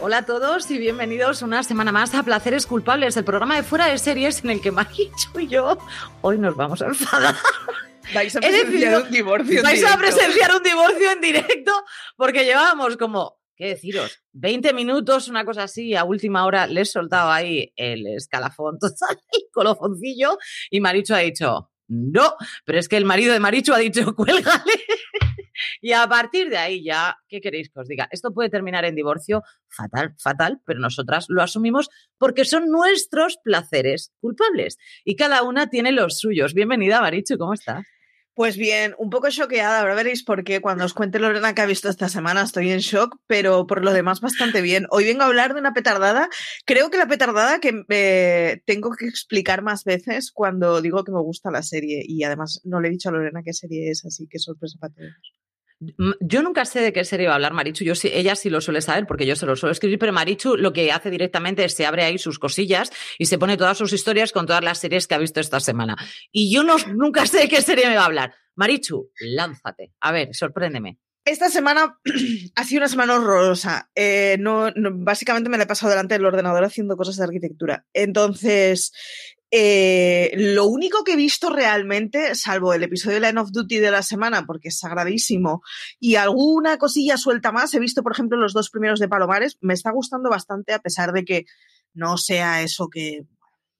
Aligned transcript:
Hola 0.00 0.18
a 0.18 0.26
todos 0.26 0.70
y 0.70 0.78
bienvenidos 0.78 1.40
una 1.42 1.62
semana 1.62 1.92
más 1.92 2.14
a 2.14 2.22
Placeres 2.24 2.66
Culpables, 2.66 3.16
el 3.16 3.24
programa 3.24 3.56
de 3.56 3.62
fuera 3.62 3.86
de 3.86 3.96
series 3.96 4.42
en 4.42 4.50
el 4.50 4.60
que 4.60 4.72
Marichu 4.72 5.38
y 5.38 5.46
yo 5.46 5.78
hoy 6.20 6.36
nos 6.36 6.56
vamos 6.56 6.82
a 6.82 6.86
enfadar. 6.86 7.36
Vais 8.12 8.34
a 8.34 8.40
presenciar 8.40 9.02
un 9.02 9.10
divorcio. 9.10 9.58
en 9.58 9.62
Vais 9.62 9.84
a 9.84 9.96
presenciar 9.96 10.54
un 10.54 10.62
divorcio 10.62 11.12
en 11.12 11.20
directo 11.20 11.72
porque 12.16 12.44
llevábamos 12.44 12.96
como, 12.96 13.38
¿qué 13.56 13.68
deciros? 13.68 14.20
20 14.32 14.72
minutos, 14.74 15.28
una 15.28 15.44
cosa 15.44 15.62
así, 15.62 15.94
a 15.94 16.04
última 16.04 16.44
hora 16.44 16.66
les 16.66 16.88
he 16.88 16.92
soltado 16.92 17.30
ahí 17.30 17.72
el 17.76 18.06
escalafón 18.08 18.78
total, 18.78 19.16
el 19.32 19.44
colofoncillo 19.52 20.38
y 20.70 20.80
Marichu 20.80 21.14
ha 21.14 21.18
dicho, 21.18 21.70
no, 21.94 22.34
pero 22.64 22.78
es 22.78 22.88
que 22.88 22.96
el 22.96 23.04
marido 23.04 23.32
de 23.32 23.40
Marichu 23.40 23.72
ha 23.72 23.78
dicho, 23.78 24.14
cuélgale. 24.16 24.72
Y 25.80 25.92
a 25.92 26.06
partir 26.08 26.50
de 26.50 26.56
ahí 26.56 26.82
ya, 26.82 27.16
¿qué 27.28 27.40
queréis 27.40 27.70
que 27.70 27.80
os 27.80 27.88
diga? 27.88 28.08
Esto 28.10 28.32
puede 28.32 28.50
terminar 28.50 28.84
en 28.84 28.94
divorcio 28.94 29.42
fatal, 29.68 30.14
fatal, 30.18 30.60
pero 30.64 30.80
nosotras 30.80 31.26
lo 31.28 31.42
asumimos 31.42 31.90
porque 32.18 32.44
son 32.44 32.70
nuestros 32.70 33.38
placeres 33.42 34.12
culpables 34.20 34.78
y 35.04 35.16
cada 35.16 35.42
una 35.42 35.70
tiene 35.70 35.92
los 35.92 36.18
suyos. 36.18 36.54
Bienvenida, 36.54 37.00
Marichu, 37.00 37.38
¿cómo 37.38 37.54
estás? 37.54 37.86
Pues 38.34 38.56
bien, 38.56 38.96
un 38.98 39.10
poco 39.10 39.30
choqueada. 39.30 39.80
Ahora 39.80 39.94
veréis 39.94 40.24
por 40.24 40.42
qué. 40.42 40.60
Cuando 40.60 40.84
os 40.84 40.92
cuente 40.92 41.20
Lorena 41.20 41.54
que 41.54 41.62
ha 41.62 41.66
visto 41.66 41.88
esta 41.88 42.08
semana 42.08 42.42
estoy 42.42 42.70
en 42.70 42.80
shock, 42.80 43.16
pero 43.28 43.64
por 43.66 43.84
lo 43.84 43.92
demás 43.92 44.20
bastante 44.20 44.60
bien. 44.60 44.86
Hoy 44.90 45.04
vengo 45.04 45.22
a 45.22 45.26
hablar 45.26 45.54
de 45.54 45.60
una 45.60 45.72
petardada. 45.72 46.28
Creo 46.64 46.90
que 46.90 46.98
la 46.98 47.06
petardada 47.06 47.60
que 47.60 47.84
eh, 47.90 48.60
tengo 48.66 48.90
que 48.98 49.06
explicar 49.06 49.62
más 49.62 49.84
veces 49.84 50.32
cuando 50.32 50.82
digo 50.82 51.04
que 51.04 51.12
me 51.12 51.20
gusta 51.20 51.52
la 51.52 51.62
serie. 51.62 52.02
Y 52.04 52.24
además 52.24 52.60
no 52.64 52.80
le 52.80 52.88
he 52.88 52.90
dicho 52.90 53.08
a 53.08 53.12
Lorena 53.12 53.42
qué 53.44 53.52
serie 53.52 53.90
es, 53.90 54.04
así 54.04 54.26
que 54.28 54.40
sorpresa 54.40 54.78
para 54.80 54.94
todos. 54.94 55.43
Mm, 55.80 56.12
Yo 56.20 56.42
nunca 56.42 56.64
sé 56.64 56.80
de 56.80 56.92
qué 56.92 57.04
serie 57.04 57.26
va 57.26 57.32
a 57.32 57.36
hablar 57.36 57.52
Marichu. 57.52 57.84
Yo 57.84 57.94
sí, 57.94 58.10
ella 58.12 58.36
sí 58.36 58.50
lo 58.50 58.60
suele 58.60 58.80
saber 58.80 59.06
porque 59.06 59.26
yo 59.26 59.36
se 59.36 59.46
lo 59.46 59.56
suelo 59.56 59.72
escribir, 59.72 59.98
pero 59.98 60.12
Marichu 60.12 60.56
lo 60.56 60.72
que 60.72 60.92
hace 60.92 61.10
directamente 61.10 61.64
es 61.64 61.74
se 61.74 61.86
abre 61.86 62.04
ahí 62.04 62.18
sus 62.18 62.38
cosillas 62.38 62.90
y 63.18 63.26
se 63.26 63.38
pone 63.38 63.56
todas 63.56 63.78
sus 63.78 63.92
historias 63.92 64.32
con 64.32 64.46
todas 64.46 64.64
las 64.64 64.78
series 64.78 65.06
que 65.06 65.14
ha 65.14 65.18
visto 65.18 65.40
esta 65.40 65.60
semana. 65.60 65.96
Y 66.32 66.52
yo 66.52 66.62
no, 66.62 66.76
nunca 66.94 67.26
sé 67.26 67.38
de 67.38 67.48
qué 67.48 67.62
serie 67.62 67.88
me 67.88 67.96
va 67.96 68.02
a 68.02 68.06
hablar. 68.06 68.34
Marichu, 68.56 69.10
lánzate. 69.20 69.92
A 70.00 70.12
ver, 70.12 70.34
sorpréndeme. 70.34 70.98
Esta 71.26 71.48
semana 71.48 71.98
ha 72.54 72.64
sido 72.64 72.80
una 72.80 72.88
semana 72.88 73.14
horrorosa. 73.14 73.90
Eh, 73.94 74.38
básicamente 74.94 75.48
me 75.48 75.56
la 75.56 75.64
he 75.64 75.66
pasado 75.66 75.90
delante 75.90 76.14
del 76.14 76.26
ordenador 76.26 76.64
haciendo 76.64 76.96
cosas 76.96 77.16
de 77.16 77.24
arquitectura. 77.24 77.86
Entonces, 77.94 78.92
eh, 79.56 80.32
lo 80.34 80.66
único 80.66 81.04
que 81.04 81.12
he 81.12 81.16
visto 81.16 81.48
realmente, 81.48 82.34
salvo 82.34 82.74
el 82.74 82.82
episodio 82.82 83.20
de 83.20 83.28
Line 83.28 83.40
of 83.40 83.52
Duty 83.52 83.78
de 83.78 83.92
la 83.92 84.02
semana, 84.02 84.46
porque 84.46 84.70
es 84.70 84.80
sagradísimo, 84.80 85.62
y 86.00 86.16
alguna 86.16 86.76
cosilla 86.76 87.16
suelta 87.16 87.52
más, 87.52 87.72
he 87.72 87.78
visto, 87.78 88.02
por 88.02 88.10
ejemplo, 88.10 88.36
los 88.36 88.52
dos 88.52 88.68
primeros 88.70 88.98
de 88.98 89.06
Palomares. 89.06 89.56
Me 89.60 89.74
está 89.74 89.92
gustando 89.92 90.28
bastante, 90.28 90.72
a 90.72 90.80
pesar 90.80 91.12
de 91.12 91.24
que 91.24 91.44
no 91.92 92.16
sea 92.16 92.62
eso 92.62 92.88
que. 92.90 93.26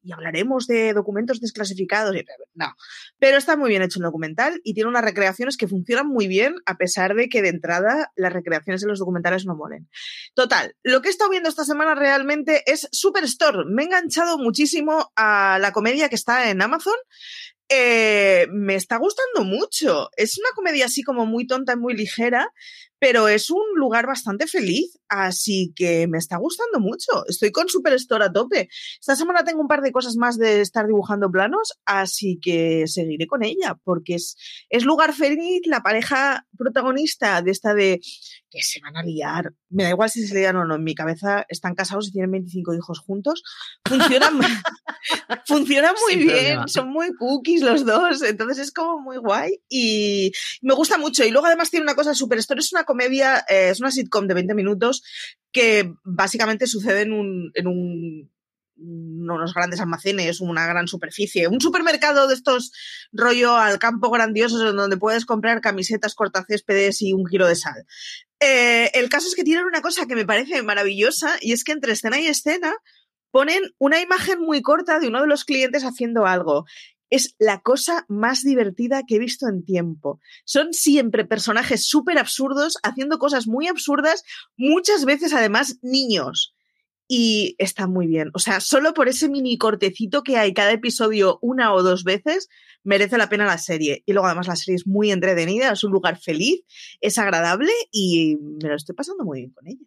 Y 0.05 0.13
hablaremos 0.13 0.67
de 0.67 0.93
documentos 0.93 1.41
desclasificados. 1.41 2.15
y- 2.15 2.25
No, 2.55 2.75
pero 3.19 3.39
está 3.39 3.57
muy 3.57 3.71
bien 3.71 3.83
hecho 3.83 3.99
el 3.99 4.05
documental 4.05 4.61
y 4.63 4.75
tiene 4.75 4.89
unas 4.91 5.03
recreaciones 5.05 5.57
que 5.57 5.67
funcionan 5.67 6.07
muy 6.07 6.29
bien, 6.29 6.55
a 6.67 6.77
pesar 6.77 7.15
de 7.15 7.29
que 7.29 7.41
de 7.43 7.49
entrada 7.49 8.13
las 8.15 8.33
recreaciones 8.33 8.83
de 8.83 8.89
los 8.89 8.99
documentales 8.99 9.47
no 9.47 9.57
molen. 9.57 9.89
Total, 10.35 10.77
lo 10.83 11.01
que 11.01 11.09
he 11.09 11.11
estado 11.11 11.31
viendo 11.31 11.49
esta 11.49 11.65
semana 11.65 11.95
realmente 11.95 12.63
es 12.71 12.89
Superstore. 12.93 13.65
Me 13.67 13.83
he 13.83 13.87
enganchado 13.87 14.39
muchísimo 14.39 15.11
a 15.17 15.59
la 15.61 15.73
comedia 15.73 16.09
que 16.11 16.15
está 16.17 16.51
en 16.51 16.61
Amazon. 16.63 16.95
Eh, 17.71 18.47
me 18.53 18.75
está 18.75 18.99
gustando 18.99 19.43
mucho. 19.45 20.11
Es 20.17 20.39
una 20.39 20.51
comedia 20.55 20.85
así 20.85 21.03
como 21.03 21.25
muy 21.25 21.47
tonta 21.47 21.73
y 21.73 21.77
muy 21.77 21.95
ligera, 21.95 22.51
pero 23.05 23.29
es 23.29 23.51
un 23.51 23.61
lugar 23.75 24.07
bastante 24.07 24.47
feliz, 24.47 24.99
así 25.11 25.75
que 25.77 26.09
me 26.09 26.17
está 26.17 26.39
gustando 26.39 26.81
mucho. 26.81 27.27
Estoy 27.29 27.53
con 27.53 27.69
Superstore 27.69 28.25
a 28.25 28.33
tope. 28.33 28.71
Esta 28.99 29.15
semana 29.15 29.45
tengo 29.45 29.61
un 29.61 29.69
par 29.69 29.83
de 29.83 29.93
cosas 29.93 30.17
más 30.17 30.39
de 30.39 30.63
estar 30.63 30.87
dibujando 30.87 31.31
planos, 31.31 31.75
así 31.85 32.39
que 32.41 32.87
seguiré 32.87 33.27
con 33.27 33.45
ella, 33.45 33.79
porque 33.85 34.15
es, 34.15 34.39
es 34.71 34.87
lugar 34.87 35.13
feliz, 35.13 35.61
la 35.67 35.83
pareja 35.83 36.47
protagonista 36.57 37.43
de 37.43 37.51
esta 37.51 37.75
de 37.75 38.01
que 38.49 38.63
se 38.63 38.81
van 38.81 38.97
a 38.97 39.03
liar. 39.03 39.53
Me 39.75 39.83
da 39.83 39.91
igual 39.91 40.09
si 40.09 40.27
se 40.27 40.35
lian 40.35 40.57
o 40.57 40.65
no, 40.65 40.77
en 40.77 40.85
mi 40.85 40.95
cabeza 40.95 41.45
están 41.49 41.75
casados 41.75 42.09
y 42.09 42.13
tienen 42.13 42.31
25 42.31 42.75
hijos 42.75 43.01
juntos. 43.01 43.43
Funcionan, 43.87 44.39
funcionan 45.47 45.95
muy 46.01 46.13
Sin 46.13 46.21
bien, 46.21 46.37
problema. 46.37 46.69
son 46.69 46.89
muy 46.91 47.13
cookies 47.15 47.63
los 47.63 47.85
dos, 47.85 48.23
entonces 48.23 48.59
es 48.59 48.73
como 48.73 49.01
muy 49.01 49.17
guay 49.17 49.61
y 49.69 50.33
me 50.63 50.75
gusta 50.75 50.97
mucho. 50.97 51.25
Y 51.25 51.31
luego 51.31 51.47
además 51.49 51.71
tiene 51.71 51.85
una 51.85 51.95
cosa 51.95 52.15
super 52.15 52.39
es 52.39 52.73
una 52.73 52.85
comedia, 52.85 53.45
eh, 53.49 53.71
es 53.71 53.81
una 53.81 53.91
sitcom 53.91 54.27
de 54.27 54.35
20 54.35 54.55
minutos 54.55 55.03
que 55.53 55.93
básicamente 56.05 56.67
sucede 56.67 57.03
en 57.03 57.13
un, 57.13 57.51
en 57.55 57.67
un 57.67 58.34
unos 58.77 59.55
grandes 59.55 59.81
almacenes, 59.81 60.41
una 60.41 60.67
gran 60.67 60.89
superficie, 60.89 61.49
un 61.49 61.61
supermercado 61.61 62.27
de 62.27 62.35
estos 62.35 62.73
rollo 63.13 63.57
al 63.57 63.79
campo 63.79 64.11
grandiosos 64.11 64.69
en 64.69 64.77
donde 64.77 64.97
puedes 64.97 65.27
comprar 65.27 65.61
camisetas, 65.61 66.15
cortacéspedes 66.15 67.03
y 67.03 67.13
un 67.13 67.25
kilo 67.25 67.47
de 67.47 67.57
sal. 67.57 67.87
Eh, 68.41 68.91
el 68.95 69.09
caso 69.09 69.29
es 69.29 69.35
que 69.35 69.45
tienen 69.45 69.65
una 69.65 69.81
cosa 69.81 70.07
que 70.07 70.17
me 70.17 70.27
parece 70.27 70.63
maravillosa 70.63 71.37
y 71.41 71.53
es 71.53 71.65
que 71.65 71.73
entre 71.73 71.93
escena 71.93 72.21
y 72.21 72.27
escena 72.27 72.75
ponen 73.31 73.63
una 73.79 74.01
imagen 74.01 74.41
muy 74.41 74.63
corta 74.63 75.01
de 75.01 75.09
uno 75.09 75.21
de 75.21 75.27
los 75.27 75.45
clientes 75.45 75.85
haciendo 75.85 76.27
algo. 76.27 76.65
Es 77.11 77.37
la 77.39 77.61
cosa 77.61 78.07
más 78.09 78.43
divertida 78.43 79.03
que 79.07 79.17
he 79.17 79.19
visto 79.19 79.49
en 79.49 79.65
tiempo. 79.65 80.21
Son 80.45 80.73
siempre 80.73 81.25
personajes 81.25 81.87
súper 81.87 82.19
absurdos, 82.19 82.77
haciendo 82.83 83.19
cosas 83.19 83.47
muy 83.47 83.69
absurdas, 83.69 84.25
muchas 84.57 85.05
veces 85.05 85.33
además 85.33 85.79
niños 85.83 86.54
y 87.09 87.55
está 87.59 87.87
muy 87.87 88.07
bien. 88.07 88.31
O 88.35 88.39
sea, 88.39 88.61
solo 88.61 88.95
por 88.95 89.09
ese 89.09 89.29
mini 89.29 89.59
cortecito 89.59 90.23
que 90.23 90.37
hay 90.37 90.55
cada 90.55 90.73
episodio 90.73 91.39
una 91.43 91.75
o 91.75 91.83
dos 91.83 92.05
veces, 92.05 92.49
merece 92.83 93.19
la 93.19 93.29
pena 93.29 93.47
la 93.47 93.59
serie. 93.59 94.03
Y 94.07 94.13
luego 94.13 94.27
además 94.27 94.47
la 94.47 94.57
serie 94.57 94.77
es 94.77 94.87
muy 94.87 95.11
entretenida, 95.11 95.73
es 95.73 95.85
un 95.85 95.93
lugar 95.93 96.19
feliz, 96.19 96.63
es 97.01 97.19
agradable 97.19 97.73
y 97.91 98.37
me 98.63 98.69
lo 98.69 98.77
estoy 98.77 98.95
pasando 98.95 99.25
muy 99.25 99.41
bien 99.41 99.51
con 99.51 99.67
ella. 99.67 99.85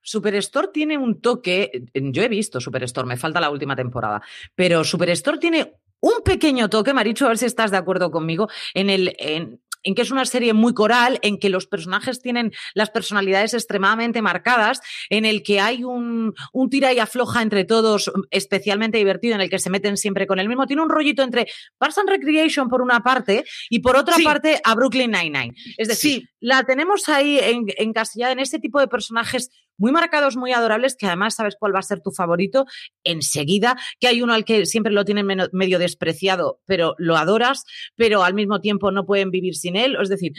Superstore 0.00 0.68
tiene 0.72 0.98
un 0.98 1.20
toque, 1.20 1.84
yo 1.94 2.22
he 2.22 2.28
visto 2.28 2.60
Superstore, 2.60 3.06
me 3.06 3.16
falta 3.16 3.40
la 3.40 3.50
última 3.50 3.76
temporada, 3.76 4.20
pero 4.54 4.84
Superstore 4.84 5.38
tiene 5.38 5.74
un 6.00 6.22
pequeño 6.24 6.68
toque, 6.68 6.92
Marichu, 6.92 7.24
a 7.24 7.28
ver 7.28 7.38
si 7.38 7.46
estás 7.46 7.70
de 7.70 7.76
acuerdo 7.76 8.10
conmigo, 8.10 8.48
en 8.74 8.90
el... 8.90 9.14
En, 9.18 9.61
en 9.82 9.94
que 9.94 10.02
es 10.02 10.10
una 10.10 10.24
serie 10.24 10.52
muy 10.52 10.74
coral, 10.74 11.18
en 11.22 11.38
que 11.38 11.48
los 11.48 11.66
personajes 11.66 12.20
tienen 12.20 12.52
las 12.74 12.90
personalidades 12.90 13.54
extremadamente 13.54 14.22
marcadas, 14.22 14.80
en 15.10 15.24
el 15.24 15.42
que 15.42 15.60
hay 15.60 15.84
un, 15.84 16.34
un 16.52 16.70
tira 16.70 16.92
y 16.92 16.98
afloja 16.98 17.42
entre 17.42 17.64
todos 17.64 18.10
especialmente 18.30 18.98
divertido, 18.98 19.34
en 19.34 19.40
el 19.40 19.50
que 19.50 19.58
se 19.58 19.70
meten 19.70 19.96
siempre 19.96 20.26
con 20.26 20.38
el 20.38 20.48
mismo. 20.48 20.66
Tiene 20.66 20.82
un 20.82 20.88
rollito 20.90 21.22
entre 21.22 21.46
Parks 21.78 21.98
and 21.98 22.08
Recreation 22.08 22.68
por 22.68 22.82
una 22.82 23.00
parte 23.02 23.44
y 23.70 23.80
por 23.80 23.96
otra 23.96 24.16
Sí. 24.16 24.22
parte 24.24 24.60
a 24.62 24.74
Brooklyn 24.74 25.10
Nine-Nine. 25.10 25.54
Es 25.76 25.88
decir, 25.88 26.20
Sí. 26.22 26.28
la 26.40 26.64
tenemos 26.64 27.08
ahí 27.08 27.38
en- 27.38 27.66
encasillada 27.78 28.32
en 28.32 28.38
ese 28.40 28.58
tipo 28.58 28.80
de 28.80 28.88
personajes 28.88 29.50
muy 29.78 29.92
marcados, 29.92 30.36
muy 30.36 30.52
adorables, 30.52 30.96
que 30.96 31.06
además 31.06 31.34
sabes 31.34 31.56
cuál 31.58 31.74
va 31.74 31.78
a 31.80 31.82
ser 31.82 32.00
tu 32.00 32.10
favorito 32.10 32.66
enseguida, 33.04 33.76
que 34.00 34.08
hay 34.08 34.22
uno 34.22 34.32
al 34.34 34.44
que 34.44 34.66
siempre 34.66 34.92
lo 34.92 35.04
tienen 35.04 35.26
medio 35.52 35.78
despreciado, 35.78 36.60
pero 36.66 36.94
lo 36.98 37.16
adoras, 37.16 37.64
pero 37.96 38.22
al 38.22 38.34
mismo 38.34 38.60
tiempo 38.60 38.90
no 38.90 39.06
pueden 39.06 39.30
vivir 39.30 39.54
sin 39.54 39.76
él. 39.76 39.96
Es 40.00 40.08
decir, 40.08 40.32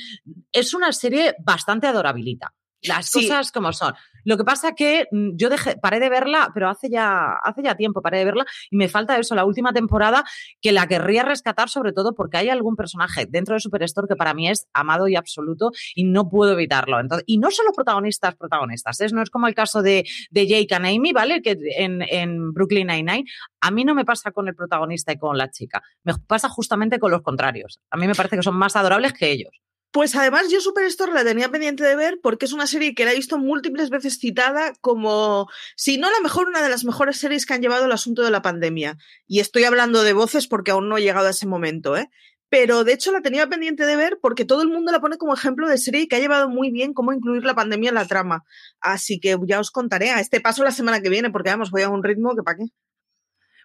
es 0.51 0.74
una 0.74 0.91
serie 0.94 1.35
bastante 1.39 1.88
adorabilita. 1.88 2.53
Las 2.81 3.09
Sí. 3.09 3.21
cosas 3.27 3.51
como 3.51 3.71
son. 3.71 3.94
Lo 4.24 4.38
que 4.38 4.44
pasa 4.44 4.74
que 4.74 5.08
mm, 5.12 5.31
yo 5.36 5.50
dejé, 5.50 5.78
paré 5.78 6.00
de 6.00 6.10
verla, 6.10 6.52
pero 6.54 6.70
hace 6.70 6.90
ya, 6.90 7.34
hace 7.44 7.64
ya 7.64 7.75
tiempo 7.75 8.02
paré 8.02 8.20
de 8.20 8.25
verla 8.25 8.46
y 8.70 8.78
me 8.78 8.90
falta 8.90 9.18
eso, 9.18 9.36
la 9.36 9.46
última 9.46 9.74
temporada, 9.74 10.24
que 10.62 10.72
la 10.72 10.88
querría 10.88 11.24
rescatar 11.24 11.70
sobre 11.70 11.94
todo 11.94 12.14
porque 12.16 12.38
hay 12.38 12.50
algún 12.50 12.75
personaje 12.75 13.25
dentro 13.28 13.54
de 13.54 13.60
Superstore 13.60 14.08
que 14.08 14.16
para 14.16 14.34
mí 14.34 14.50
es 14.50 14.68
amado 14.74 15.08
y 15.08 15.16
absoluto 15.16 15.72
y 15.96 16.06
no 16.06 16.30
puedo 16.30 16.54
evitarlo. 16.54 17.00
Entonces, 17.00 17.24
y 17.28 17.38
no 17.38 17.52
solo 17.52 17.72
protagonistas, 17.74 18.36
protagonistas, 18.36 19.00
¿eh? 19.02 19.08
no 19.14 19.22
es 19.22 19.30
como 19.30 19.48
el 19.48 19.56
caso 19.56 19.81
de, 19.81 20.06
de 20.31 20.48
Jake 20.48 20.74
and 20.76 20.86
Amy, 20.86 21.14
¿vale? 21.14 21.42
Que 21.42 21.58
en, 21.78 22.02
en 22.02 22.54
Brooklyn 22.54 22.88
Nine-Nine, 22.88 23.26
a 23.62 23.72
mí 23.72 23.86
no 23.86 23.96
me 23.96 24.06
pasa 24.06 24.31
con 24.31 24.48
el 24.48 24.56
protagonista 24.56 25.12
y 25.12 25.18
con 25.18 25.38
la 25.38 25.50
chica, 25.50 25.81
me 26.04 26.14
pasa 26.28 26.50
justamente 26.50 27.00
con 27.00 27.12
los 27.12 27.22
contrarios. 27.22 27.80
A 27.90 27.98
mí 27.98 28.08
me 28.08 28.16
parece 28.16 28.38
que 28.38 28.44
son 28.44 28.56
más 28.56 28.76
adorables 28.76 29.14
que 29.14 29.31
ellos. 29.31 29.62
Pues 29.94 30.16
además 30.16 30.50
yo 30.50 30.60
Superstore 30.60 31.13
la 31.13 31.24
tenía 31.24 31.50
pendiente 31.50 31.84
de 31.84 31.95
ver 31.95 32.19
porque 32.24 32.45
es 32.45 32.51
una 32.51 32.66
serie 32.66 32.95
que 32.95 33.06
la 33.06 33.12
he 33.12 33.16
visto 33.16 33.38
múltiples 33.38 33.92
veces 33.92 34.18
citada 34.18 34.74
como, 34.81 35.48
si 35.75 36.00
no 36.00 36.10
la 36.10 36.19
mejor, 36.24 36.48
una 36.48 36.63
de 36.63 36.69
las 36.69 36.84
mejores 36.84 37.18
series 37.18 37.45
que 37.45 37.54
han 37.54 37.62
llevado 37.62 37.86
el 37.86 37.92
asunto 37.92 38.24
de 38.24 38.31
la 38.31 38.42
pandemia. 38.42 38.98
Y 39.28 39.40
estoy 39.40 39.66
hablando 39.66 40.01
de 40.01 40.13
voces 40.13 40.48
porque 40.48 40.72
aún 40.72 40.90
no 40.90 40.98
he 40.98 41.04
llegado 41.04 41.28
a 41.28 41.30
ese 41.30 41.45
momento, 41.45 41.95
¿eh? 41.95 42.10
Pero 42.50 42.84
de 42.84 42.94
hecho 42.94 43.12
la 43.12 43.22
tenía 43.22 43.48
pendiente 43.48 43.86
de 43.86 43.95
ver 43.95 44.18
porque 44.19 44.45
todo 44.45 44.63
el 44.63 44.69
mundo 44.69 44.92
la 44.92 45.00
pone 45.00 45.18
como 45.18 45.36
ejemplo 45.36 45.68
de 45.68 45.78
serie 45.78 46.07
que 46.07 46.16
ha 46.16 46.19
llevado 46.19 46.50
muy 46.50 46.72
bien 46.72 46.94
cómo 46.95 47.13
incluir 47.13 47.45
la 47.45 47.54
pandemia 47.54 47.90
en 47.90 47.95
la 47.95 48.07
trama. 48.07 48.44
Así 48.80 49.19
que 49.19 49.38
ya 49.45 49.60
os 49.60 49.69
contaré 49.69 50.10
a 50.10 50.19
este 50.19 50.42
paso 50.42 50.63
la 50.63 50.72
semana 50.72 51.01
que 51.01 51.10
viene 51.10 51.30
porque 51.30 51.51
vamos, 51.51 51.69
voy 51.69 51.84
a 51.84 51.90
un 51.90 52.04
ritmo 52.04 52.36
que 52.36 52.42
para 52.42 52.57
qué. 52.57 52.63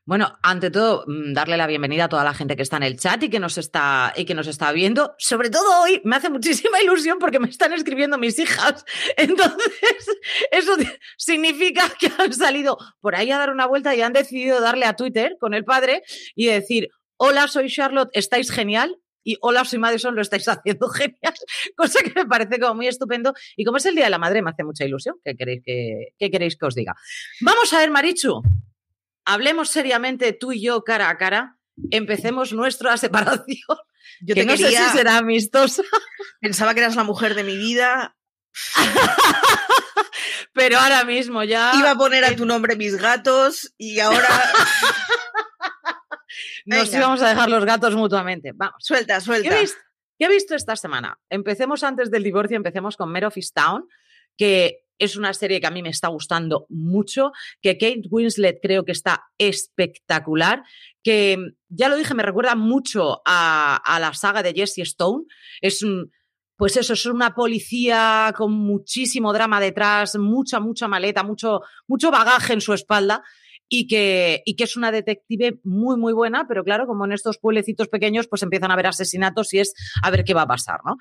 Bueno, 0.08 0.38
ante 0.42 0.70
todo, 0.70 1.04
mm, 1.06 1.34
darle 1.34 1.58
la 1.58 1.66
bienvenida 1.66 2.04
a 2.04 2.08
toda 2.08 2.24
la 2.24 2.32
gente 2.32 2.56
que 2.56 2.62
está 2.62 2.78
en 2.78 2.84
el 2.84 2.98
chat 2.98 3.22
y 3.24 3.28
que 3.28 3.38
nos 3.38 3.58
está, 3.58 4.14
y 4.16 4.24
que 4.24 4.32
nos 4.32 4.46
está 4.46 4.72
viendo. 4.72 5.14
Sobre 5.18 5.50
todo 5.50 5.82
hoy 5.82 6.00
me 6.02 6.16
hace 6.16 6.30
muchísima 6.30 6.80
ilusión 6.80 7.18
porque 7.18 7.38
me 7.38 7.50
están 7.50 7.74
escribiendo 7.74 8.16
mis 8.16 8.38
hijas. 8.38 8.86
Entonces, 9.18 9.70
eso 10.50 10.72
significa 11.18 11.92
que 12.00 12.10
han 12.16 12.32
salido 12.32 12.78
por 13.02 13.16
ahí 13.16 13.30
a 13.30 13.36
dar 13.36 13.50
una 13.50 13.66
vuelta 13.66 13.94
y 13.94 14.00
han 14.00 14.14
decidido 14.14 14.62
darle 14.62 14.86
a 14.86 14.96
Twitter 14.96 15.36
con 15.38 15.52
el 15.52 15.66
padre 15.66 16.02
y 16.34 16.46
decir, 16.46 16.88
hola, 17.18 17.46
soy 17.46 17.68
Charlotte, 17.68 18.08
estáis 18.14 18.50
genial. 18.50 18.96
Y 19.22 19.36
hola, 19.42 19.66
soy 19.66 19.78
Madison, 19.78 20.14
lo 20.14 20.22
estáis 20.22 20.48
haciendo 20.48 20.88
genial. 20.88 21.34
Cosa 21.76 22.02
que 22.02 22.14
me 22.14 22.24
parece 22.24 22.58
como 22.58 22.76
muy 22.76 22.86
estupendo. 22.86 23.34
Y 23.58 23.64
como 23.66 23.76
es 23.76 23.84
el 23.84 23.94
Día 23.94 24.04
de 24.04 24.10
la 24.10 24.18
Madre, 24.18 24.40
me 24.40 24.48
hace 24.48 24.64
mucha 24.64 24.86
ilusión. 24.86 25.16
¿Qué 25.22 25.36
queréis 25.36 25.62
que, 25.62 26.14
qué 26.18 26.30
queréis 26.30 26.56
que 26.56 26.64
os 26.64 26.74
diga? 26.74 26.94
Vamos 27.42 27.70
a 27.74 27.80
ver, 27.80 27.90
Marichu 27.90 28.40
hablemos 29.28 29.68
seriamente 29.68 30.32
tú 30.32 30.52
y 30.52 30.62
yo 30.62 30.82
cara 30.82 31.10
a 31.10 31.18
cara, 31.18 31.58
empecemos 31.90 32.52
nuestra 32.52 32.96
separación. 32.96 33.78
Yo 34.20 34.34
que 34.34 34.44
no 34.44 34.56
sé 34.56 34.70
si 34.70 34.82
será 34.90 35.18
amistosa. 35.18 35.82
Pensaba 36.40 36.74
que 36.74 36.80
eras 36.80 36.96
la 36.96 37.04
mujer 37.04 37.34
de 37.34 37.44
mi 37.44 37.56
vida. 37.56 38.16
Pero 40.52 40.78
ahora 40.78 41.04
mismo 41.04 41.44
ya. 41.44 41.72
Iba 41.78 41.92
a 41.92 41.94
poner 41.94 42.24
a 42.24 42.34
tu 42.34 42.44
nombre 42.44 42.74
mis 42.74 42.96
gatos 42.96 43.72
y 43.76 44.00
ahora. 44.00 44.28
Nos 46.64 46.92
íbamos 46.92 47.22
a 47.22 47.28
dejar 47.28 47.48
los 47.48 47.64
gatos 47.64 47.94
mutuamente. 47.94 48.52
Vamos. 48.54 48.76
Suelta, 48.78 49.20
suelta. 49.20 49.50
¿Qué 49.50 50.24
he, 50.24 50.28
visto, 50.28 50.56
esta 50.56 50.74
semana? 50.74 51.16
Empecemos 51.30 51.84
antes 51.84 52.10
del 52.10 52.24
divorcio, 52.24 52.56
empecemos 52.56 52.96
con 52.96 53.12
Mare 53.12 53.26
of 53.26 53.36
Town, 53.54 53.86
que 54.36 54.87
es 54.98 55.16
una 55.16 55.32
serie 55.32 55.60
que 55.60 55.66
a 55.66 55.70
mí 55.70 55.82
me 55.82 55.90
está 55.90 56.08
gustando 56.08 56.66
mucho, 56.68 57.32
que 57.62 57.78
Kate 57.78 58.08
Winslet 58.10 58.58
creo 58.60 58.84
que 58.84 58.92
está 58.92 59.24
espectacular, 59.38 60.62
que 61.02 61.38
ya 61.68 61.88
lo 61.88 61.96
dije, 61.96 62.14
me 62.14 62.22
recuerda 62.22 62.54
mucho 62.54 63.22
a, 63.24 63.98
la 64.00 64.12
saga 64.14 64.42
de 64.42 64.52
Jesse 64.52 64.78
Stone. 64.78 65.24
Es 65.60 65.82
un, 65.82 66.10
pues 66.56 66.76
eso, 66.76 66.92
es 66.92 67.06
una 67.06 67.34
policía 67.34 68.32
con 68.36 68.52
muchísimo 68.52 69.32
drama 69.32 69.60
detrás, 69.60 70.16
mucha, 70.18 70.60
mucha 70.60 70.88
maleta, 70.88 71.22
mucho, 71.22 71.62
mucho 71.86 72.10
bagaje 72.10 72.52
en 72.52 72.60
su 72.60 72.72
espalda. 72.72 73.22
Y 73.70 73.86
que, 73.86 74.42
y 74.46 74.56
que 74.56 74.64
es 74.64 74.78
una 74.78 74.90
detective 74.90 75.60
muy, 75.62 75.98
muy 75.98 76.14
buena, 76.14 76.46
pero 76.48 76.64
claro, 76.64 76.86
como 76.86 77.04
en 77.04 77.12
estos 77.12 77.36
pueblecitos 77.36 77.88
pequeños, 77.88 78.26
pues 78.26 78.42
empiezan 78.42 78.70
a 78.70 78.72
haber 78.72 78.86
asesinatos 78.86 79.52
y 79.52 79.58
es 79.58 79.74
a 80.02 80.10
ver 80.10 80.24
qué 80.24 80.32
va 80.32 80.42
a 80.42 80.46
pasar, 80.46 80.80
¿no? 80.86 80.96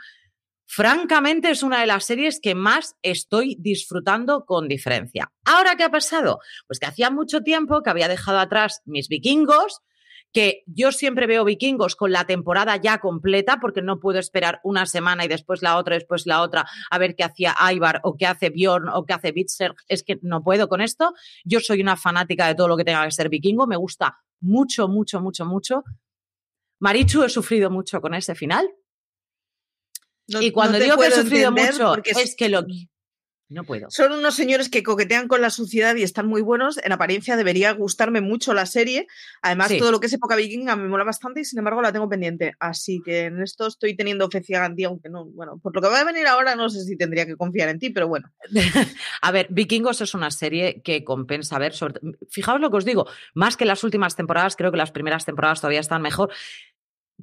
Francamente, 0.70 1.50
es 1.50 1.64
una 1.64 1.80
de 1.80 1.88
las 1.88 2.04
series 2.04 2.42
que 2.42 2.54
más 2.54 2.98
estoy 3.02 3.56
disfrutando 3.58 4.46
con 4.46 4.68
diferencia. 4.68 5.32
¿Ahora 5.46 5.78
qué 5.78 5.86
ha 5.86 5.90
pasado? 5.90 6.40
Pues 6.68 6.80
que 6.80 6.88
hacía 6.88 7.10
mucho 7.10 7.42
tiempo 7.42 7.82
que 7.82 7.90
había 7.90 8.10
dejado 8.10 8.38
atrás 8.38 8.82
mis 8.84 9.08
vikingos, 9.08 9.80
que 10.34 10.64
yo 10.66 10.92
siempre 10.92 11.26
veo 11.26 11.46
vikingos 11.46 11.96
con 11.96 12.12
la 12.12 12.26
temporada 12.26 12.76
ya 12.76 12.98
completa, 13.00 13.60
porque 13.62 13.82
no 13.82 14.02
puedo 14.02 14.20
esperar 14.20 14.60
una 14.62 14.86
semana 14.86 15.24
y 15.24 15.30
después 15.30 15.62
la 15.62 15.78
otra, 15.78 15.96
después 15.96 16.28
la 16.28 16.42
otra, 16.42 16.66
a 16.92 16.98
ver 16.98 17.16
qué 17.16 17.24
hacía 17.24 17.56
Ivar 17.72 18.02
o 18.04 18.18
qué 18.18 18.26
hace 18.26 18.50
Bjorn 18.50 18.90
o 18.90 19.06
qué 19.06 19.14
hace 19.14 19.32
Bitzer. 19.32 19.74
Es 19.88 20.04
que 20.04 20.20
no 20.22 20.44
puedo 20.44 20.68
con 20.68 20.82
esto. 20.82 21.14
Yo 21.46 21.62
soy 21.62 21.82
una 21.82 21.96
fanática 21.96 22.46
de 22.46 22.56
todo 22.56 22.68
lo 22.68 22.76
que 22.76 22.84
tenga 22.84 23.06
que 23.06 23.12
ser 23.12 23.30
vikingo. 23.30 23.68
Me 23.68 23.78
gusta 23.78 24.18
mucho, 24.42 24.90
mucho, 24.90 25.22
mucho, 25.22 25.46
mucho. 25.46 25.86
Marichu, 26.80 27.24
he 27.24 27.30
sufrido 27.30 27.72
mucho 27.72 28.02
con 28.02 28.14
ese 28.14 28.36
final 28.36 28.70
y 30.28 30.52
cuando 30.52 30.80
digo 30.80 30.98
que 30.98 31.08
he 31.08 31.12
sufrido 31.12 31.52
mucho, 31.52 31.96
es 32.04 32.36
que 32.36 32.50
lo. 32.50 32.66
No 33.50 33.64
puedo. 33.64 33.90
Son 33.90 34.12
unos 34.12 34.36
señores 34.36 34.68
que 34.68 34.84
coquetean 34.84 35.30
con 35.30 35.40
la 35.40 35.50
suciedad 35.50 35.96
y 35.96 36.04
están 36.04 36.28
muy 36.28 36.42
buenos. 36.42 36.78
En 36.84 36.92
apariencia 36.92 37.38
debería 37.38 37.72
gustarme 37.72 38.20
mucho 38.20 38.54
la 38.54 38.66
serie. 38.66 39.08
Además, 39.42 39.72
todo 39.80 39.92
lo 39.92 40.02
que 40.02 40.08
es 40.08 40.14
época 40.14 40.36
vikinga 40.36 40.76
me 40.76 40.90
mola 40.90 41.06
bastante 41.06 41.40
y 41.40 41.46
sin 41.46 41.60
embargo 41.60 41.82
la 41.82 41.94
tengo 41.94 42.10
pendiente. 42.10 42.56
Así 42.60 43.02
que 43.06 43.26
en 43.26 43.42
esto 43.42 43.68
estoy 43.68 43.96
teniendo 43.96 44.30
fe 44.30 44.44
ciega 44.44 44.66
en 44.66 44.76
ti, 44.76 44.84
aunque 44.84 45.08
no, 45.08 45.26
bueno, 45.28 45.60
por 45.64 45.74
lo 45.74 45.82
que 45.82 45.88
va 45.88 46.02
a 46.02 46.04
venir 46.04 46.28
ahora 46.28 46.58
no 46.58 46.70
sé 46.70 46.84
si 46.84 46.98
tendría 46.98 47.26
que 47.26 47.38
confiar 47.38 47.70
en 47.70 47.80
ti, 47.80 47.90
pero 47.90 48.10
bueno. 48.10 48.30
a 49.22 49.32
ver, 49.32 49.48
Vikingos 49.50 50.02
es 50.02 50.14
una 50.14 50.30
serie 50.30 50.82
que 50.82 51.06
compensa 51.06 51.56
a 51.56 51.60
ver. 51.60 51.74
Fijaos 52.30 52.60
lo 52.60 52.70
que 52.70 52.78
os 52.78 52.86
digo, 52.86 53.08
más 53.34 53.56
que 53.56 53.64
las 53.64 53.82
últimas 53.86 54.18
temporadas, 54.18 54.58
creo 54.58 54.72
que 54.72 54.78
las 54.78 54.92
primeras 54.92 55.24
temporadas 55.24 55.62
todavía 55.62 55.80
están 55.80 56.02
mejor. 56.02 56.32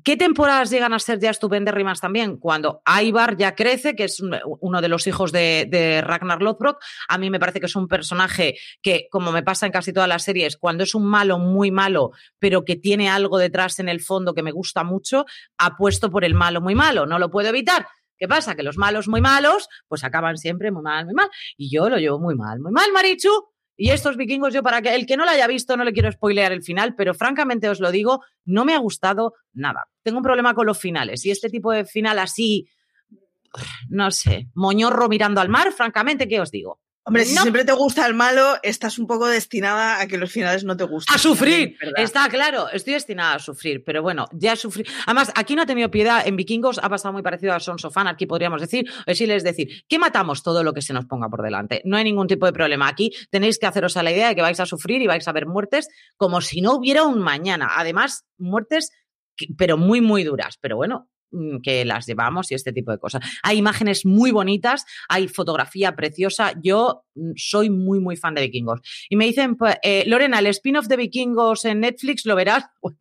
¿Qué 0.02 0.16
temporadas 0.16 0.70
llegan 0.70 0.92
a 0.92 0.98
ser 0.98 1.20
ya 1.20 1.30
estupendérrimas 1.30 2.00
también? 2.00 2.36
Cuando 2.36 2.82
Ivar 3.00 3.36
ya 3.36 3.54
crece, 3.54 3.94
que 3.94 4.04
es 4.04 4.20
uno 4.20 4.80
de 4.80 4.88
los 4.88 5.06
hijos 5.06 5.30
de, 5.30 6.02
Ragnar 6.04 6.42
Lothbrok. 6.42 6.78
A 7.08 7.16
mí 7.16 7.30
me 7.30 7.38
parece 7.38 7.60
que 7.60 7.66
es 7.66 7.76
un 7.76 7.86
personaje 7.86 8.56
que, 8.82 9.06
como 9.08 9.30
me 9.30 9.44
pasa 9.44 9.66
en 9.66 9.72
casi 9.72 9.92
todas 9.92 10.08
las 10.08 10.24
series, 10.24 10.56
cuando 10.56 10.82
es 10.82 10.96
un 10.96 11.06
malo 11.06 11.38
muy 11.38 11.70
malo, 11.70 12.10
pero 12.40 12.64
que 12.64 12.74
tiene 12.74 13.08
algo 13.08 13.38
detrás 13.38 13.78
en 13.78 13.88
el 13.88 14.00
fondo 14.00 14.34
que 14.34 14.42
me 14.42 14.50
gusta 14.50 14.82
mucho, 14.82 15.26
apuesto 15.58 16.10
por 16.10 16.24
el 16.24 16.34
malo 16.34 16.60
muy 16.60 16.74
malo. 16.74 17.06
No 17.06 17.20
lo 17.20 17.30
puedo 17.30 17.48
evitar. 17.48 17.86
¿Qué 18.16 18.26
pasa? 18.26 18.56
Que 18.56 18.64
los 18.64 18.76
malos 18.76 19.06
muy 19.06 19.20
malos, 19.20 19.68
pues 19.86 20.02
acaban 20.02 20.38
siempre 20.38 20.72
muy 20.72 20.82
mal, 20.82 21.04
muy 21.04 21.14
mal. 21.14 21.30
Y 21.56 21.70
yo 21.70 21.88
lo 21.88 21.98
llevo 21.98 22.18
muy 22.18 22.34
mal, 22.34 22.58
muy 22.58 22.72
mal, 22.72 22.90
Marichu. 22.92 23.53
Y 23.76 23.90
estos 23.90 24.16
vikingos, 24.16 24.54
yo 24.54 24.62
para 24.62 24.80
que 24.82 24.94
el 24.94 25.06
que 25.06 25.16
no 25.16 25.24
lo 25.24 25.30
haya 25.30 25.46
visto, 25.46 25.76
no 25.76 25.84
le 25.84 25.92
quiero 25.92 26.10
spoilear 26.12 26.52
el 26.52 26.62
final, 26.62 26.94
pero 26.94 27.12
francamente 27.12 27.68
os 27.68 27.80
lo 27.80 27.90
digo, 27.90 28.22
no 28.44 28.64
me 28.64 28.74
ha 28.74 28.78
gustado 28.78 29.34
nada. 29.52 29.88
Tengo 30.02 30.18
un 30.18 30.24
problema 30.24 30.54
con 30.54 30.66
los 30.66 30.78
finales 30.78 31.24
y 31.26 31.30
este 31.30 31.50
tipo 31.50 31.72
de 31.72 31.84
final 31.84 32.18
así, 32.18 32.68
no 33.88 34.10
sé, 34.10 34.48
moñorro 34.54 35.08
mirando 35.08 35.40
al 35.40 35.48
mar, 35.48 35.72
francamente, 35.72 36.28
¿qué 36.28 36.40
os 36.40 36.50
digo? 36.50 36.80
Hombre, 37.06 37.26
si 37.26 37.36
siempre 37.36 37.64
te 37.64 37.72
gusta 37.72 38.06
el 38.06 38.14
malo, 38.14 38.54
estás 38.62 38.98
un 38.98 39.06
poco 39.06 39.26
destinada 39.26 40.00
a 40.00 40.06
que 40.06 40.16
los 40.16 40.32
finales 40.32 40.64
no 40.64 40.74
te 40.76 40.84
gusten. 40.84 41.14
A 41.14 41.18
sufrir, 41.18 41.76
está 41.96 42.28
claro, 42.30 42.70
estoy 42.70 42.94
destinada 42.94 43.34
a 43.34 43.38
sufrir, 43.38 43.84
pero 43.84 44.02
bueno, 44.02 44.26
ya 44.32 44.56
sufrí. 44.56 44.84
Además, 45.04 45.30
aquí 45.34 45.54
no 45.54 45.62
ha 45.62 45.66
tenido 45.66 45.90
piedad, 45.90 46.26
en 46.26 46.36
Vikingos 46.36 46.78
ha 46.78 46.88
pasado 46.88 47.12
muy 47.12 47.22
parecido 47.22 47.52
a 47.52 47.60
Sons 47.60 47.84
of 47.84 47.96
Anarchy, 47.96 48.24
podríamos 48.24 48.60
decir, 48.60 48.88
o 48.88 49.04
decirles 49.06 49.44
decir, 49.44 49.68
que 49.86 49.98
matamos 49.98 50.42
todo 50.42 50.62
lo 50.62 50.72
que 50.72 50.80
se 50.80 50.94
nos 50.94 51.04
ponga 51.04 51.28
por 51.28 51.42
delante. 51.42 51.82
No 51.84 51.98
hay 51.98 52.04
ningún 52.04 52.26
tipo 52.26 52.46
de 52.46 52.52
problema. 52.52 52.88
Aquí 52.88 53.10
tenéis 53.30 53.58
que 53.58 53.66
haceros 53.66 53.98
a 53.98 54.02
la 54.02 54.10
idea 54.10 54.28
de 54.28 54.34
que 54.34 54.42
vais 54.42 54.60
a 54.60 54.66
sufrir 54.66 55.02
y 55.02 55.06
vais 55.06 55.28
a 55.28 55.32
ver 55.32 55.46
muertes 55.46 55.88
como 56.16 56.40
si 56.40 56.62
no 56.62 56.74
hubiera 56.74 57.02
un 57.02 57.20
mañana. 57.20 57.68
Además, 57.76 58.24
muertes 58.38 58.90
pero 59.56 59.76
muy, 59.76 60.00
muy 60.00 60.24
duras. 60.24 60.58
Pero 60.60 60.76
bueno, 60.76 61.08
que 61.62 61.84
las 61.84 62.06
llevamos 62.06 62.50
y 62.50 62.54
este 62.54 62.72
tipo 62.72 62.92
de 62.92 62.98
cosas. 62.98 63.22
Hay 63.42 63.58
imágenes 63.58 64.04
muy 64.06 64.30
bonitas, 64.30 64.84
hay 65.08 65.28
fotografía 65.28 65.94
preciosa. 65.96 66.52
Yo 66.62 67.04
mm, 67.14 67.32
soy 67.36 67.70
muy, 67.70 68.00
muy 68.00 68.16
fan 68.16 68.34
de 68.34 68.42
vikingos. 68.42 68.80
Y 69.08 69.16
me 69.16 69.26
dicen, 69.26 69.56
pues, 69.56 69.76
eh, 69.82 70.04
Lorena, 70.06 70.38
el 70.38 70.46
spin-off 70.48 70.86
de 70.86 70.96
vikingos 70.96 71.64
en 71.64 71.80
Netflix, 71.80 72.24
¿lo 72.26 72.36
verás? 72.36 72.64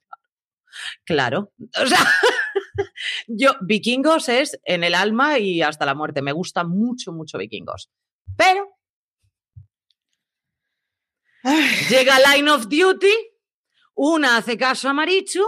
Claro. 1.05 1.51
O 1.79 1.85
sea, 1.85 1.99
yo, 3.27 3.51
vikingos 3.61 4.27
es 4.27 4.59
en 4.63 4.83
el 4.83 4.95
alma 4.95 5.37
y 5.37 5.61
hasta 5.61 5.85
la 5.85 5.93
muerte. 5.93 6.23
Me 6.23 6.31
gusta 6.31 6.63
mucho, 6.63 7.11
mucho 7.11 7.37
vikingos. 7.37 7.91
Pero 8.35 8.67
llega 11.91 12.17
Line 12.33 12.49
of 12.49 12.63
Duty, 12.63 13.13
una 13.93 14.37
hace 14.37 14.57
caso 14.57 14.89
a 14.89 14.93
Marichu 14.93 15.43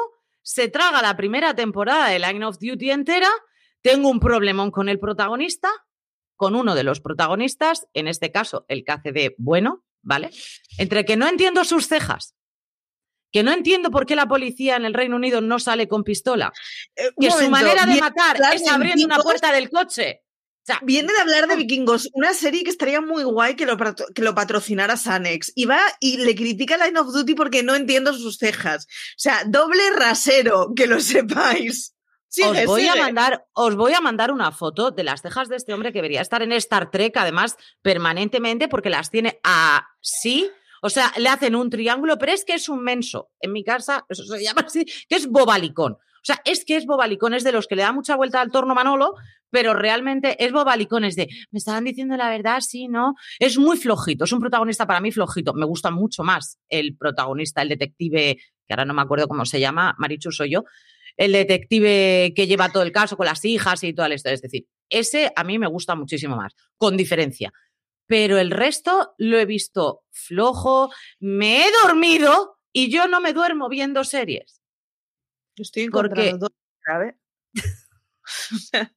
se 0.46 0.68
traga 0.68 1.02
la 1.02 1.18
primera 1.18 1.56
temporada 1.56 2.08
de 2.08 2.20
Line 2.20 2.46
of 2.46 2.60
Duty 2.60 2.92
entera, 2.92 3.30
tengo 3.82 4.10
un 4.10 4.20
problemón 4.20 4.70
con 4.70 4.90
el 4.90 5.00
protagonista, 5.00 5.70
con 6.36 6.56
uno 6.56 6.76
de 6.76 6.84
los 6.84 7.02
protagonistas, 7.02 7.88
en 7.94 8.08
este 8.08 8.32
caso 8.32 8.64
el 8.68 8.86
que 8.86 8.92
hace 8.92 9.12
de 9.12 9.34
bueno, 9.40 9.84
¿vale? 10.04 10.30
Entre 10.78 11.04
que 11.04 11.18
no 11.18 11.28
entiendo 11.28 11.66
sus 11.66 11.88
cejas, 11.88 12.36
que 13.32 13.42
no 13.42 13.52
entiendo 13.52 13.90
por 13.90 14.06
qué 14.06 14.16
la 14.16 14.28
policía 14.28 14.76
en 14.76 14.86
el 14.86 14.94
Reino 14.94 15.16
Unido 15.16 15.42
no 15.42 15.58
sale 15.58 15.88
con 15.88 16.04
pistola, 16.04 16.54
eh, 16.96 17.10
que 17.20 17.32
su 17.32 17.50
manera 17.50 17.88
de 17.88 18.00
matar 18.00 18.38
es 18.54 18.68
abriendo 18.68 19.04
una 19.04 19.18
puerta 19.18 19.52
del 19.52 19.72
coche. 19.72 20.25
Viene 20.82 21.14
de 21.14 21.20
hablar 21.20 21.48
de 21.48 21.56
Vikingos, 21.56 22.10
una 22.14 22.34
serie 22.34 22.64
que 22.64 22.72
estaría 22.72 23.00
muy 23.00 23.24
guay 23.24 23.56
que 23.56 23.66
lo, 23.66 23.78
que 23.78 24.22
lo 24.22 24.34
patrocinara 24.34 24.98
Sanex. 24.98 25.52
Y 25.56 25.66
va 25.66 25.80
y 26.00 26.18
le 26.18 26.36
critica 26.36 26.76
a 26.76 26.86
Line 26.86 27.00
of 27.00 27.14
Duty 27.14 27.36
porque 27.36 27.62
no 27.62 27.76
entiendo 27.76 28.14
sus 28.14 28.38
cejas. 28.38 28.86
O 28.86 29.18
sea, 29.18 29.44
doble 29.46 29.84
rasero, 29.92 30.74
que 30.76 30.88
lo 30.88 31.00
sepáis. 31.00 31.96
os, 32.44 32.66
voy 32.66 32.88
A 32.88 32.96
mandar, 32.96 33.46
os 33.54 33.76
voy 33.76 33.94
a 33.94 34.02
mandar 34.02 34.32
una 34.32 34.52
foto 34.52 34.90
de 34.92 35.04
las 35.04 35.22
cejas 35.22 35.50
de 35.50 35.58
este 35.58 35.74
hombre 35.74 35.92
que 35.92 36.00
debería 36.00 36.22
estar 36.22 36.42
en 36.42 36.52
Star 36.54 36.90
Trek, 36.90 37.16
además, 37.18 37.58
permanentemente, 37.84 38.68
porque 38.68 38.90
las 38.90 39.12
tiene 39.12 39.40
así. 39.44 40.50
O 40.82 40.90
sea, 40.90 41.14
le 41.18 41.30
hacen 41.30 41.56
un 41.56 41.70
triángulo, 41.70 42.18
pero 42.18 42.32
es 42.32 42.44
que 42.44 42.54
es 42.54 42.70
un 42.70 42.84
menso. 42.84 43.30
En 43.40 43.52
mi 43.52 43.64
casa, 43.64 44.06
eso 44.10 44.24
se 44.24 44.44
llama 44.44 44.64
así, 44.66 44.86
que 45.08 45.16
es 45.16 45.28
bobalicón. 45.28 45.98
O 46.26 46.34
sea, 46.34 46.42
es 46.44 46.66
que 46.66 46.76
es 46.76 46.88
bobalicón, 46.88 47.36
es 47.36 47.44
de 47.44 47.52
los 47.52 47.68
que 47.68 47.76
le 47.76 47.84
da 47.84 47.92
mucha 47.92 48.16
vuelta 48.16 48.42
al 48.42 48.50
torno 48.50 48.74
Manolo, 48.74 49.14
pero 49.52 49.76
realmente 49.76 50.44
es 50.44 50.52
bobalicones 50.52 51.16
de, 51.16 51.30
me 51.52 51.60
estaban 51.60 51.84
diciendo 51.84 52.18
la 52.18 52.32
verdad, 52.32 52.62
sí, 52.62 52.88
¿no? 52.88 53.14
Es 53.38 53.60
muy 53.60 53.78
flojito, 53.78 54.24
es 54.24 54.32
un 54.32 54.40
protagonista 54.40 54.88
para 54.88 55.02
mí 55.02 55.12
flojito. 55.12 55.54
Me 55.54 55.68
gusta 55.68 55.92
mucho 55.92 56.24
más 56.24 56.58
el 56.68 56.98
protagonista, 56.98 57.62
el 57.62 57.70
detective, 57.70 58.38
que 58.66 58.74
ahora 58.74 58.86
no 58.86 58.96
me 58.96 59.04
acuerdo 59.04 59.28
cómo 59.28 59.46
se 59.46 59.60
llama, 59.60 59.94
Marichu 60.00 60.32
soy 60.32 60.50
yo, 60.50 60.64
el 61.16 61.32
detective 61.32 62.34
que 62.36 62.48
lleva 62.48 62.72
todo 62.72 62.82
el 62.82 62.92
caso 62.92 63.16
con 63.18 63.28
las 63.28 63.46
hijas 63.46 63.84
y 63.84 63.94
toda 63.94 64.10
la 64.10 64.16
historia. 64.16 64.34
Es 64.34 64.42
decir, 64.42 64.66
ese 64.90 65.32
a 65.36 65.44
mí 65.44 65.60
me 65.60 65.68
gusta 65.68 65.94
muchísimo 65.94 66.38
más, 66.38 66.56
con 66.76 66.98
diferencia. 66.98 67.54
Pero 68.08 68.40
el 68.40 68.50
resto 68.50 69.14
lo 69.20 69.38
he 69.38 69.46
visto 69.46 70.04
flojo, 70.10 70.90
me 71.20 71.62
he 71.62 71.72
dormido 71.84 72.58
y 72.74 72.90
yo 72.90 73.08
no 73.08 73.22
me 73.22 73.32
duermo 73.32 73.70
viendo 73.70 74.04
series. 74.04 74.65
Estoy 75.56 75.84
encontrando 75.84 76.50
grave. 76.86 77.18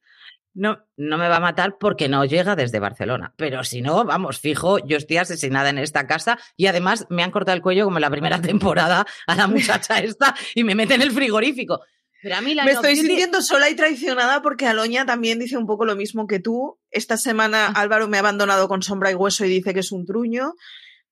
no, 0.53 0.85
no 0.97 1.17
me 1.17 1.27
va 1.27 1.37
a 1.37 1.41
matar 1.41 1.77
porque 1.79 2.09
no 2.09 2.25
llega 2.25 2.55
desde 2.55 2.79
Barcelona. 2.79 3.33
Pero 3.37 3.63
si 3.63 3.81
no, 3.81 4.03
vamos, 4.03 4.39
fijo, 4.39 4.79
yo 4.79 4.97
estoy 4.97 5.17
asesinada 5.17 5.69
en 5.69 5.77
esta 5.77 6.07
casa 6.07 6.39
y 6.57 6.67
además 6.67 7.07
me 7.09 7.23
han 7.23 7.31
cortado 7.31 7.55
el 7.55 7.61
cuello 7.61 7.85
como 7.85 7.97
en 7.97 8.01
la 8.01 8.09
primera 8.09 8.41
temporada 8.41 9.05
a 9.27 9.35
la 9.35 9.47
muchacha 9.47 9.99
esta 9.99 10.35
y 10.55 10.63
me 10.63 10.75
meten 10.75 11.01
en 11.01 11.07
el 11.07 11.13
frigorífico. 11.13 11.81
Pero 12.21 12.35
a 12.35 12.41
mí 12.41 12.53
la 12.53 12.65
me 12.65 12.71
estoy 12.71 12.97
sintiendo 12.97 13.41
sola 13.41 13.69
y 13.69 13.75
traicionada 13.75 14.41
porque 14.41 14.67
Aloña 14.67 15.05
también 15.05 15.39
dice 15.39 15.57
un 15.57 15.65
poco 15.65 15.85
lo 15.85 15.95
mismo 15.95 16.27
que 16.27 16.39
tú. 16.39 16.77
Esta 16.91 17.15
semana 17.15 17.67
ah. 17.67 17.79
Álvaro 17.79 18.09
me 18.09 18.17
ha 18.17 18.19
abandonado 18.19 18.67
con 18.67 18.83
sombra 18.83 19.09
y 19.11 19.15
hueso 19.15 19.45
y 19.45 19.49
dice 19.49 19.73
que 19.73 19.79
es 19.79 19.93
un 19.93 20.05
truño 20.05 20.55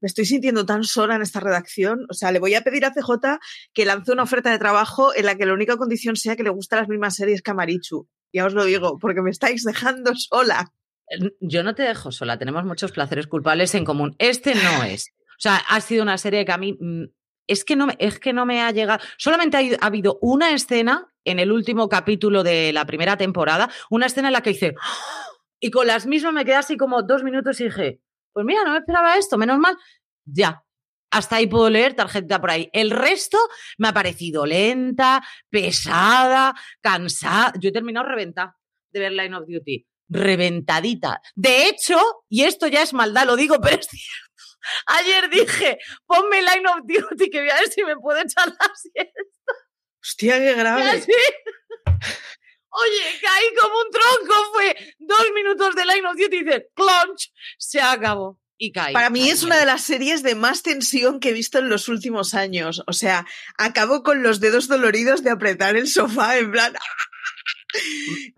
me 0.02 0.08
estoy 0.08 0.26
sintiendo 0.26 0.66
tan 0.66 0.84
sola 0.84 1.16
en 1.16 1.22
esta 1.22 1.40
redacción. 1.40 2.06
O 2.10 2.14
sea, 2.14 2.32
le 2.32 2.40
voy 2.40 2.56
a 2.56 2.62
pedir 2.62 2.86
a 2.86 2.92
CJ 2.92 3.40
que 3.74 3.86
lance 3.86 4.12
una 4.12 4.24
oferta 4.24 4.52
de 4.52 4.60
trabajo 4.60 5.16
en 5.16 5.26
la 5.26 5.36
que 5.36 5.46
la 5.46 5.54
única 5.54 5.78
condición 5.78 6.16
sea 6.16 6.36
que 6.36 6.44
le 6.44 6.50
gustan 6.50 6.80
las 6.80 6.90
mismas 6.90 7.16
series 7.16 7.42
que 7.42 7.52
a 7.52 7.54
Marichu. 7.54 8.08
Ya 8.34 8.46
os 8.46 8.54
lo 8.54 8.66
digo, 8.66 8.98
porque 9.00 9.22
me 9.22 9.32
estáis 9.32 9.64
dejando 9.64 10.14
sola. 10.16 10.72
Yo 11.40 11.64
no 11.64 11.74
te 11.74 11.84
dejo 11.84 12.12
sola, 12.12 12.38
tenemos 12.38 12.66
muchos 12.66 12.92
placeres 12.92 13.28
culpables 13.28 13.74
en 13.76 13.86
común. 13.86 14.16
Este 14.20 14.56
no 14.56 14.84
es. 14.84 15.14
O 15.38 15.40
sea, 15.40 15.56
ha 15.56 15.80
sido 15.82 16.04
una 16.04 16.18
serie 16.18 16.46
que 16.46 16.52
a 16.52 16.58
mí 16.58 16.78
mm, 16.80 17.06
es 17.48 17.64
que 17.64 17.76
no, 17.76 17.88
es 17.98 18.20
que 18.20 18.34
no 18.34 18.46
me 18.46 18.62
ha 18.62 18.72
llegado. 18.72 19.04
Solamente 19.18 19.58
ha, 19.58 19.86
habido 19.86 20.20
una 20.22 20.52
escena 20.54 21.08
en 21.24 21.40
el 21.40 21.52
último 21.52 21.88
capítulo 21.88 22.44
de 22.44 22.74
la 22.74 22.86
primera 22.86 23.18
temporada, 23.18 23.70
una 23.90 24.08
escena 24.08 24.28
en 24.28 24.34
la 24.34 24.42
que 24.42 24.52
hice. 24.52 24.76
¡Ah! 24.82 25.28
Y 25.60 25.72
con 25.72 25.88
las 25.88 26.06
mismas 26.06 26.34
me 26.34 26.46
quedé 26.46 26.56
así 26.56 26.78
como 26.78 27.02
dos 27.02 27.24
minutos 27.24 27.60
y 27.62 27.66
dije, 27.66 28.02
pues 28.38 28.46
mira, 28.46 28.64
no 28.64 28.74
me 28.74 28.78
esperaba 28.78 29.18
esto, 29.18 29.36
menos 29.36 29.58
mal, 29.58 29.76
ya. 30.24 30.64
Hasta 31.10 31.38
ahí 31.38 31.48
puedo 31.48 31.72
leer 31.72 31.96
tarjeta 31.96 32.40
por 32.40 32.52
ahí. 32.52 32.70
El 32.72 32.92
resto 32.92 33.40
me 33.80 33.88
ha 33.88 33.94
parecido 33.96 34.46
lenta, 34.46 35.26
pesada, 35.50 36.54
cansada. 36.80 37.52
Yo 37.60 37.70
he 37.70 37.72
terminado 37.72 38.08
reventada 38.08 38.56
de 38.92 39.00
ver 39.00 39.14
Line 39.14 39.36
of 39.36 39.48
Duty. 39.48 39.88
Reventadita. 40.10 41.20
De 41.34 41.68
hecho, 41.68 42.00
y 42.30 42.44
esto 42.44 42.68
ya 42.68 42.84
es 42.84 42.94
maldad, 42.94 43.26
lo 43.26 43.36
digo, 43.36 43.56
pero 43.64 43.78
es 43.78 43.88
cierto. 43.88 44.60
Ayer 44.86 45.32
dije, 45.32 45.80
ponme 46.06 46.40
Line 46.44 46.70
of 46.70 46.82
Duty 46.84 47.32
que 47.32 47.40
voy 47.40 47.50
a 47.50 47.56
ver 47.56 47.70
si 47.72 47.84
me 47.84 47.96
puedo 47.96 48.20
echar 48.20 48.50
la 48.50 48.72
siesta. 48.76 49.54
Hostia, 50.00 50.38
qué 50.38 50.54
grave. 50.54 51.04
Oye, 52.80 53.20
caí 53.22 53.56
como 53.60 53.76
un 53.80 53.92
tronco, 53.92 54.52
fue 54.54 54.96
dos 55.00 55.26
minutos 55.34 55.76
de 55.76 55.86
Line 55.86 56.08
of 56.08 56.18
Duty 56.18 56.36
y 56.36 56.44
dice, 56.44 56.70
clonch, 56.76 57.32
se 57.58 57.82
acabó. 57.82 58.40
Y 58.60 58.72
caí. 58.72 58.94
Para 58.94 59.10
mí 59.10 59.30
es 59.30 59.44
una 59.44 59.58
de 59.58 59.66
las 59.66 59.84
series 59.84 60.24
de 60.24 60.36
más 60.36 60.64
tensión 60.64 61.20
que 61.20 61.30
he 61.30 61.34
visto 61.34 61.60
en 61.60 61.70
los 61.70 61.88
últimos 61.88 62.34
años. 62.34 62.84
O 62.88 62.94
sea, 62.94 63.26
acabo 63.58 64.04
con 64.04 64.24
los 64.24 64.40
dedos 64.40 64.68
doloridos 64.68 65.24
de 65.24 65.32
apretar 65.32 65.76
el 65.76 65.88
sofá 65.88 66.38
en 66.38 66.52
plan. 66.52 66.74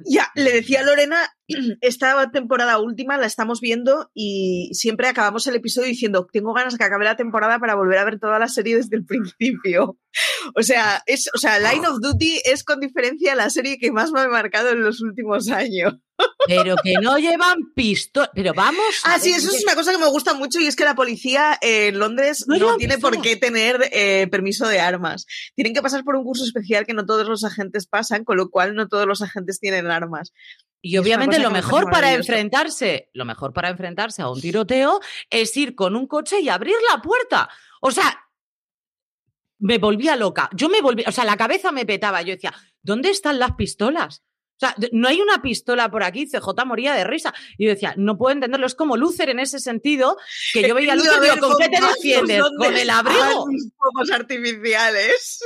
Ya, 0.06 0.32
le 0.36 0.52
decía 0.52 0.82
a 0.82 0.84
Lorena, 0.84 1.18
esta 1.82 2.32
temporada 2.32 2.80
última 2.80 3.18
la 3.18 3.26
estamos 3.26 3.62
viendo 3.62 4.10
y 4.14 4.70
siempre 4.74 5.08
acabamos 5.08 5.46
el 5.48 5.56
episodio 5.56 5.88
diciendo, 5.88 6.28
tengo 6.32 6.54
ganas 6.54 6.74
de 6.74 6.80
que 6.80 6.86
acabe 6.86 7.06
la 7.06 7.16
temporada 7.16 7.60
para 7.60 7.76
volver 7.76 7.98
a 8.00 8.06
ver 8.06 8.20
toda 8.20 8.40
la 8.40 8.48
serie 8.48 8.76
desde 8.78 8.98
el 8.98 9.06
principio. 9.06 9.98
O 10.56 10.64
sea, 10.64 11.04
es, 11.06 11.30
o 11.36 11.38
sea, 11.38 11.60
Line 11.60 11.86
of 11.88 12.00
Duty 12.02 12.42
es 12.46 12.64
con 12.64 12.80
diferencia 12.80 13.36
la 13.36 13.50
serie 13.50 13.78
que 13.78 13.92
más 13.92 14.12
me 14.12 14.22
ha 14.22 14.28
marcado 14.28 14.70
en 14.70 14.82
los 14.82 15.02
últimos 15.02 15.50
años. 15.50 15.96
Pero 16.48 16.76
que 16.84 16.94
no 17.02 17.18
llevan 17.18 17.74
pistola. 17.76 18.30
Pero 18.34 18.54
vamos. 18.54 18.84
Ah, 19.04 19.20
sí, 19.20 19.32
eso 19.32 19.50
es 19.56 19.64
una 19.64 19.76
cosa 19.76 19.92
que 19.92 19.98
me 19.98 20.10
gusta 20.10 20.34
mucho 20.34 20.60
y 20.60 20.68
es 20.68 20.76
que 20.76 20.84
la 20.84 20.96
policía 20.96 21.58
en 21.62 22.00
Londres 22.00 22.46
no, 22.48 22.78
tiene 22.78 22.98
por 22.98 23.22
qué 23.22 23.36
tener 23.36 23.90
eh, 23.92 24.28
permiso 24.32 24.68
de 24.68 24.80
armas. 24.80 25.26
Tienen 25.56 25.74
que 25.74 25.82
pasar 25.82 26.04
por 26.04 26.16
un 26.16 26.24
curso 26.24 26.44
especial 26.44 26.86
que 26.86 26.94
no 26.94 27.06
todos 27.06 27.28
los 27.28 27.44
agentes 27.44 27.88
pasan, 27.88 28.24
con 28.24 28.38
lo 28.38 28.50
cual 28.50 28.76
no 28.76 28.88
todos 28.88 29.06
los 29.06 29.22
agentes 29.22 29.60
tienen 29.60 29.92
armas. 29.92 30.34
Y 30.82 30.98
obviamente 30.98 31.40
lo 31.40 31.52
mejor 31.52 31.90
para 31.92 32.14
enfrentarse, 32.14 33.10
lo 33.14 33.26
mejor 33.26 33.54
para 33.54 33.70
enfrentarse 33.70 34.22
a 34.22 34.30
un 34.30 34.40
tiroteo 34.40 35.02
es 35.30 35.56
ir 35.58 35.76
con 35.76 35.96
un 35.96 36.08
coche 36.08 36.40
y 36.40 36.50
abrir 36.50 36.76
la 36.90 37.02
puerta. 37.02 37.50
O 37.82 37.92
sea, 37.92 38.30
me 39.60 39.78
volvía 39.78 40.16
loca. 40.16 40.50
Yo 40.54 40.70
me 40.70 40.82
volví, 40.82 41.04
o 41.06 41.12
sea, 41.12 41.26
la 41.26 41.38
cabeza 41.38 41.72
me 41.72 41.86
petaba. 41.86 42.22
Yo 42.22 42.34
decía, 42.34 42.54
¿dónde 42.82 43.10
están 43.10 43.40
las 43.40 43.56
pistolas? 43.56 44.24
O 44.60 44.66
sea, 44.66 44.75
no 44.92 45.08
hay 45.08 45.22
una 45.22 45.42
pistola 45.42 45.89
por 45.89 46.04
aquí, 46.04 46.28
CJ 46.28 46.66
moría 46.66 46.94
de 46.94 47.06
risa. 47.06 47.34
Y 47.58 47.63
yo 47.63 47.70
decía, 47.70 47.94
no 47.96 48.18
puedo 48.18 48.34
entenderlo, 48.34 48.68
es 48.68 48.75
como 48.75 48.98
Lucer 48.98 49.30
en 49.30 49.39
ese 49.39 49.60
sentido, 49.60 50.18
que 50.54 50.68
yo 50.68 50.75
veía 50.75 50.94
a 50.94 50.96
Lucer 50.98 51.22
digo, 51.22 51.48
¿con 51.48 51.58
qué 51.58 51.70
te 51.70 51.82
defiendes? 51.82 52.44
¿Con 52.58 52.75
el 52.75 52.89
abrigo? 52.89 53.46
Fuegos 53.78 54.12
artificiales. 54.12 55.39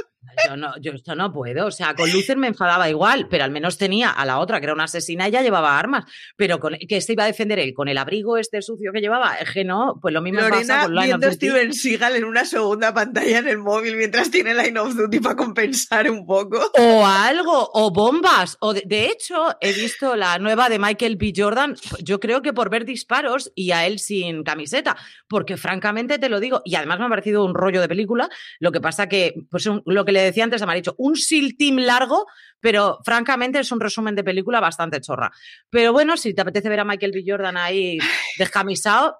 Yo, 0.47 0.57
no, 0.57 0.73
yo 0.79 0.91
esto 0.91 1.15
no 1.15 1.31
puedo. 1.31 1.67
O 1.67 1.71
sea, 1.71 1.95
con 1.95 2.11
Lucer 2.11 2.37
me 2.37 2.47
enfadaba 2.47 2.89
igual, 2.89 3.27
pero 3.29 3.43
al 3.43 3.51
menos 3.51 3.77
tenía 3.77 4.09
a 4.09 4.25
la 4.25 4.39
otra, 4.39 4.59
que 4.59 4.65
era 4.65 4.73
una 4.73 4.85
asesina, 4.85 5.27
y 5.27 5.31
ya 5.31 5.41
llevaba 5.41 5.77
armas. 5.77 6.05
Pero 6.35 6.59
con, 6.59 6.75
que 6.87 7.01
se 7.01 7.13
iba 7.13 7.23
a 7.23 7.27
defender 7.27 7.59
él 7.59 7.73
con 7.73 7.87
el 7.87 7.97
abrigo 7.97 8.37
este 8.37 8.61
sucio 8.61 8.91
que 8.91 9.01
llevaba, 9.01 9.35
es 9.35 9.51
que 9.51 9.63
no, 9.63 9.99
pues 10.01 10.13
lo 10.13 10.21
mismo 10.21 10.41
Lorena 10.41 10.57
pasa 10.59 10.83
con 10.83 10.95
Line 10.95 11.05
viendo 11.07 11.27
of 11.27 11.33
Duty. 11.33 11.47
Steven 11.47 11.73
Seagal 11.73 12.15
en 12.15 12.25
una 12.25 12.45
segunda 12.45 12.93
pantalla 12.93 13.39
en 13.39 13.47
el 13.47 13.57
móvil 13.57 13.95
mientras 13.95 14.31
tiene 14.31 14.53
Line 14.53 14.79
of 14.79 14.95
Duty 14.95 15.19
para 15.19 15.35
compensar 15.35 16.09
un 16.09 16.25
poco. 16.25 16.71
O 16.77 17.05
algo, 17.05 17.69
o 17.73 17.91
bombas. 17.91 18.57
O 18.59 18.73
de, 18.73 19.05
hecho, 19.05 19.55
he 19.61 19.73
visto 19.73 20.15
la 20.15 20.39
nueva 20.39 20.69
de 20.69 20.79
Michael 20.79 21.15
B. 21.17 21.33
Jordan, 21.35 21.75
yo 21.99 22.19
creo 22.19 22.41
que 22.41 22.53
por 22.53 22.69
ver 22.69 22.85
disparos 22.85 23.51
y 23.55 23.71
a 23.71 23.85
él 23.85 23.99
sin 23.99 24.43
camiseta, 24.43 24.97
porque 25.27 25.57
francamente 25.57 26.19
te 26.19 26.29
lo 26.29 26.39
digo, 26.39 26.61
y 26.65 26.75
además 26.75 26.99
me 26.99 27.05
ha 27.05 27.09
parecido 27.09 27.45
un 27.45 27.53
rollo 27.53 27.81
de 27.81 27.87
película, 27.87 28.29
lo 28.59 28.71
que 28.71 28.81
pasa 28.81 29.07
que, 29.07 29.33
pues 29.49 29.67
lo 29.85 30.05
que 30.05 30.11
le 30.11 30.22
decía 30.23 30.43
antes, 30.43 30.63
dicho 30.73 30.95
un 30.97 31.15
SEAL 31.15 31.55
Team 31.57 31.77
largo, 31.77 32.25
pero 32.59 32.99
francamente 33.03 33.59
es 33.59 33.71
un 33.71 33.79
resumen 33.79 34.15
de 34.15 34.23
película 34.23 34.59
bastante 34.59 35.01
chorra. 35.01 35.31
Pero 35.69 35.93
bueno, 35.93 36.17
si 36.17 36.33
te 36.33 36.41
apetece 36.41 36.69
ver 36.69 36.79
a 36.79 36.85
Michael 36.85 37.11
B. 37.11 37.23
Jordan 37.25 37.57
ahí 37.57 37.97
descamisado, 38.37 39.17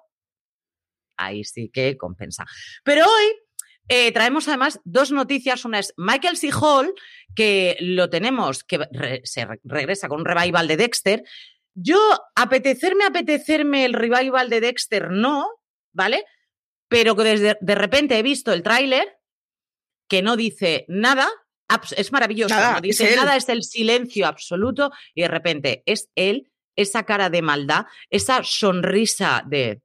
ahí 1.16 1.44
sí 1.44 1.70
que 1.72 1.96
compensa. 1.96 2.46
Pero 2.82 3.04
hoy 3.04 3.24
eh, 3.88 4.12
traemos 4.12 4.48
además 4.48 4.80
dos 4.84 5.12
noticias. 5.12 5.64
Una 5.64 5.78
es 5.78 5.92
Michael 5.96 6.36
C. 6.36 6.50
Hall, 6.52 6.94
que 7.34 7.76
lo 7.80 8.08
tenemos, 8.08 8.64
que 8.64 8.88
se 9.24 9.46
regresa 9.62 10.08
con 10.08 10.20
un 10.20 10.26
revival 10.26 10.68
de 10.68 10.76
Dexter. 10.76 11.24
Yo, 11.74 11.98
apetecerme, 12.34 13.04
apetecerme 13.04 13.84
el 13.84 13.94
revival 13.94 14.48
de 14.48 14.60
Dexter, 14.60 15.10
no, 15.10 15.48
¿vale? 15.92 16.24
Pero 16.88 17.16
que 17.16 17.24
desde 17.24 17.58
de 17.60 17.74
repente 17.74 18.18
he 18.18 18.22
visto 18.22 18.52
el 18.52 18.62
tráiler 18.62 19.18
que 20.08 20.22
no 20.22 20.36
dice 20.36 20.84
nada, 20.88 21.28
es 21.96 22.12
maravilloso, 22.12 22.54
no 22.54 22.80
dice 22.80 23.16
nada, 23.16 23.36
es 23.36 23.48
el 23.48 23.62
silencio 23.62 24.26
absoluto 24.26 24.92
y 25.14 25.22
de 25.22 25.28
repente 25.28 25.82
es 25.86 26.10
él, 26.14 26.50
esa 26.76 27.04
cara 27.04 27.30
de 27.30 27.42
maldad, 27.42 27.86
esa 28.10 28.42
sonrisa 28.42 29.44
de 29.46 29.80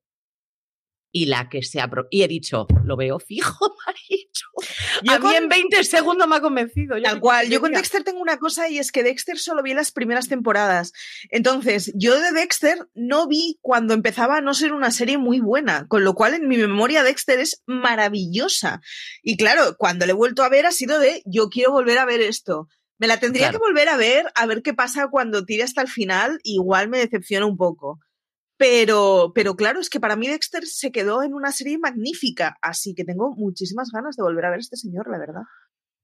y 1.11 1.25
la 1.25 1.49
que 1.49 1.63
se 1.63 1.81
ha... 1.81 1.89
Y 2.11 2.23
he 2.23 2.27
dicho, 2.27 2.67
lo 2.83 2.95
veo 2.95 3.19
fijo, 3.19 3.75
Yo 5.03 5.13
a 5.13 5.19
mí 5.19 5.35
en 5.35 5.49
20 5.49 5.83
segundos 5.83 6.27
me 6.27 6.35
ha 6.35 6.41
convencido. 6.41 6.97
Yo 6.97 7.03
Tal 7.03 7.19
cual. 7.19 7.49
Yo 7.49 7.61
con 7.61 7.71
Dexter 7.71 8.03
tengo 8.03 8.19
una 8.19 8.37
cosa 8.37 8.69
y 8.69 8.79
es 8.79 8.91
que 8.91 9.03
Dexter 9.03 9.37
solo 9.37 9.63
vi 9.63 9.73
las 9.73 9.91
primeras 9.91 10.27
temporadas. 10.27 10.91
Entonces, 11.29 11.91
yo 11.95 12.19
de 12.19 12.31
Dexter 12.31 12.87
no 12.93 13.27
vi 13.27 13.57
cuando 13.61 13.93
empezaba 13.93 14.37
a 14.37 14.41
no 14.41 14.53
ser 14.53 14.73
una 14.73 14.91
serie 14.91 15.17
muy 15.17 15.39
buena, 15.39 15.87
con 15.87 16.03
lo 16.03 16.13
cual 16.13 16.33
en 16.33 16.47
mi 16.47 16.57
memoria 16.57 17.03
Dexter 17.03 17.39
es 17.39 17.61
maravillosa. 17.65 18.81
Y 19.23 19.37
claro, 19.37 19.75
cuando 19.77 20.05
le 20.05 20.11
he 20.11 20.15
vuelto 20.15 20.43
a 20.43 20.49
ver 20.49 20.65
ha 20.65 20.71
sido 20.71 20.99
de, 20.99 21.21
yo 21.25 21.49
quiero 21.49 21.71
volver 21.71 21.97
a 21.97 22.05
ver 22.05 22.21
esto. 22.21 22.67
Me 22.97 23.07
la 23.07 23.17
tendría 23.17 23.49
que 23.51 23.57
volver 23.57 23.87
a 23.87 23.95
ver, 23.95 24.25
a 24.35 24.45
ver 24.45 24.61
qué 24.61 24.73
pasa 24.73 25.07
cuando 25.09 25.45
tire 25.45 25.63
hasta 25.63 25.81
el 25.81 25.87
final, 25.87 26.39
igual 26.43 26.89
me 26.89 26.97
decepciona 26.97 27.45
un 27.45 27.55
poco. 27.55 27.99
Pero, 28.59 29.31
pero 29.33 29.55
claro, 29.55 29.79
es 29.79 29.89
que 29.89 30.01
para 30.01 30.17
mí 30.17 30.27
Dexter 30.27 30.67
se 30.67 30.91
quedó 30.91 31.23
en 31.23 31.33
una 31.33 31.53
serie 31.53 31.77
magnífica, 31.77 32.57
así 32.61 32.93
que 32.93 33.05
tengo 33.05 33.33
muchísimas 33.37 33.89
ganas 33.89 34.17
de 34.17 34.23
volver 34.23 34.43
a 34.43 34.49
ver 34.49 34.57
a 34.57 34.59
este 34.59 34.75
señor, 34.75 35.09
la 35.09 35.17
verdad. 35.17 35.43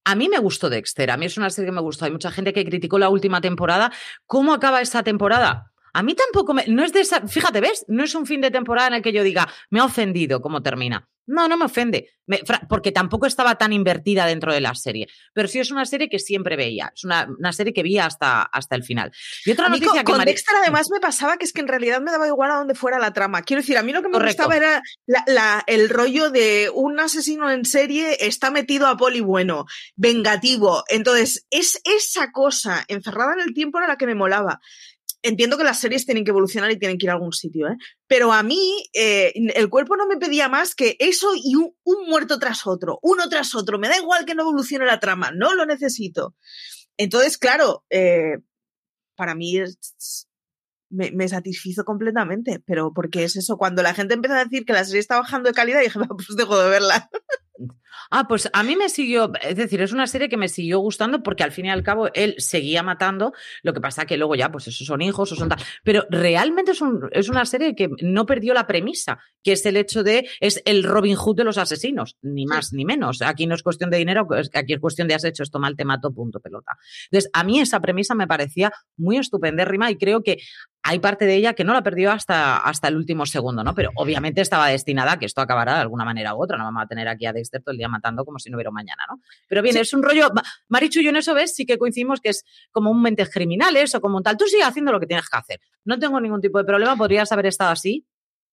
A 0.06 0.16
mí 0.16 0.30
me 0.30 0.40
gustó 0.40 0.70
Dexter, 0.70 1.12
a 1.12 1.18
mí 1.18 1.26
es 1.26 1.38
una 1.38 1.50
serie 1.50 1.68
que 1.68 1.76
me 1.76 1.82
gustó. 1.82 2.06
Hay 2.06 2.12
mucha 2.12 2.32
gente 2.32 2.54
que 2.54 2.64
criticó 2.64 2.98
la 2.98 3.10
última 3.10 3.42
temporada. 3.42 3.92
¿Cómo 4.26 4.54
acaba 4.54 4.80
esta 4.80 5.04
temporada? 5.04 5.74
A 5.92 6.02
mí 6.02 6.16
tampoco 6.16 6.54
me. 6.54 6.66
No 6.68 6.86
es 6.86 6.94
de 6.94 7.02
esa. 7.02 7.28
Fíjate, 7.28 7.60
¿ves? 7.60 7.84
No 7.90 8.06
es 8.06 8.16
un 8.16 8.26
fin 8.26 8.40
de 8.40 8.52
temporada 8.52 8.88
en 8.88 8.94
el 8.94 9.02
que 9.02 9.12
yo 9.12 9.22
diga, 9.22 9.50
me 9.70 9.82
ha 9.82 9.86
ofendido 9.86 10.42
cómo 10.42 10.64
termina. 10.64 11.10
No, 11.28 11.48
no 11.48 11.58
me 11.58 11.66
ofende, 11.66 12.10
porque 12.70 12.92
tampoco 12.92 13.26
estaba 13.26 13.56
tan 13.56 13.74
invertida 13.74 14.26
dentro 14.26 14.54
de 14.54 14.62
la 14.62 14.76
serie. 14.76 15.08
Pero 15.34 15.48
sí 15.48 15.60
es 15.60 15.72
una 15.72 15.86
serie 15.86 16.10
que 16.10 16.20
siempre 16.20 16.56
veía, 16.56 16.92
es 16.94 17.04
una, 17.04 17.28
serie 17.52 17.74
que 17.74 17.84
vi 17.84 17.98
hasta, 17.98 18.44
hasta 18.44 18.76
el 18.76 18.84
final. 18.84 19.12
Y 19.46 19.52
otra 19.52 19.70
noticia 19.70 19.90
con, 19.90 19.98
que 19.98 20.12
con 20.12 20.26
Dexter 20.26 20.56
además 20.62 20.88
me 20.92 21.00
pasaba 21.00 21.38
que 21.38 21.46
es 21.46 21.54
que 21.54 21.62
en 21.62 21.68
realidad 21.68 22.02
me 22.02 22.12
daba 22.12 22.28
igual 22.28 22.52
a 22.52 22.56
dónde 22.56 22.76
fuera 22.76 23.00
la 23.00 23.14
trama. 23.14 23.42
Quiero 23.42 23.62
decir, 23.62 23.78
a 23.78 23.84
mí 23.84 23.92
lo 23.92 24.02
que 24.02 24.10
me 24.10 24.20
gustaba 24.20 24.56
era 24.56 24.82
el 25.68 25.90
rollo 25.90 26.30
de 26.30 26.70
un 26.74 27.00
asesino 27.00 27.50
en 27.52 27.66
serie 27.66 28.18
está 28.20 28.52
metido 28.52 28.88
a 28.88 28.98
poli 28.98 29.22
bueno, 29.22 29.66
vengativo. 29.96 30.84
Entonces, 30.90 31.46
es 31.50 31.82
esa 31.84 32.32
cosa 32.32 32.84
encerrada 32.88 33.34
en 33.34 33.42
el 33.42 33.54
tiempo 33.54 33.78
era 33.78 33.88
la 33.88 33.98
que 33.98 34.08
me 34.08 34.16
molaba 34.16 34.60
entiendo 35.26 35.58
que 35.58 35.64
las 35.64 35.80
series 35.80 36.06
tienen 36.06 36.24
que 36.24 36.32
evolucionar 36.32 36.72
y 36.72 36.78
tienen 36.78 36.98
que 36.98 37.08
ir 37.08 37.10
a 37.10 37.14
algún 37.14 37.34
sitio, 37.34 37.68
¿eh? 37.68 37.76
Pero 38.08 38.32
a 38.32 38.44
mí 38.44 38.86
eh, 38.94 39.34
el 39.56 39.70
cuerpo 39.70 39.98
no 39.98 40.06
me 40.08 40.18
pedía 40.18 40.48
más 40.48 40.76
que 40.76 40.96
eso 41.00 41.34
y 41.36 41.56
un, 41.56 41.74
muerto 42.08 42.38
tras 42.40 42.68
otro, 42.68 43.00
uno 43.02 43.28
tras 43.28 43.56
otro. 43.56 43.80
Me 43.80 43.90
da 43.90 43.98
igual 43.98 44.26
que 44.26 44.36
no 44.36 44.44
evolucione 44.44 44.86
la 44.86 45.00
trama, 45.00 45.32
no 45.32 45.56
lo 45.56 45.66
necesito. 45.66 46.36
Entonces, 46.98 47.38
claro, 47.38 47.84
eh, 47.90 48.38
para 49.16 49.36
mí 49.36 49.56
me, 50.90 51.12
me, 51.12 51.28
satisfizo 51.28 51.84
completamente, 51.84 52.62
pero 52.66 52.94
porque 52.94 53.24
es 53.24 53.36
eso, 53.36 53.58
cuando 53.58 53.82
la 53.82 53.94
gente 53.94 54.14
empieza 54.14 54.40
a 54.40 54.46
decir 54.46 54.66
que 54.66 54.74
la 54.74 54.86
serie 54.86 55.00
está 55.00 55.18
bajando 55.18 55.50
de 55.50 55.56
calidad, 55.56 55.80
dije, 55.82 56.00
pues 56.08 56.38
dejo 56.38 56.58
de 56.58 56.70
verla. 56.70 57.10
Ah, 58.12 58.28
pues 58.28 58.50
a 58.52 58.64
mí 58.64 58.76
me 58.76 58.90
siguió, 58.90 59.32
es 59.42 59.56
decir, 59.56 59.82
es 59.82 59.94
una 59.94 60.08
serie 60.08 60.30
que 60.30 60.38
me 60.38 60.50
siguió 60.50 60.80
gustando 60.80 61.24
porque 61.24 61.44
al 61.44 61.52
fin 61.52 61.66
y 61.66 61.70
al 61.70 61.84
cabo 61.84 62.10
él 62.14 62.36
seguía 62.38 62.84
matando, 62.84 63.34
lo 63.64 63.74
que 63.74 63.82
pasa 63.82 64.06
que 64.06 64.18
luego 64.18 64.36
ya, 64.36 64.52
pues 64.52 64.68
esos 64.68 64.86
son 64.86 65.02
hijos 65.02 65.32
o 65.32 65.36
son 65.36 65.50
tal, 65.50 65.60
pero 65.84 66.06
realmente 66.10 66.72
es, 66.72 66.82
un, 66.82 67.10
es 67.12 67.30
una 67.30 67.46
serie 67.46 67.76
que 67.76 67.90
no 68.02 68.26
perdió 68.26 68.54
la 68.54 68.68
premisa, 68.68 69.20
que 69.44 69.54
es 69.54 69.66
el 69.66 69.78
hecho 69.78 70.04
de, 70.04 70.28
es 70.40 70.62
el 70.66 70.84
Robin 70.84 71.16
Hood 71.16 71.38
de 71.38 71.44
los 71.44 71.58
asesinos, 71.58 72.18
ni 72.22 72.46
más 72.46 72.74
ni 72.74 72.86
menos. 72.86 73.22
Aquí 73.22 73.48
no 73.48 73.56
es 73.56 73.64
cuestión 73.64 73.90
de 73.90 73.98
dinero, 73.98 74.28
aquí 74.54 74.74
es 74.74 74.80
cuestión 74.80 75.08
de 75.08 75.16
has 75.16 75.24
hecho 75.24 75.44
esto 75.44 75.60
mal, 75.60 75.76
te 75.76 75.86
mato, 75.86 76.12
punto, 76.14 76.40
pelota. 76.40 76.74
Entonces, 77.12 77.30
a 77.34 77.44
mí 77.44 77.60
esa 77.60 77.80
premisa 77.80 78.16
me 78.16 78.28
parecía 78.28 78.72
muy 78.98 79.18
estupendérrima 79.18 79.90
y 79.92 79.98
creo 79.98 80.22
que 80.24 80.40
hay 80.88 81.00
parte 81.00 81.26
de 81.26 81.36
ella 81.36 81.54
que 81.54 81.64
no 81.64 81.74
la 81.74 81.82
perdió 81.82 82.12
hasta, 82.12 82.58
hasta 82.58 82.88
el 82.88 82.96
último 82.96 83.26
segundo, 83.26 83.64
¿no? 83.64 83.74
Pero 83.74 83.90
obviamente 83.96 84.42
estaba 84.42 84.68
destinada 84.68 85.14
a 85.14 85.20
que 85.20 85.26
esto 85.26 85.42
acabará 85.42 85.74
de 85.74 85.82
alguna 85.82 86.06
manera 86.06 86.36
u 86.36 86.44
otra. 86.44 86.58
No 86.58 86.66
vamos 86.66 86.84
a 86.84 86.88
tener 86.88 87.08
aquí 87.08 87.26
a 87.26 87.34
Dexter 87.46 87.62
todo 87.62 87.72
el 87.72 87.78
día 87.78 87.88
matando 87.88 88.26
como 88.26 88.40
si 88.40 88.50
no 88.50 88.58
hubiera 88.58 88.72
mañana, 88.72 89.04
¿no? 89.10 89.22
Pero 89.48 89.62
bien, 89.62 89.78
es 89.78 89.94
un 89.94 90.04
rollo. 90.04 90.30
Marichu 90.68 91.00
y 91.00 91.04
yo 91.04 91.10
en 91.12 91.18
eso 91.18 91.34
ves, 91.34 91.56
sí 91.56 91.66
que 91.66 91.78
coincidimos 91.78 92.20
que 92.20 92.30
es 92.30 92.44
como 92.72 92.92
un 92.92 93.02
mentes 93.02 93.30
criminales 93.30 93.96
o 93.96 94.02
como 94.02 94.18
un 94.18 94.24
tal. 94.24 94.38
Tú 94.38 94.46
sigue 94.46 94.64
haciendo 94.64 94.92
lo 94.92 95.00
que 95.00 95.08
tienes 95.08 95.30
que 95.30 95.38
hacer. 95.38 95.62
No 95.84 96.00
tengo 96.00 96.20
ningún 96.20 96.42
tipo 96.42 96.58
de 96.58 96.66
problema, 96.66 96.96
podrías 96.98 97.32
haber 97.32 97.48
estado 97.48 97.72
así. 97.72 98.06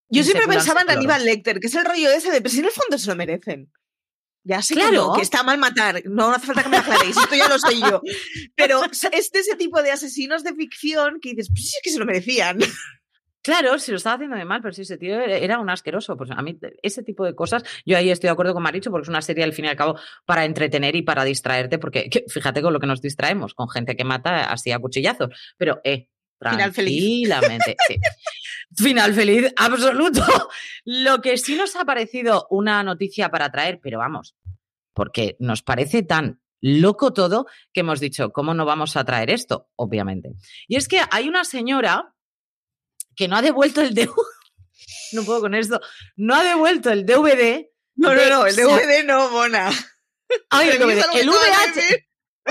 Yo 0.08 0.22
siempre 0.22 0.46
pensaba 0.46 0.82
en 0.82 0.90
Aníbal 0.90 1.24
Lecter, 1.24 1.58
que 1.58 1.68
es 1.68 1.74
el 1.74 1.84
rollo 1.84 2.10
ese 2.10 2.30
de, 2.30 2.42
pero 2.42 2.50
si 2.50 2.58
en 2.58 2.66
el 2.66 2.70
fondo 2.70 2.98
se 2.98 3.08
lo 3.08 3.16
merecen. 3.16 3.72
Ya 4.44 4.60
sé 4.60 4.74
claro. 4.74 5.12
que, 5.14 5.22
está 5.22 5.42
mal 5.44 5.56
matar, 5.56 6.02
no 6.06 6.32
hace 6.32 6.46
falta 6.46 6.64
que 6.64 6.68
me 6.68 6.76
aclaréis, 6.76 7.16
esto 7.16 7.34
ya 7.34 7.48
lo 7.48 7.58
sé 7.60 7.78
yo. 7.78 8.02
Pero 8.56 8.82
es 9.12 9.30
de 9.30 9.38
ese 9.38 9.54
tipo 9.54 9.80
de 9.82 9.92
asesinos 9.92 10.42
de 10.42 10.52
ficción 10.54 11.20
que 11.20 11.30
dices, 11.30 11.48
pues 11.48 11.70
sí, 11.70 11.76
es 11.76 11.80
que 11.82 11.90
se 11.90 11.98
lo 12.00 12.06
merecían. 12.06 12.58
Claro, 13.42 13.78
si 13.78 13.90
lo 13.90 13.96
estaba 13.96 14.14
haciendo 14.14 14.36
de 14.36 14.44
mal, 14.44 14.62
pero 14.62 14.72
si 14.72 14.82
ese 14.82 14.96
tío 14.96 15.20
era 15.20 15.58
un 15.58 15.68
asqueroso. 15.68 16.16
Pues 16.16 16.30
a 16.30 16.40
mí, 16.42 16.58
ese 16.82 17.02
tipo 17.02 17.24
de 17.24 17.34
cosas, 17.34 17.64
yo 17.84 17.96
ahí 17.96 18.10
estoy 18.10 18.28
de 18.28 18.32
acuerdo 18.32 18.54
con 18.54 18.62
Maricho, 18.62 18.90
porque 18.90 19.04
es 19.04 19.08
una 19.08 19.22
serie 19.22 19.42
al 19.42 19.52
fin 19.52 19.64
y 19.64 19.68
al 19.68 19.76
cabo 19.76 19.98
para 20.24 20.44
entretener 20.44 20.94
y 20.94 21.02
para 21.02 21.24
distraerte, 21.24 21.78
porque 21.78 22.08
fíjate 22.28 22.62
con 22.62 22.72
lo 22.72 22.78
que 22.78 22.86
nos 22.86 23.02
distraemos, 23.02 23.54
con 23.54 23.68
gente 23.68 23.96
que 23.96 24.04
mata 24.04 24.44
así 24.44 24.70
a 24.70 24.78
cuchillazos. 24.78 25.30
Pero, 25.56 25.80
eh, 25.82 26.08
Final 26.50 26.72
feliz. 26.72 27.28
Final 28.76 29.14
feliz, 29.14 29.52
absoluto. 29.56 30.22
Lo 30.84 31.20
que 31.20 31.36
sí 31.36 31.54
nos 31.54 31.76
ha 31.76 31.84
parecido 31.84 32.48
una 32.50 32.82
noticia 32.82 33.30
para 33.30 33.50
traer, 33.52 33.78
pero 33.80 33.98
vamos, 33.98 34.34
porque 34.92 35.36
nos 35.38 35.62
parece 35.62 36.02
tan 36.02 36.40
loco 36.60 37.12
todo 37.12 37.46
que 37.72 37.80
hemos 37.80 38.00
dicho, 38.00 38.32
¿cómo 38.32 38.54
no 38.54 38.64
vamos 38.64 38.96
a 38.96 39.04
traer 39.04 39.30
esto? 39.30 39.68
Obviamente. 39.76 40.32
Y 40.66 40.76
es 40.76 40.88
que 40.88 41.00
hay 41.10 41.28
una 41.28 41.44
señora 41.44 42.11
que 43.16 43.28
no 43.28 43.36
ha 43.36 43.42
devuelto 43.42 43.80
el 43.80 43.94
DVD. 43.94 44.10
no 45.12 45.24
puedo 45.24 45.40
con 45.40 45.54
esto. 45.54 45.80
No 46.16 46.34
ha 46.34 46.42
devuelto 46.42 46.90
el 46.90 47.04
DVD. 47.06 47.66
No, 47.94 48.14
no, 48.14 48.28
no, 48.28 48.46
el 48.46 48.56
DVD 48.56 49.04
no, 49.04 49.30
Mona. 49.30 49.70
Ay, 50.50 50.70
el, 50.70 50.78
DVD. 50.78 51.04
el 51.14 51.28
VH, 51.28 52.06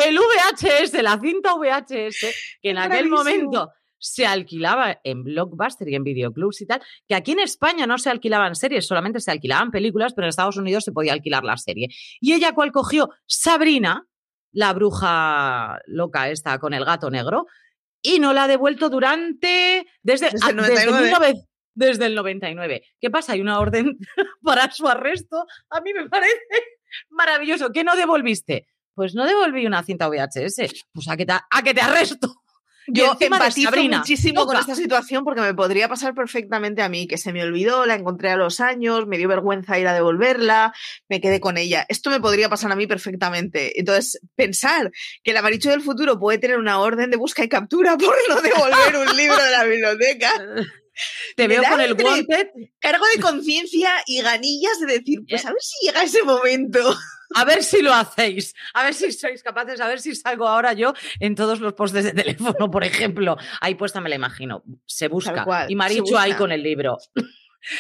el 0.06 0.18
VHS, 0.18 1.02
la 1.02 1.20
cinta 1.20 1.56
VHS, 1.56 2.60
que 2.62 2.70
en 2.70 2.78
aquel 2.78 3.10
momento 3.10 3.72
se 4.02 4.26
alquilaba 4.26 5.00
en 5.04 5.24
Blockbuster 5.24 5.88
y 5.88 5.96
en 5.96 6.04
videoclubs 6.04 6.62
y 6.62 6.66
tal, 6.66 6.82
que 7.08 7.16
aquí 7.16 7.32
en 7.32 7.40
España 7.40 7.86
no 7.86 7.98
se 8.00 8.10
alquilaban 8.10 8.56
series, 8.56 8.88
solamente 8.88 9.20
se 9.20 9.32
alquilaban 9.32 9.70
películas, 9.70 10.14
pero 10.14 10.26
en 10.26 10.30
Estados 10.30 10.58
Unidos 10.58 10.84
se 10.84 10.92
podía 10.92 11.14
alquilar 11.14 11.44
la 11.44 11.58
serie. 11.58 11.88
Y 12.20 12.34
ella 12.34 12.54
cual 12.54 12.72
cogió 12.72 13.10
Sabrina, 13.28 14.08
la 14.52 14.74
bruja 14.74 15.80
loca 15.86 16.30
esta 16.30 16.58
con 16.60 16.74
el 16.74 16.84
gato 16.84 17.10
negro, 17.12 17.46
y 18.02 18.20
no 18.20 18.34
la 18.34 18.44
ha 18.44 18.48
devuelto 18.48 18.90
durante 18.90 19.86
desde, 20.02 20.32
desde, 20.32 20.50
el, 20.50 20.56
99. 20.56 21.34
desde, 21.74 22.06
el 22.06 22.16
99. 22.16 22.84
¿Qué 23.00 23.10
pasa? 23.10 23.34
Hay 23.34 23.42
una 23.42 23.60
orden 23.60 23.98
para 24.44 24.72
su 24.72 24.88
arresto. 24.88 25.46
A 25.70 25.82
mí 25.82 25.94
me 25.94 26.10
parece 26.10 26.40
maravilloso. 27.10 27.72
¿Qué 27.72 27.84
no 27.84 27.96
devolviste? 27.96 28.68
Pues 28.94 29.16
no 29.16 29.26
devolví 29.26 29.66
una 29.66 29.84
cinta 29.84 30.10
VHS. 30.10 30.86
Pues 30.92 31.08
a 31.08 31.16
que 31.16 31.26
te, 31.26 31.34
a 31.34 31.64
que 31.64 31.74
te 31.74 31.82
arresto. 31.82 32.41
Yo 32.88 33.16
empatizo 33.20 33.72
muchísimo 33.84 34.46
con 34.46 34.58
esta 34.58 34.76
situación 34.76 35.24
porque 35.24 35.42
me 35.42 35.54
podría 35.54 35.88
pasar 35.88 36.14
perfectamente 36.14 36.82
a 36.82 36.90
mí, 36.90 37.08
que 37.08 37.18
se 37.18 37.32
me 37.32 37.44
olvidó, 37.44 37.86
la 37.86 37.96
encontré 37.96 38.32
a 38.32 38.36
los 38.36 38.60
años, 38.60 39.08
me 39.08 39.18
dio 39.18 39.28
vergüenza 39.28 39.80
ir 39.80 39.88
a 39.88 39.94
devolverla, 39.94 40.74
me 41.08 41.22
quedé 41.22 41.40
con 41.40 41.58
ella. 41.58 41.86
Esto 41.90 42.10
me 42.10 42.20
podría 42.20 42.50
pasar 42.50 42.72
a 42.72 42.76
mí 42.76 42.88
perfectamente. 42.88 43.80
Entonces, 43.80 44.20
pensar 44.36 44.92
que 45.24 45.32
el 45.32 45.38
amaricho 45.38 45.70
del 45.70 45.82
futuro 45.82 46.20
puede 46.20 46.38
tener 46.38 46.58
una 46.58 46.80
orden 46.80 47.12
de 47.12 47.18
busca 47.18 47.44
y 47.44 47.50
captura 47.50 47.98
por 47.98 48.16
no 48.30 48.42
devolver 48.42 48.98
un 48.98 49.16
libro 49.16 49.44
de 49.44 49.52
la 49.52 49.64
biblioteca. 49.64 50.32
Te 51.36 51.48
veo 51.48 51.64
con 51.64 51.82
el 51.82 51.96
guante. 51.96 52.52
Cargo 52.80 53.06
de 53.16 53.22
conciencia 53.22 53.92
y 54.06 54.22
ganillas 54.22 54.80
de 54.80 55.00
decir, 55.00 55.20
pues 55.30 55.46
a 55.46 55.52
ver 55.52 55.62
si 55.62 55.86
llega 55.86 56.04
ese 56.04 56.24
momento. 56.24 56.96
A 57.34 57.46
ver 57.46 57.64
si 57.64 57.82
lo 57.82 57.94
hacéis, 57.94 58.54
a 58.74 58.84
ver 58.84 58.94
si 58.94 59.12
sois 59.14 59.42
capaces, 59.42 59.80
a 59.80 59.88
ver 59.88 60.02
si 60.02 60.14
salgo 60.16 60.48
ahora 60.48 60.74
yo 60.74 60.94
en 61.20 61.36
todos 61.36 61.62
los 61.62 61.74
postes 61.74 62.04
de 62.04 62.12
teléfono, 62.12 62.70
por 62.70 62.84
ejemplo. 62.84 63.38
Ahí 63.62 63.76
puesta 63.76 64.02
me 64.02 64.10
la 64.10 64.16
imagino. 64.16 64.64
Se 64.86 65.08
busca. 65.08 65.46
y 65.70 65.76
Marichu 65.76 66.18
ahí 66.18 66.34
con 66.34 66.52
el 66.52 66.62
libro. 66.62 66.98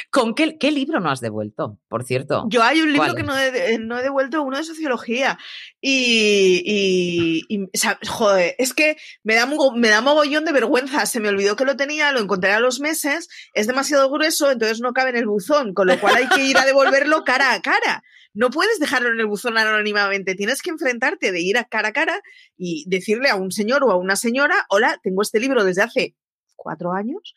¿Con 0.09 0.35
qué, 0.35 0.57
qué, 0.57 0.71
libro 0.71 0.99
no 0.99 1.09
has 1.09 1.21
devuelto, 1.21 1.79
por 1.87 2.03
cierto? 2.03 2.45
Yo 2.49 2.63
hay 2.63 2.81
un 2.81 2.93
libro 2.93 3.15
que 3.15 3.23
no 3.23 3.37
he, 3.37 3.79
no 3.79 3.97
he, 3.97 4.03
devuelto, 4.03 4.43
uno 4.43 4.57
de 4.57 4.63
sociología. 4.63 5.39
Y, 5.79 7.45
y, 7.49 7.69
joder, 8.07 8.55
es 8.57 8.73
que 8.73 8.97
me 9.23 9.35
da, 9.35 9.49
me 9.75 9.89
da 9.89 10.01
mogollón 10.01 10.45
de 10.45 10.51
vergüenza. 10.51 11.05
Se 11.05 11.19
me 11.19 11.29
olvidó 11.29 11.55
que 11.55 11.65
lo 11.65 11.75
tenía, 11.75 12.11
lo 12.11 12.19
encontré 12.19 12.51
a 12.51 12.59
los 12.59 12.79
meses, 12.79 13.27
es 13.53 13.67
demasiado 13.67 14.09
grueso, 14.09 14.51
entonces 14.51 14.81
no 14.81 14.93
cabe 14.93 15.11
en 15.11 15.17
el 15.17 15.27
buzón, 15.27 15.73
con 15.73 15.87
lo 15.87 15.99
cual 15.99 16.15
hay 16.15 16.27
que 16.27 16.45
ir 16.45 16.57
a 16.57 16.65
devolverlo 16.65 17.23
cara 17.23 17.53
a 17.53 17.61
cara. 17.61 18.03
No 18.33 18.49
puedes 18.49 18.79
dejarlo 18.79 19.09
en 19.09 19.19
el 19.19 19.25
buzón 19.25 19.57
anónimamente, 19.57 20.35
tienes 20.35 20.61
que 20.61 20.69
enfrentarte 20.69 21.31
de 21.31 21.41
ir 21.41 21.57
a 21.57 21.65
cara 21.65 21.89
a 21.89 21.93
cara 21.93 22.21
y 22.57 22.85
decirle 22.87 23.29
a 23.29 23.35
un 23.35 23.51
señor 23.51 23.83
o 23.83 23.91
a 23.91 23.97
una 23.97 24.15
señora, 24.15 24.65
hola, 24.69 24.99
tengo 25.03 25.21
este 25.21 25.39
libro 25.39 25.65
desde 25.65 25.81
hace 25.81 26.15
cuatro 26.61 26.93
años 26.93 27.33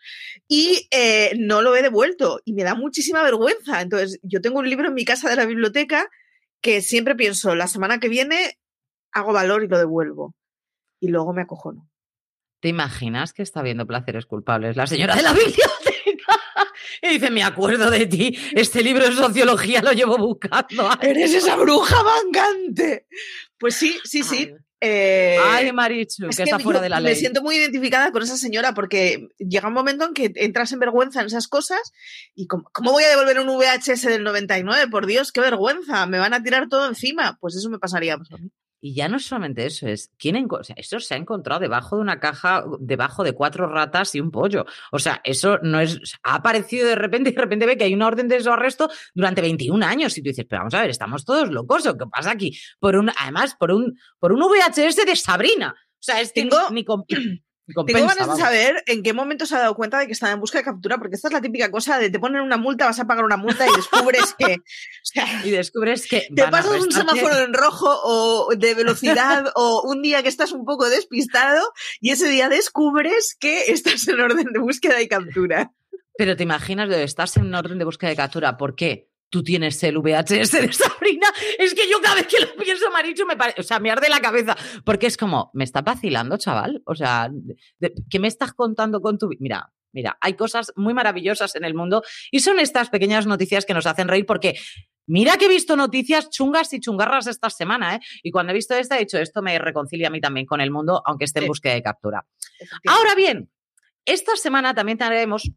y 0.46 0.88
eh, 0.90 1.32
no 1.38 1.62
lo 1.62 1.74
he 1.74 1.82
devuelto 1.82 2.40
y 2.44 2.52
me 2.52 2.62
da 2.62 2.74
muchísima 2.74 3.22
vergüenza. 3.22 3.80
Entonces, 3.80 4.20
yo 4.22 4.40
tengo 4.40 4.58
un 4.58 4.68
libro 4.68 4.88
en 4.88 4.94
mi 4.94 5.04
casa 5.04 5.30
de 5.30 5.36
la 5.36 5.46
biblioteca 5.46 6.08
que 6.60 6.82
siempre 6.82 7.14
pienso, 7.14 7.54
la 7.54 7.66
semana 7.66 8.00
que 8.00 8.08
viene 8.08 8.58
hago 9.12 9.32
valor 9.32 9.64
y 9.64 9.68
lo 9.68 9.78
devuelvo. 9.78 10.34
Y 11.00 11.08
luego 11.08 11.32
me 11.32 11.42
acojono. 11.42 11.88
¿Te 12.60 12.68
imaginas 12.68 13.32
que 13.32 13.42
está 13.42 13.62
viendo 13.62 13.86
placeres 13.86 14.26
culpables 14.26 14.76
la 14.76 14.86
señora 14.86 15.16
de 15.16 15.22
la 15.22 15.32
biblioteca? 15.34 16.40
Y 17.02 17.08
dice, 17.08 17.30
me 17.30 17.42
acuerdo 17.42 17.90
de 17.90 18.06
ti, 18.06 18.38
este 18.52 18.82
libro 18.82 19.04
de 19.04 19.12
sociología 19.12 19.82
lo 19.82 19.92
llevo 19.92 20.16
buscando. 20.16 20.88
Eres 21.02 21.34
esa 21.34 21.56
bruja 21.56 21.96
mangante. 22.02 23.06
Pues 23.58 23.76
sí, 23.76 23.98
sí, 24.04 24.22
sí. 24.22 24.54
Eh, 24.86 25.38
Ay, 25.42 25.72
Marichu, 25.72 26.28
que, 26.28 26.42
está 26.42 26.58
fuera 26.58 26.78
de 26.78 26.90
la 26.90 27.00
ley. 27.00 27.14
Me 27.14 27.18
siento 27.18 27.40
muy 27.40 27.56
identificada 27.56 28.12
con 28.12 28.22
esa 28.22 28.36
señora 28.36 28.74
porque 28.74 29.28
llega 29.38 29.68
un 29.68 29.72
momento 29.72 30.04
en 30.04 30.12
que 30.12 30.30
entras 30.34 30.72
en 30.72 30.78
vergüenza 30.78 31.20
en 31.20 31.26
esas 31.26 31.48
cosas 31.48 31.80
y 32.34 32.46
¿cómo, 32.46 32.92
voy 32.92 33.02
a 33.04 33.08
devolver 33.08 33.40
un 33.40 33.46
VHS 33.46 34.02
del 34.02 34.24
99? 34.24 34.88
Por 34.88 35.06
Dios, 35.06 35.32
qué 35.32 35.40
vergüenza, 35.40 36.04
me 36.04 36.18
van 36.18 36.34
a 36.34 36.42
tirar 36.42 36.68
todo 36.68 36.86
encima. 36.86 37.38
Pues 37.40 37.56
eso 37.56 37.70
me 37.70 37.78
pasaría 37.78 38.12
a 38.12 38.18
mí. 38.18 38.50
Y 38.86 38.92
ya 38.92 39.08
no 39.08 39.18
solamente 39.18 39.64
eso, 39.64 39.88
es 39.88 40.12
quién 40.18 40.46
eso 40.76 41.00
se 41.00 41.14
ha 41.14 41.16
encontrado 41.16 41.58
debajo 41.58 41.96
de 41.96 42.02
una 42.02 42.20
caja, 42.20 42.66
debajo 42.80 43.24
de 43.24 43.32
cuatro 43.32 43.66
ratas 43.66 44.14
y 44.14 44.20
un 44.20 44.30
pollo. 44.30 44.66
O 44.92 44.98
sea, 44.98 45.22
eso 45.24 45.58
no 45.62 45.80
es, 45.80 46.18
ha 46.22 46.34
aparecido 46.34 46.86
de 46.86 46.94
repente 46.94 47.30
y 47.30 47.32
de 47.32 47.40
repente 47.40 47.64
ve 47.64 47.78
que 47.78 47.84
hay 47.84 47.94
una 47.94 48.08
orden 48.08 48.28
de 48.28 48.42
su 48.42 48.50
arresto 48.50 48.90
durante 49.14 49.40
21 49.40 49.86
años. 49.86 50.18
Y 50.18 50.20
tú 50.20 50.28
dices, 50.28 50.44
pero 50.46 50.60
vamos 50.60 50.74
a 50.74 50.82
ver, 50.82 50.90
estamos 50.90 51.24
todos 51.24 51.48
locos, 51.48 51.86
¿o 51.86 51.96
qué 51.96 52.04
pasa 52.04 52.32
aquí? 52.32 52.58
Por 52.78 52.96
un, 52.96 53.10
además, 53.18 53.56
por 53.58 53.72
un, 53.72 53.98
por 54.18 54.34
un 54.34 54.40
VHS 54.40 55.06
de 55.06 55.16
Sabrina. 55.16 55.74
O 55.74 56.02
sea, 56.02 56.20
es 56.20 56.34
que 56.34 56.42
tengo, 56.42 56.58
ni, 56.70 56.84
Tengo 57.66 58.06
ganas 58.06 58.28
de 58.28 58.42
saber 58.42 58.82
en 58.86 59.02
qué 59.02 59.14
momento 59.14 59.46
se 59.46 59.56
ha 59.56 59.60
dado 59.60 59.74
cuenta 59.74 59.98
de 59.98 60.06
que 60.06 60.12
están 60.12 60.32
en 60.32 60.40
busca 60.40 60.58
de 60.58 60.64
captura, 60.64 60.98
porque 60.98 61.16
esta 61.16 61.28
es 61.28 61.34
la 61.34 61.40
típica 61.40 61.70
cosa 61.70 61.98
de 61.98 62.10
te 62.10 62.18
ponen 62.18 62.42
una 62.42 62.58
multa, 62.58 62.84
vas 62.84 63.00
a 63.00 63.06
pagar 63.06 63.24
una 63.24 63.38
multa 63.38 63.66
y 63.66 63.74
descubres 63.74 64.34
que. 64.38 64.58
y 65.44 65.50
descubres 65.50 66.06
que. 66.06 66.26
Te 66.34 66.46
pasas 66.48 66.82
un 66.82 66.92
semáforo 66.92 67.38
en 67.38 67.54
rojo 67.54 67.88
o 68.04 68.54
de 68.54 68.74
velocidad 68.74 69.50
o 69.54 69.82
un 69.82 70.02
día 70.02 70.22
que 70.22 70.28
estás 70.28 70.52
un 70.52 70.66
poco 70.66 70.90
despistado 70.90 71.72
y 72.00 72.10
ese 72.10 72.28
día 72.28 72.50
descubres 72.50 73.34
que 73.40 73.72
estás 73.72 74.06
en 74.08 74.20
orden 74.20 74.52
de 74.52 74.58
búsqueda 74.58 75.00
y 75.00 75.08
captura. 75.08 75.72
Pero 76.18 76.36
te 76.36 76.42
imaginas 76.42 76.90
de 76.90 77.02
estás 77.02 77.36
en 77.38 77.54
orden 77.54 77.78
de 77.78 77.84
búsqueda 77.86 78.12
y 78.12 78.16
captura. 78.16 78.58
¿Por 78.58 78.74
qué? 78.74 79.08
Tú 79.34 79.42
tienes 79.42 79.82
el 79.82 79.98
VHS 79.98 80.52
de 80.52 80.72
Sabrina. 80.72 81.26
Es 81.58 81.74
que 81.74 81.90
yo 81.90 82.00
cada 82.00 82.14
vez 82.14 82.28
que 82.28 82.38
lo 82.38 82.54
pienso, 82.54 82.88
Marichu, 82.92 83.26
me 83.26 83.36
parece, 83.36 83.60
o 83.60 83.64
sea, 83.64 83.80
me 83.80 83.90
arde 83.90 84.08
la 84.08 84.20
cabeza. 84.20 84.56
Porque 84.84 85.08
es 85.08 85.16
como, 85.16 85.50
me 85.54 85.64
está 85.64 85.82
vacilando, 85.82 86.36
chaval. 86.36 86.82
O 86.86 86.94
sea, 86.94 87.32
¿qué 88.08 88.20
me 88.20 88.28
estás 88.28 88.52
contando 88.52 89.00
con 89.00 89.18
tu 89.18 89.28
Mira, 89.40 89.72
mira, 89.92 90.16
hay 90.20 90.34
cosas 90.34 90.72
muy 90.76 90.94
maravillosas 90.94 91.56
en 91.56 91.64
el 91.64 91.74
mundo 91.74 92.04
y 92.30 92.40
son 92.40 92.60
estas 92.60 92.90
pequeñas 92.90 93.26
noticias 93.26 93.66
que 93.66 93.74
nos 93.74 93.86
hacen 93.86 94.06
reír 94.06 94.24
porque 94.24 94.54
Mira 95.06 95.36
que 95.36 95.44
he 95.44 95.48
visto 95.48 95.76
noticias 95.76 96.30
chungas 96.30 96.72
y 96.72 96.80
chungarras 96.80 97.26
esta 97.26 97.50
semana, 97.50 97.96
¿eh? 97.96 98.00
Y 98.22 98.30
cuando 98.30 98.52
he 98.52 98.54
visto 98.54 98.74
esta, 98.74 98.96
he 98.96 99.00
dicho, 99.00 99.18
esto 99.18 99.42
me 99.42 99.58
reconcilia 99.58 100.08
a 100.08 100.10
mí 100.10 100.18
también 100.18 100.46
con 100.46 100.62
el 100.62 100.70
mundo, 100.70 101.02
aunque 101.04 101.26
esté 101.26 101.40
en 101.40 101.48
búsqueda 101.48 101.74
de 101.74 101.82
captura. 101.82 102.24
Ahora 102.86 103.14
bien, 103.14 103.50
esta 104.06 104.34
semana 104.36 104.74
también 104.74 104.96
tendremos 104.96 105.50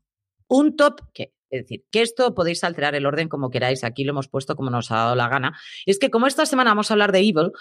un 0.50 0.76
top 0.76 1.00
que 1.14 1.32
es 1.50 1.64
decir, 1.64 1.86
que 1.92 2.02
esto 2.02 2.34
podéis 2.34 2.64
alterar 2.64 2.96
el 2.96 3.06
orden 3.06 3.30
como 3.30 3.50
queráis, 3.50 3.84
aquí 3.84 4.04
lo 4.04 4.12
hemos 4.12 4.28
puesto 4.28 4.56
como 4.56 4.70
nos 4.70 4.92
ha 4.92 4.96
dado 4.98 5.16
la 5.16 5.30
gana. 5.30 5.58
Es 5.86 6.00
que 6.00 6.10
como 6.10 6.28
esta 6.28 6.46
semana 6.46 6.72
vamos 6.72 6.92
a 6.92 6.94
hablar 6.94 7.12
de 7.12 7.20
Evil, 7.20 7.52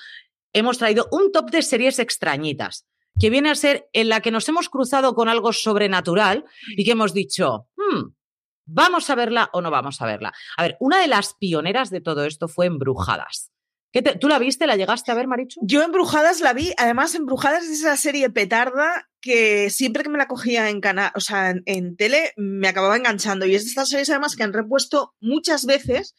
hemos 0.53 0.79
traído 0.79 1.09
un 1.13 1.33
top 1.33 1.51
de 1.51 1.63
series 1.63 1.99
extrañitas, 1.99 2.87
que 3.19 3.31
viene 3.31 3.51
a 3.51 3.55
ser 3.55 3.89
en 3.93 4.09
la 4.09 4.21
que 4.21 4.31
nos 4.31 4.49
hemos 4.49 4.69
cruzado 4.69 5.15
con 5.15 5.29
algo 5.29 5.53
sobrenatural 5.53 6.45
y 6.77 6.85
que 6.85 6.93
hemos 6.93 7.15
dicho, 7.15 7.69
hmm, 7.77 8.11
¿vamos 8.67 9.09
a 9.11 9.15
verla 9.15 9.51
o 9.53 9.61
no 9.61 9.71
vamos 9.71 10.01
a 10.03 10.07
verla? 10.07 10.33
A 10.57 10.63
ver, 10.63 10.77
una 10.81 11.01
de 11.01 11.09
las 11.09 11.35
pioneras 11.35 11.91
de 11.91 12.01
todo 12.01 12.25
esto 12.25 12.49
fue 12.49 12.67
Embrujadas. 12.67 13.51
¿Tú 14.03 14.29
la 14.29 14.39
viste? 14.39 14.67
¿La 14.67 14.77
llegaste 14.77 15.11
a 15.11 15.15
ver, 15.15 15.27
Marichu? 15.27 15.61
Yo 15.63 15.83
Embrujadas 15.83 16.41
la 16.41 16.53
vi. 16.53 16.73
Además, 16.77 17.15
Embrujadas 17.15 17.65
es 17.65 17.81
esa 17.81 17.97
serie 17.97 18.31
petarda 18.31 19.09
que 19.21 19.71
siempre 19.71 20.03
que 20.03 20.09
me 20.09 20.19
la 20.19 20.29
cogía 20.29 20.71
en 20.71 20.81
canal, 20.81 21.11
o 21.15 21.21
sea, 21.21 21.55
en, 21.65 21.97
tele, 21.97 22.33
me 22.37 22.69
acababa 22.69 22.97
enganchando. 22.97 23.47
Y 23.47 23.55
es 23.55 23.65
de 23.65 23.71
estas 23.71 23.89
series 23.89 24.11
además 24.11 24.37
que 24.37 24.43
han 24.43 24.53
repuesto 24.53 25.15
muchas 25.21 25.67
veces 25.67 26.15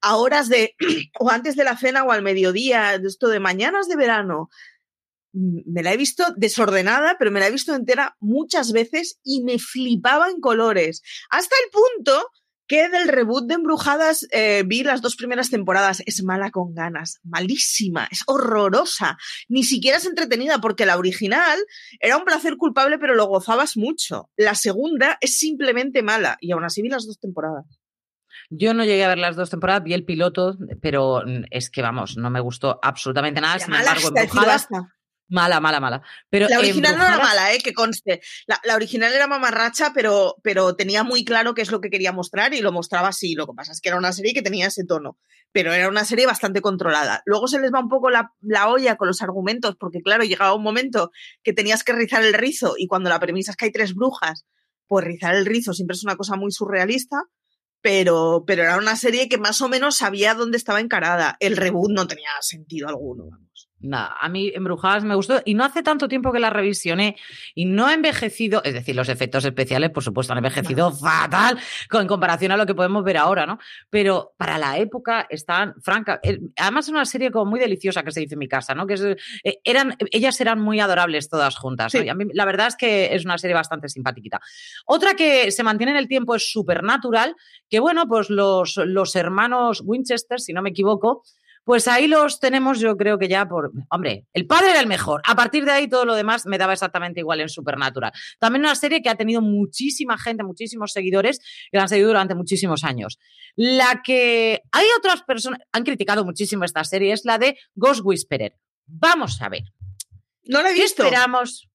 a 0.00 0.16
horas 0.16 0.48
de, 0.48 0.74
o 1.18 1.30
antes 1.30 1.56
de 1.56 1.64
la 1.64 1.76
cena 1.76 2.04
o 2.04 2.10
al 2.10 2.22
mediodía, 2.22 2.94
esto 2.94 3.28
de 3.28 3.40
mañanas 3.40 3.88
de 3.88 3.96
verano. 3.96 4.50
Me 5.32 5.84
la 5.84 5.92
he 5.92 5.96
visto 5.96 6.24
desordenada, 6.36 7.16
pero 7.18 7.30
me 7.30 7.38
la 7.38 7.46
he 7.46 7.52
visto 7.52 7.74
entera 7.74 8.16
muchas 8.18 8.72
veces 8.72 9.20
y 9.22 9.44
me 9.44 9.58
flipaba 9.58 10.28
en 10.28 10.40
colores. 10.40 11.02
Hasta 11.30 11.54
el 11.64 11.70
punto 11.70 12.30
que 12.70 12.88
del 12.88 13.08
reboot 13.08 13.48
de 13.48 13.54
Embrujadas 13.54 14.28
eh, 14.30 14.62
vi 14.64 14.84
las 14.84 15.02
dos 15.02 15.16
primeras 15.16 15.50
temporadas. 15.50 16.04
Es 16.06 16.22
mala 16.22 16.52
con 16.52 16.72
ganas, 16.72 17.18
malísima, 17.24 18.06
es 18.12 18.22
horrorosa. 18.28 19.18
Ni 19.48 19.64
siquiera 19.64 19.98
es 19.98 20.06
entretenida 20.06 20.60
porque 20.60 20.86
la 20.86 20.96
original 20.96 21.58
era 21.98 22.16
un 22.16 22.24
placer 22.24 22.56
culpable, 22.56 23.00
pero 23.00 23.16
lo 23.16 23.26
gozabas 23.26 23.76
mucho. 23.76 24.30
La 24.36 24.54
segunda 24.54 25.18
es 25.20 25.36
simplemente 25.36 26.04
mala 26.04 26.38
y 26.40 26.52
aún 26.52 26.62
así 26.62 26.80
vi 26.80 26.88
las 26.88 27.08
dos 27.08 27.18
temporadas. 27.18 27.66
Yo 28.50 28.72
no 28.72 28.84
llegué 28.84 29.04
a 29.04 29.08
ver 29.08 29.18
las 29.18 29.34
dos 29.34 29.50
temporadas, 29.50 29.82
vi 29.82 29.94
el 29.94 30.04
piloto, 30.04 30.56
pero 30.80 31.24
es 31.50 31.70
que 31.70 31.82
vamos, 31.82 32.16
no 32.18 32.30
me 32.30 32.38
gustó 32.38 32.78
absolutamente 32.84 33.40
nada. 33.40 33.58
Sin 33.58 33.74
embargo, 33.74 34.10
Embrujadas, 34.14 34.68
Mala, 35.30 35.60
mala, 35.60 35.78
mala. 35.78 36.02
Pero 36.28 36.48
la 36.48 36.58
original 36.58 36.98
no 36.98 37.06
era 37.06 37.16
mala, 37.16 37.54
¿eh? 37.54 37.58
que 37.62 37.72
conste. 37.72 38.20
La, 38.46 38.74
original 38.74 39.12
era 39.12 39.28
mamarracha, 39.28 39.92
pero, 39.94 40.34
pero 40.42 40.74
tenía 40.74 41.04
muy 41.04 41.24
claro 41.24 41.54
qué 41.54 41.62
es 41.62 41.70
lo 41.70 41.80
que 41.80 41.88
quería 41.88 42.12
mostrar 42.12 42.52
y 42.52 42.60
lo 42.60 42.72
mostraba 42.72 43.08
así. 43.08 43.34
Lo 43.36 43.46
que 43.46 43.52
pasa 43.56 43.70
es 43.70 43.80
que 43.80 43.90
era 43.90 43.98
una 43.98 44.12
serie 44.12 44.34
que 44.34 44.42
tenía 44.42 44.66
ese 44.66 44.84
tono, 44.84 45.18
pero 45.52 45.72
era 45.72 45.88
una 45.88 46.04
serie 46.04 46.26
bastante 46.26 46.60
controlada. 46.60 47.22
Luego 47.26 47.46
se 47.46 47.60
les 47.60 47.72
va 47.72 47.78
un 47.78 47.88
poco 47.88 48.10
la, 48.10 48.32
la 48.40 48.68
olla 48.68 48.96
con 48.96 49.06
los 49.06 49.22
argumentos, 49.22 49.76
porque 49.78 50.02
claro, 50.02 50.24
llegaba 50.24 50.52
un 50.52 50.64
momento 50.64 51.12
que 51.44 51.52
tenías 51.52 51.84
que 51.84 51.92
rizar 51.92 52.24
el 52.24 52.34
rizo 52.34 52.74
y 52.76 52.88
cuando 52.88 53.08
la 53.08 53.20
premisa 53.20 53.52
es 53.52 53.56
que 53.56 53.66
hay 53.66 53.72
tres 53.72 53.94
brujas, 53.94 54.46
pues 54.88 55.04
rizar 55.04 55.36
el 55.36 55.46
rizo 55.46 55.72
siempre 55.74 55.94
es 55.94 56.02
una 56.02 56.16
cosa 56.16 56.34
muy 56.34 56.50
surrealista. 56.50 57.22
Pero, 57.82 58.44
pero 58.46 58.62
era 58.62 58.76
una 58.76 58.94
serie 58.94 59.26
que 59.26 59.38
más 59.38 59.62
o 59.62 59.68
menos 59.68 59.96
sabía 59.96 60.34
dónde 60.34 60.58
estaba 60.58 60.80
encarada. 60.80 61.38
El 61.40 61.56
reboot 61.56 61.92
no 61.92 62.06
tenía 62.06 62.28
sentido 62.42 62.88
alguno. 62.88 63.24
Nada, 63.82 64.14
a 64.20 64.28
mí 64.28 64.52
Embrujadas 64.54 65.04
me 65.04 65.14
gustó 65.14 65.40
y 65.44 65.54
no 65.54 65.64
hace 65.64 65.82
tanto 65.82 66.06
tiempo 66.06 66.32
que 66.32 66.38
la 66.38 66.50
revisioné 66.50 67.16
y 67.54 67.64
no 67.64 67.86
ha 67.86 67.94
envejecido, 67.94 68.62
es 68.62 68.74
decir, 68.74 68.94
los 68.94 69.08
efectos 69.08 69.44
especiales, 69.44 69.90
por 69.90 70.02
supuesto, 70.02 70.34
han 70.34 70.38
envejecido 70.38 70.92
fatal 70.92 71.58
con, 71.88 72.02
en 72.02 72.06
comparación 72.06 72.52
a 72.52 72.58
lo 72.58 72.66
que 72.66 72.74
podemos 72.74 73.02
ver 73.04 73.16
ahora, 73.16 73.46
¿no? 73.46 73.58
Pero 73.88 74.34
para 74.36 74.58
la 74.58 74.76
época 74.76 75.26
están, 75.30 75.74
franca, 75.80 76.20
además 76.56 76.86
es 76.86 76.90
una 76.90 77.06
serie 77.06 77.30
como 77.30 77.50
muy 77.50 77.58
deliciosa 77.58 78.02
que 78.02 78.10
se 78.10 78.20
dice 78.20 78.34
en 78.34 78.40
mi 78.40 78.48
casa, 78.48 78.74
¿no? 78.74 78.86
Que 78.86 79.16
eh, 79.44 79.60
eran, 79.64 79.96
ellas 80.10 80.38
eran 80.42 80.60
muy 80.60 80.78
adorables 80.78 81.30
todas 81.30 81.56
juntas, 81.56 81.94
Y 81.94 82.08
a 82.08 82.14
mí 82.14 82.26
la 82.34 82.44
verdad 82.44 82.66
es 82.66 82.76
que 82.76 83.14
es 83.14 83.24
una 83.24 83.38
serie 83.38 83.54
bastante 83.54 83.88
simpática. 83.88 84.40
Otra 84.84 85.14
que 85.14 85.50
se 85.50 85.62
mantiene 85.62 85.92
en 85.92 85.98
el 85.98 86.06
tiempo 86.08 86.34
es 86.34 86.50
Supernatural, 86.52 87.34
que 87.70 87.80
bueno, 87.80 88.06
pues 88.06 88.28
los, 88.28 88.76
los 88.76 89.16
hermanos 89.16 89.82
Winchester, 89.84 90.38
si 90.38 90.52
no 90.52 90.60
me 90.60 90.70
equivoco, 90.70 91.22
pues 91.64 91.88
ahí 91.88 92.08
los 92.08 92.40
tenemos, 92.40 92.80
yo 92.80 92.96
creo 92.96 93.18
que 93.18 93.28
ya 93.28 93.46
por. 93.46 93.72
Hombre, 93.90 94.26
el 94.32 94.46
padre 94.46 94.70
era 94.70 94.80
el 94.80 94.86
mejor. 94.86 95.22
A 95.26 95.34
partir 95.34 95.64
de 95.64 95.72
ahí, 95.72 95.88
todo 95.88 96.04
lo 96.04 96.14
demás 96.14 96.46
me 96.46 96.58
daba 96.58 96.72
exactamente 96.72 97.20
igual 97.20 97.40
en 97.40 97.48
Supernatural. 97.48 98.12
También 98.38 98.64
una 98.64 98.74
serie 98.74 99.02
que 99.02 99.08
ha 99.08 99.16
tenido 99.16 99.40
muchísima 99.40 100.18
gente, 100.18 100.42
muchísimos 100.42 100.92
seguidores 100.92 101.38
que 101.70 101.76
la 101.76 101.82
han 101.82 101.88
seguido 101.88 102.08
durante 102.08 102.34
muchísimos 102.34 102.82
años. 102.84 103.18
La 103.56 104.02
que 104.02 104.62
hay 104.72 104.86
otras 104.98 105.22
personas, 105.22 105.60
han 105.72 105.84
criticado 105.84 106.24
muchísimo 106.24 106.64
esta 106.64 106.82
serie, 106.84 107.12
es 107.12 107.24
la 107.24 107.38
de 107.38 107.58
Ghost 107.74 108.00
Whisperer. 108.04 108.56
Vamos 108.86 109.40
a 109.42 109.48
ver. 109.48 109.64
No 110.44 110.62
la 110.62 110.70
he 110.70 110.74
visto. 110.74 111.02
¿Qué 111.02 111.08
esperamos? 111.08 111.68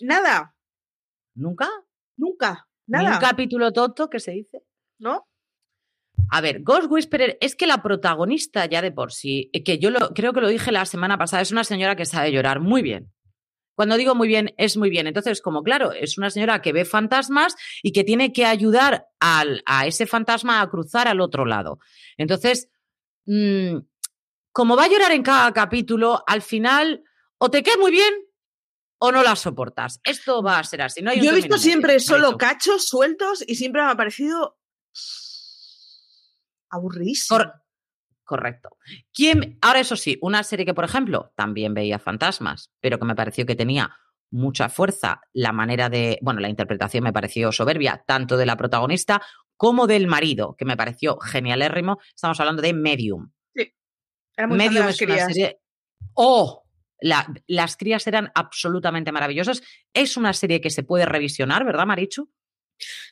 Nada. 0.00 0.54
¿Nunca? 1.34 1.68
Nunca. 2.16 2.68
Nada. 2.86 3.08
¿Ni 3.08 3.14
un 3.14 3.20
capítulo 3.20 3.72
tonto 3.72 4.08
que 4.08 4.20
se 4.20 4.32
dice? 4.32 4.62
¿No? 4.98 5.28
A 6.30 6.40
ver, 6.40 6.62
Ghost 6.62 6.90
Whisperer 6.90 7.38
es 7.40 7.56
que 7.56 7.66
la 7.66 7.82
protagonista 7.82 8.66
ya 8.66 8.82
de 8.82 8.92
por 8.92 9.12
sí, 9.12 9.50
eh, 9.52 9.62
que 9.62 9.78
yo 9.78 9.90
lo, 9.90 10.10
creo 10.14 10.32
que 10.32 10.40
lo 10.40 10.48
dije 10.48 10.72
la 10.72 10.84
semana 10.84 11.16
pasada, 11.18 11.42
es 11.42 11.52
una 11.52 11.64
señora 11.64 11.96
que 11.96 12.04
sabe 12.04 12.32
llorar 12.32 12.60
muy 12.60 12.82
bien. 12.82 13.12
Cuando 13.74 13.96
digo 13.96 14.16
muy 14.16 14.26
bien, 14.26 14.52
es 14.58 14.76
muy 14.76 14.90
bien. 14.90 15.06
Entonces, 15.06 15.40
como 15.40 15.62
claro, 15.62 15.92
es 15.92 16.18
una 16.18 16.30
señora 16.30 16.60
que 16.60 16.72
ve 16.72 16.84
fantasmas 16.84 17.54
y 17.80 17.92
que 17.92 18.02
tiene 18.02 18.32
que 18.32 18.44
ayudar 18.44 19.06
al, 19.20 19.62
a 19.66 19.86
ese 19.86 20.06
fantasma 20.06 20.60
a 20.60 20.68
cruzar 20.68 21.06
al 21.06 21.20
otro 21.20 21.46
lado. 21.46 21.78
Entonces, 22.16 22.68
mm, 23.26 23.76
como 24.50 24.76
va 24.76 24.84
a 24.84 24.88
llorar 24.88 25.12
en 25.12 25.22
cada 25.22 25.52
capítulo, 25.52 26.24
al 26.26 26.42
final 26.42 27.04
o 27.38 27.50
te 27.50 27.62
queda 27.62 27.76
muy 27.76 27.92
bien 27.92 28.12
o 28.98 29.12
no 29.12 29.22
la 29.22 29.36
soportas. 29.36 30.00
Esto 30.02 30.42
va 30.42 30.58
a 30.58 30.64
ser 30.64 30.82
así. 30.82 31.00
No 31.00 31.14
Yo 31.14 31.30
he 31.30 31.34
visto 31.36 31.56
siempre 31.56 32.00
solo 32.00 32.36
cachos 32.36 32.88
sueltos 32.88 33.44
y 33.46 33.54
siempre 33.54 33.82
me 33.82 33.92
ha 33.92 33.96
parecido 33.96 34.58
aburridísimo. 36.70 37.40
correcto. 38.24 38.76
¿Quién, 39.12 39.58
ahora 39.62 39.80
eso 39.80 39.96
sí, 39.96 40.18
una 40.20 40.42
serie 40.42 40.66
que, 40.66 40.74
por 40.74 40.84
ejemplo, 40.84 41.32
también 41.34 41.74
veía 41.74 41.98
fantasmas, 41.98 42.70
pero 42.80 42.98
que 42.98 43.06
me 43.06 43.14
pareció 43.14 43.46
que 43.46 43.56
tenía 43.56 43.96
mucha 44.30 44.68
fuerza, 44.68 45.22
la 45.32 45.52
manera 45.52 45.88
de, 45.88 46.18
bueno, 46.22 46.40
la 46.40 46.48
interpretación 46.48 47.04
me 47.04 47.12
pareció 47.12 47.52
soberbia, 47.52 48.04
tanto 48.06 48.36
de 48.36 48.46
la 48.46 48.56
protagonista 48.56 49.22
como 49.56 49.86
del 49.86 50.06
marido, 50.06 50.54
que 50.56 50.64
me 50.64 50.76
pareció 50.76 51.18
genialérrimo. 51.18 51.98
Estamos 52.14 52.38
hablando 52.40 52.62
de 52.62 52.74
Medium. 52.74 53.32
Sí. 53.54 53.74
Medium 54.48 54.88
es 54.88 55.00
una 55.00 55.26
serie. 55.26 55.60
¡Oh! 56.14 56.64
las 57.00 57.76
crías 57.76 58.04
eran 58.08 58.32
absolutamente 58.34 59.12
maravillosas. 59.12 59.62
Es 59.92 60.16
una 60.16 60.32
serie 60.32 60.60
que 60.60 60.70
se 60.70 60.82
puede 60.82 61.06
revisionar, 61.06 61.64
¿verdad, 61.64 61.86
Marichu? 61.86 62.28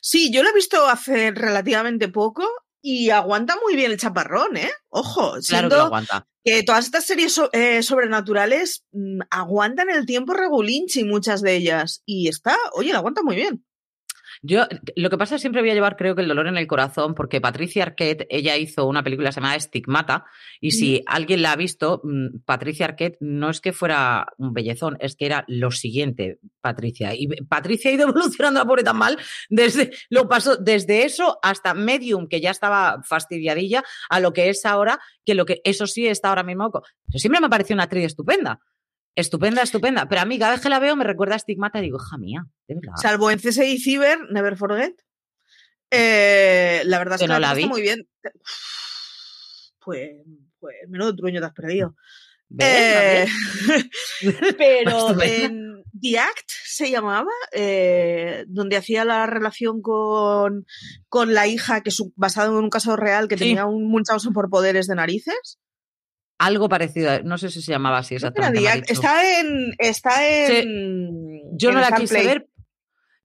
Sí, 0.01 0.29
yo 0.29 0.43
la 0.43 0.49
he 0.49 0.53
visto 0.53 0.85
hace 0.87 1.31
relativamente 1.31 2.09
poco 2.09 2.45
y 2.81 3.09
aguanta 3.09 3.55
muy 3.63 3.75
bien 3.75 3.91
el 3.91 3.97
chaparrón, 3.97 4.57
¿eh? 4.57 4.71
Ojo, 4.89 5.33
claro 5.47 5.69
que, 5.69 5.75
aguanta. 5.75 6.27
que 6.43 6.63
todas 6.63 6.85
estas 6.85 7.05
series 7.05 7.39
eh, 7.53 7.83
sobrenaturales 7.83 8.83
mm, 8.91 9.19
aguantan 9.29 9.89
el 9.89 10.05
tiempo 10.05 10.33
regulinchi, 10.33 11.03
muchas 11.03 11.41
de 11.41 11.55
ellas. 11.55 12.01
Y 12.05 12.27
está, 12.27 12.55
oye, 12.73 12.93
aguanta 12.93 13.23
muy 13.23 13.35
bien. 13.35 13.63
Yo, 14.47 14.65
lo 14.95 15.09
que 15.09 15.17
pasa 15.17 15.35
es 15.35 15.39
que 15.39 15.43
siempre 15.43 15.61
voy 15.61 15.71
a 15.71 15.73
llevar, 15.73 15.97
creo 15.97 16.15
que 16.15 16.21
el 16.21 16.29
dolor 16.29 16.47
en 16.47 16.55
el 16.55 16.67
corazón, 16.67 17.15
porque 17.15 17.41
Patricia 17.41 17.83
Arquette, 17.83 18.25
ella 18.29 18.55
hizo 18.55 18.87
una 18.87 19.03
película 19.03 19.29
llamada 19.29 19.57
Estigmata, 19.57 20.23
y 20.61 20.71
si 20.71 21.03
alguien 21.05 21.41
la 21.41 21.51
ha 21.51 21.55
visto, 21.57 21.99
mm, 22.01 22.43
Patricia 22.45 22.85
Arquette 22.85 23.17
no 23.19 23.49
es 23.49 23.59
que 23.59 23.73
fuera 23.73 24.27
un 24.37 24.53
bellezón, 24.53 24.95
es 25.01 25.17
que 25.17 25.25
era 25.25 25.43
lo 25.49 25.69
siguiente, 25.71 26.39
Patricia. 26.61 27.13
Y 27.13 27.27
Patricia 27.27 27.91
ha 27.91 27.93
ido 27.93 28.07
evolucionando 28.07 28.61
a 28.61 28.65
pobre 28.65 28.83
tan 28.83 28.97
mal, 28.97 29.17
desde, 29.49 29.91
lo 30.09 30.29
pasó 30.29 30.55
desde 30.55 31.03
eso 31.03 31.39
hasta 31.41 31.73
Medium, 31.73 32.29
que 32.29 32.39
ya 32.39 32.51
estaba 32.51 33.01
fastidiadilla, 33.03 33.83
a 34.09 34.21
lo 34.21 34.31
que 34.31 34.47
es 34.47 34.65
ahora, 34.65 34.97
que 35.25 35.35
lo 35.35 35.45
que 35.45 35.59
eso 35.65 35.87
sí 35.87 36.07
está 36.07 36.29
ahora 36.29 36.43
mismo. 36.43 36.71
Eso 37.09 37.19
siempre 37.19 37.41
me 37.41 37.49
pareció 37.49 37.73
una 37.73 37.83
actriz 37.83 38.05
estupenda 38.05 38.61
Estupenda, 39.17 39.63
estupenda. 39.63 40.07
Pero 40.07 40.21
a 40.21 40.25
mí 40.25 40.37
cada 40.37 40.51
vez 40.53 40.61
que 40.61 40.69
la 40.69 40.79
veo 40.79 40.95
me 40.95 41.03
recuerda 41.03 41.35
a 41.35 41.39
Stigmata 41.39 41.79
y 41.79 41.83
digo, 41.83 41.97
hija 41.97 42.17
mía, 42.17 42.45
de 42.67 42.75
verdad. 42.75 42.93
Salvo 43.01 43.31
en 43.31 43.39
CSI 43.39 43.79
Cyber, 43.79 44.19
Never 44.31 44.55
Forget. 44.55 44.93
Eh, 45.89 46.81
la 46.85 46.99
verdad 46.99 47.15
es 47.15 47.21
Que 47.21 47.27
no 47.27 47.39
la 47.39 47.53
vi. 47.53 47.63
vi. 47.63 47.69
muy 47.69 47.81
bien. 47.81 48.07
Pues, 49.83 50.11
pues 50.59 50.75
menudo 50.89 51.15
truño 51.15 51.39
te 51.39 51.45
has 51.47 51.53
perdido. 51.53 51.95
Eh, 52.59 53.25
pero 54.57 55.21
en 55.21 55.83
The 55.99 56.19
Act 56.19 56.49
se 56.65 56.91
llamaba, 56.91 57.31
eh, 57.51 58.45
donde 58.47 58.77
hacía 58.77 59.03
la 59.03 59.25
relación 59.25 59.81
con, 59.81 60.65
con 61.09 61.33
la 61.33 61.47
hija, 61.47 61.81
que 61.81 61.89
es 61.89 61.99
un- 61.99 62.13
basado 62.15 62.57
en 62.57 62.63
un 62.65 62.69
caso 62.69 62.95
real, 62.95 63.27
que 63.27 63.37
Sí. 63.37 63.45
tenía 63.45 63.65
un 63.65 63.89
muchacho 63.89 64.31
por 64.31 64.49
poderes 64.49 64.87
de 64.87 64.95
narices. 64.95 65.59
Algo 66.39 66.69
parecido, 66.69 67.09
a- 67.11 67.19
no 67.19 67.37
sé 67.37 67.49
si 67.49 67.61
se 67.61 67.71
llamaba 67.71 67.97
así 67.99 68.15
exactamente. 68.15 68.59
Está 68.87 69.39
en. 69.39 69.73
Está 69.79 70.27
en 70.59 71.57
Yo 71.57 71.71
no 71.71 71.79
la 71.79 71.91
quise 71.91 72.15
Play. 72.15 72.25
ver. 72.27 72.47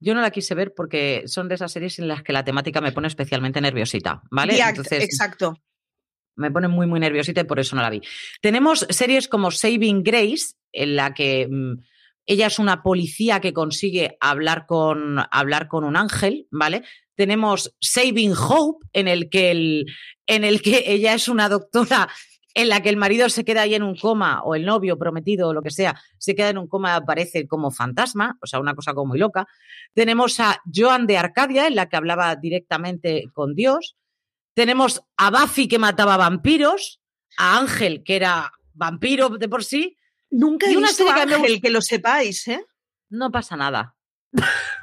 Yo 0.00 0.14
no 0.14 0.20
la 0.20 0.30
quise 0.32 0.54
ver 0.54 0.72
porque 0.74 1.22
son 1.26 1.48
de 1.48 1.54
esas 1.54 1.70
series 1.70 1.98
en 2.00 2.08
las 2.08 2.22
que 2.22 2.32
la 2.32 2.42
temática 2.44 2.80
me 2.80 2.90
pone 2.90 3.06
especialmente 3.06 3.60
nerviosita, 3.60 4.22
¿vale? 4.32 4.60
Act, 4.60 4.78
Entonces 4.78 5.04
exacto. 5.04 5.60
me 6.34 6.50
pone 6.50 6.66
muy, 6.66 6.88
muy 6.88 6.98
nerviosita 6.98 7.42
y 7.42 7.44
por 7.44 7.60
eso 7.60 7.76
no 7.76 7.82
la 7.82 7.90
vi. 7.90 8.00
Tenemos 8.40 8.84
series 8.90 9.28
como 9.28 9.52
Saving 9.52 10.02
Grace, 10.02 10.54
en 10.72 10.96
la 10.96 11.14
que 11.14 11.46
mm, 11.48 11.74
ella 12.26 12.48
es 12.48 12.58
una 12.58 12.82
policía 12.82 13.40
que 13.40 13.52
consigue 13.52 14.16
hablar 14.20 14.66
con, 14.66 15.18
hablar 15.30 15.68
con 15.68 15.84
un 15.84 15.96
ángel, 15.96 16.48
¿vale? 16.50 16.82
Tenemos 17.14 17.76
Saving 17.80 18.32
Hope, 18.36 18.84
en 18.92 19.06
el 19.06 19.30
que, 19.30 19.52
el, 19.52 19.86
en 20.26 20.42
el 20.42 20.62
que 20.62 20.82
ella 20.86 21.14
es 21.14 21.28
una 21.28 21.48
doctora 21.48 22.08
en 22.54 22.68
la 22.68 22.82
que 22.82 22.88
el 22.88 22.96
marido 22.96 23.28
se 23.28 23.44
queda 23.44 23.62
ahí 23.62 23.74
en 23.74 23.82
un 23.82 23.96
coma, 23.96 24.42
o 24.42 24.54
el 24.54 24.64
novio 24.64 24.98
prometido, 24.98 25.48
o 25.48 25.54
lo 25.54 25.62
que 25.62 25.70
sea, 25.70 26.00
se 26.18 26.34
queda 26.34 26.50
en 26.50 26.58
un 26.58 26.68
coma, 26.68 26.94
aparece 26.94 27.46
como 27.46 27.70
fantasma, 27.70 28.38
o 28.42 28.46
sea, 28.46 28.60
una 28.60 28.74
cosa 28.74 28.94
como 28.94 29.10
muy 29.10 29.18
loca. 29.18 29.46
Tenemos 29.94 30.38
a 30.40 30.60
Joan 30.72 31.06
de 31.06 31.18
Arcadia, 31.18 31.66
en 31.66 31.76
la 31.76 31.88
que 31.88 31.96
hablaba 31.96 32.34
directamente 32.36 33.24
con 33.32 33.54
Dios. 33.54 33.96
Tenemos 34.54 35.02
a 35.16 35.30
Buffy, 35.30 35.68
que 35.68 35.78
mataba 35.78 36.16
vampiros, 36.16 37.00
a 37.38 37.58
Ángel, 37.58 38.02
que 38.04 38.16
era 38.16 38.52
vampiro 38.74 39.30
de 39.30 39.48
por 39.48 39.64
sí. 39.64 39.96
Nunca 40.30 40.66
he 40.66 40.72
Y 40.72 40.76
una 40.76 40.88
visto 40.88 41.04
serie 41.04 41.20
que 41.20 41.26
me 41.26 41.34
Ángel, 41.34 41.60
que 41.60 41.70
lo 41.70 41.80
sepáis, 41.80 42.48
¿eh? 42.48 42.64
No 43.08 43.30
pasa 43.30 43.56
nada. 43.56 43.94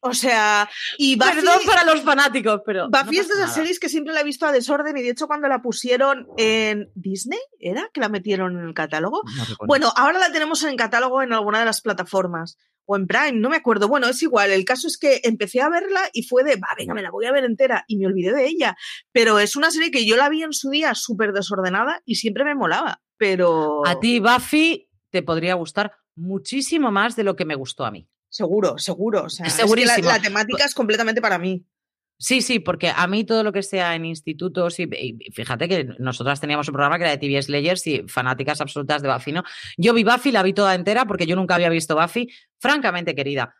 O 0.00 0.14
sea, 0.14 0.68
y 0.96 1.16
Buffy, 1.16 1.34
Perdón 1.34 1.60
para 1.66 1.84
los 1.84 2.02
fanáticos, 2.02 2.62
pero. 2.64 2.88
Buffy 2.88 3.16
no 3.16 3.22
es 3.22 3.28
de 3.28 3.34
esas 3.34 3.38
nada. 3.38 3.54
series 3.54 3.78
que 3.78 3.88
siempre 3.90 4.14
la 4.14 4.20
he 4.20 4.24
visto 4.24 4.46
a 4.46 4.52
desorden 4.52 4.96
y 4.96 5.02
de 5.02 5.10
hecho 5.10 5.26
cuando 5.26 5.46
la 5.46 5.60
pusieron 5.60 6.26
en 6.38 6.90
Disney, 6.94 7.38
¿era? 7.58 7.90
Que 7.92 8.00
la 8.00 8.08
metieron 8.08 8.58
en 8.58 8.66
el 8.66 8.74
catálogo. 8.74 9.22
No. 9.36 9.44
Bueno, 9.66 9.92
ahora 9.94 10.18
la 10.18 10.32
tenemos 10.32 10.62
en 10.64 10.76
catálogo 10.76 11.22
en 11.22 11.32
alguna 11.32 11.60
de 11.60 11.66
las 11.66 11.82
plataformas. 11.82 12.56
O 12.86 12.96
en 12.96 13.06
Prime, 13.06 13.34
no 13.34 13.50
me 13.50 13.56
acuerdo. 13.56 13.86
Bueno, 13.86 14.08
es 14.08 14.20
igual. 14.22 14.50
El 14.50 14.64
caso 14.64 14.88
es 14.88 14.98
que 14.98 15.20
empecé 15.22 15.60
a 15.60 15.68
verla 15.68 16.00
y 16.12 16.24
fue 16.24 16.42
de, 16.42 16.56
va, 16.56 16.68
venga, 16.76 16.92
me 16.92 17.02
la 17.02 17.10
voy 17.10 17.26
a 17.26 17.32
ver 17.32 17.44
entera. 17.44 17.84
Y 17.86 17.98
me 17.98 18.06
olvidé 18.06 18.32
de 18.32 18.46
ella. 18.46 18.76
Pero 19.12 19.38
es 19.38 19.54
una 19.54 19.70
serie 19.70 19.92
que 19.92 20.06
yo 20.06 20.16
la 20.16 20.28
vi 20.28 20.42
en 20.42 20.52
su 20.52 20.70
día 20.70 20.94
súper 20.96 21.32
desordenada 21.32 22.02
y 22.04 22.16
siempre 22.16 22.42
me 22.42 22.56
molaba. 22.56 23.00
Pero. 23.16 23.86
A 23.86 24.00
ti, 24.00 24.18
Buffy, 24.18 24.88
te 25.10 25.22
podría 25.22 25.54
gustar 25.54 25.92
muchísimo 26.16 26.90
más 26.90 27.14
de 27.14 27.22
lo 27.22 27.36
que 27.36 27.44
me 27.44 27.54
gustó 27.54 27.84
a 27.84 27.92
mí. 27.92 28.08
Seguro, 28.30 28.78
seguro. 28.78 29.24
O 29.24 29.28
sea, 29.28 29.46
es 29.46 29.56
que 29.56 29.84
la, 29.84 29.98
la 29.98 30.20
temática 30.20 30.64
es 30.64 30.74
completamente 30.74 31.20
para 31.20 31.38
mí. 31.38 31.66
Sí, 32.16 32.42
sí, 32.42 32.58
porque 32.58 32.92
a 32.94 33.06
mí 33.06 33.24
todo 33.24 33.42
lo 33.42 33.50
que 33.50 33.62
sea 33.62 33.94
en 33.94 34.04
institutos, 34.04 34.78
y, 34.78 34.88
y 34.92 35.32
fíjate 35.32 35.68
que 35.68 35.88
nosotras 35.98 36.38
teníamos 36.38 36.68
un 36.68 36.74
programa 36.74 36.98
que 36.98 37.04
era 37.04 37.12
de 37.12 37.18
TV 37.18 37.42
Slayers 37.42 37.86
y 37.86 38.02
fanáticas 38.08 38.60
absolutas 38.60 39.00
de 39.00 39.10
Buffy, 39.10 39.32
¿no? 39.32 39.42
Yo 39.78 39.94
vi 39.94 40.04
Buffy, 40.04 40.30
la 40.30 40.42
vi 40.42 40.52
toda 40.52 40.74
entera 40.74 41.06
porque 41.06 41.26
yo 41.26 41.34
nunca 41.34 41.54
había 41.54 41.70
visto 41.70 41.96
Buffy, 41.96 42.28
francamente 42.58 43.14
querida. 43.14 43.54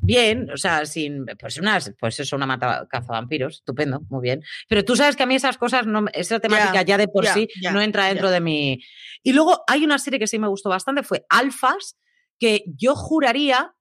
Bien, 0.00 0.50
o 0.50 0.56
sea, 0.56 0.84
sin, 0.84 1.24
pues 1.38 1.56
unas, 1.58 1.94
pues 1.98 2.18
eso, 2.20 2.34
una 2.34 2.44
mata 2.44 2.86
cazavampiros, 2.90 3.54
estupendo, 3.54 4.02
muy 4.10 4.20
bien. 4.20 4.42
Pero 4.68 4.84
tú 4.84 4.96
sabes 4.96 5.14
que 5.14 5.22
a 5.22 5.26
mí 5.26 5.36
esas 5.36 5.56
cosas, 5.56 5.86
no, 5.86 6.06
esa 6.12 6.40
temática 6.40 6.82
ya, 6.82 6.98
de 6.98 7.06
por 7.06 7.24
sí 7.26 7.48
no 7.72 7.80
entra 7.80 8.06
dentro 8.06 8.30
de 8.30 8.40
mi. 8.40 8.82
Y 9.22 9.32
luego 9.32 9.62
hay 9.68 9.84
una 9.84 9.98
serie 9.98 10.18
que 10.18 10.26
sí 10.26 10.40
me 10.40 10.48
gustó 10.48 10.68
bastante, 10.68 11.04
fue 11.04 11.24
Alphas, 11.30 11.96
que 12.38 12.64
yo 12.76 12.94
juraría, 12.94 13.74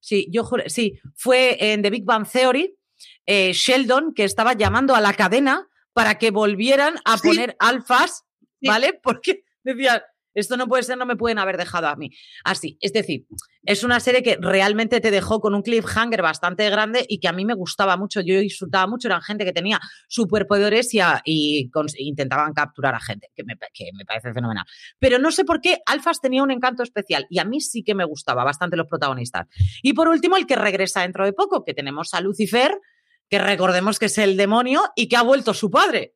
sí, 0.00 0.28
yo 0.30 0.44
juraría, 0.44 0.70
sí, 0.70 0.98
fue 1.16 1.72
en 1.72 1.82
The 1.82 1.90
Big 1.90 2.04
Bang 2.04 2.26
Theory, 2.30 2.76
eh, 3.26 3.52
Sheldon, 3.52 4.12
que 4.14 4.24
estaba 4.24 4.52
llamando 4.54 4.94
a 4.94 5.00
la 5.00 5.14
cadena 5.14 5.68
para 5.92 6.18
que 6.18 6.30
volvieran 6.30 6.96
a 7.04 7.16
Sí. 7.18 7.28
poner 7.28 7.56
alfas. 7.58 8.24
¿vale? 8.60 8.98
Porque 9.02 9.44
decían, 9.62 10.00
esto 10.34 10.56
no 10.56 10.66
puede 10.66 10.82
ser, 10.82 10.98
no 10.98 11.06
me 11.06 11.16
pueden 11.16 11.38
haber 11.38 11.56
dejado 11.56 11.88
a 11.88 11.96
mí. 11.96 12.10
Así, 12.44 12.76
es 12.80 12.92
decir, 12.92 13.26
es 13.64 13.82
una 13.84 14.00
serie 14.00 14.22
que 14.22 14.36
realmente 14.40 15.00
te 15.00 15.10
dejó 15.10 15.40
con 15.40 15.54
un 15.54 15.62
cliffhanger 15.62 16.20
bastante 16.22 16.68
grande 16.70 17.04
y 17.08 17.18
que 17.20 17.28
a 17.28 17.32
mí 17.32 17.44
me 17.44 17.54
gustaba 17.54 17.96
mucho, 17.96 18.20
yo 18.20 18.38
disfrutaba 18.40 18.86
mucho, 18.86 19.08
eran 19.08 19.22
gente 19.22 19.44
que 19.44 19.52
tenía 19.52 19.80
superpoderes 20.08 20.92
y, 20.94 21.00
a- 21.00 21.22
y 21.24 21.70
cons- 21.70 21.94
intentaban 21.98 22.52
capturar 22.52 22.94
a 22.94 23.00
gente, 23.00 23.30
que 23.34 23.44
me, 23.44 23.56
pa- 23.56 23.68
que 23.72 23.90
me 23.96 24.04
parece 24.04 24.32
fenomenal. 24.32 24.64
Pero 24.98 25.18
no 25.18 25.30
sé 25.30 25.44
por 25.44 25.60
qué 25.60 25.78
Alfas 25.86 26.20
tenía 26.20 26.42
un 26.42 26.50
encanto 26.50 26.82
especial 26.82 27.26
y 27.30 27.38
a 27.38 27.44
mí 27.44 27.60
sí 27.60 27.82
que 27.82 27.94
me 27.94 28.04
gustaba 28.04 28.44
bastante 28.44 28.76
los 28.76 28.86
protagonistas. 28.86 29.46
Y 29.82 29.92
por 29.94 30.08
último, 30.08 30.36
el 30.36 30.46
que 30.46 30.56
regresa 30.56 31.02
dentro 31.02 31.24
de 31.24 31.32
poco, 31.32 31.64
que 31.64 31.74
tenemos 31.74 32.12
a 32.14 32.20
Lucifer, 32.20 32.78
que 33.30 33.38
recordemos 33.38 33.98
que 33.98 34.06
es 34.06 34.18
el 34.18 34.36
demonio 34.36 34.82
y 34.94 35.08
que 35.08 35.16
ha 35.16 35.22
vuelto 35.22 35.54
su 35.54 35.70
padre. 35.70 36.14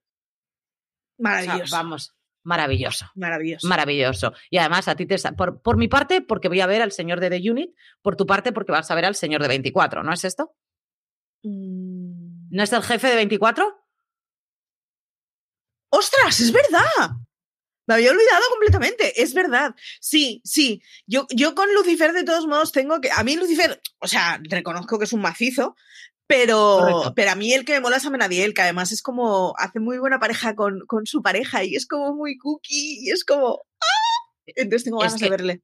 O 1.18 1.22
sea, 1.24 1.30
Maravilloso. 1.42 1.74
vamos, 1.76 2.14
maravilloso. 2.42 3.06
Maravilloso. 3.14 3.66
Maravilloso. 3.66 4.32
Y 4.50 4.58
además, 4.58 4.88
a 4.88 4.96
ti 4.96 5.06
te. 5.06 5.16
Por, 5.32 5.60
por 5.62 5.76
mi 5.76 5.88
parte, 5.88 6.20
porque 6.20 6.48
voy 6.48 6.60
a 6.60 6.66
ver 6.66 6.82
al 6.82 6.92
señor 6.92 7.20
de 7.20 7.30
The 7.30 7.50
Unit, 7.50 7.74
por 8.02 8.16
tu 8.16 8.26
parte, 8.26 8.52
porque 8.52 8.72
vas 8.72 8.90
a 8.90 8.94
ver 8.94 9.04
al 9.04 9.14
señor 9.14 9.42
de 9.42 9.48
24, 9.48 10.02
¿no 10.02 10.12
es 10.12 10.24
esto? 10.24 10.54
Mm. 11.42 12.48
¿No 12.50 12.62
es 12.62 12.72
el 12.72 12.82
jefe 12.82 13.08
de 13.08 13.16
24? 13.16 13.86
¡Ostras! 15.90 16.40
¡Es 16.40 16.52
verdad! 16.52 17.16
Me 17.86 17.94
había 17.94 18.10
olvidado 18.10 18.42
completamente, 18.50 19.22
es 19.22 19.32
verdad. 19.32 19.74
Sí, 19.98 20.42
sí. 20.44 20.82
Yo, 21.06 21.26
yo 21.30 21.54
con 21.54 21.72
Lucifer, 21.72 22.12
de 22.12 22.22
todos 22.22 22.46
modos, 22.46 22.70
tengo 22.70 23.00
que. 23.00 23.10
A 23.10 23.24
mí, 23.24 23.34
Lucifer, 23.34 23.80
o 23.98 24.06
sea, 24.06 24.38
reconozco 24.42 24.98
que 24.98 25.06
es 25.06 25.12
un 25.14 25.22
macizo, 25.22 25.74
pero, 26.28 26.78
Correcto. 26.80 27.12
pero 27.16 27.30
a 27.32 27.34
mí 27.34 27.52
el 27.52 27.64
que 27.64 27.72
me 27.72 27.80
mola 27.80 27.96
es 27.96 28.06
Amenadiel, 28.06 28.54
que 28.54 28.62
además 28.62 28.92
es 28.92 29.02
como. 29.02 29.54
Hace 29.58 29.80
muy 29.80 29.98
buena 29.98 30.20
pareja 30.20 30.54
con, 30.54 30.80
con 30.86 31.06
su 31.06 31.22
pareja 31.22 31.64
y 31.64 31.74
es 31.74 31.86
como 31.86 32.14
muy 32.14 32.36
cookie 32.38 33.00
y 33.02 33.10
es 33.10 33.24
como. 33.24 33.62
¡ah! 33.80 34.44
Entonces 34.46 34.84
tengo 34.84 34.98
Es 35.02 35.06
ganas 35.12 35.18
que- 35.20 35.24
de 35.24 35.30
verle. 35.30 35.62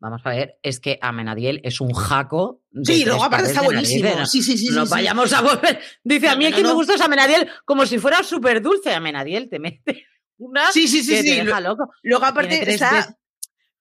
Vamos 0.00 0.20
a 0.24 0.28
ver, 0.30 0.58
es 0.62 0.80
que 0.80 0.98
Amenadiel 1.00 1.62
es 1.64 1.80
un 1.80 1.94
jaco. 1.94 2.60
de 2.72 2.84
Sí, 2.94 3.04
luego 3.06 3.24
aparte 3.24 3.46
está 3.48 3.62
buenísimo. 3.62 4.02
narices, 4.02 4.20
¿no? 4.20 4.26
Sí, 4.26 4.42
sí, 4.42 4.58
sí. 4.58 4.68
no 4.68 4.82
sí, 4.82 4.86
sí. 4.88 4.90
vayamos 4.90 5.32
a 5.32 5.40
volver. 5.40 5.80
Dice, 6.02 6.28
a 6.28 6.36
mí 6.36 6.44
no, 6.44 6.48
el 6.50 6.54
que 6.56 6.62
no, 6.62 6.68
me 6.70 6.74
gusta 6.74 6.94
es 6.96 7.00
Amenadiel 7.00 7.48
como 7.64 7.86
si 7.86 7.98
fuera 7.98 8.22
súper 8.22 8.60
dulce. 8.60 8.92
Amenadiel 8.92 9.48
te 9.48 9.58
mete 9.58 10.04
una 10.36 10.70
Sí, 10.72 10.88
sí, 10.88 11.02
sí, 11.02 11.10
que 11.12 11.22
sí. 11.22 11.30
te 11.38 11.44
deja 11.44 11.58
loco. 11.60 11.88
Luego 12.02 12.24
aparte 12.26 12.70
está. 12.70 13.16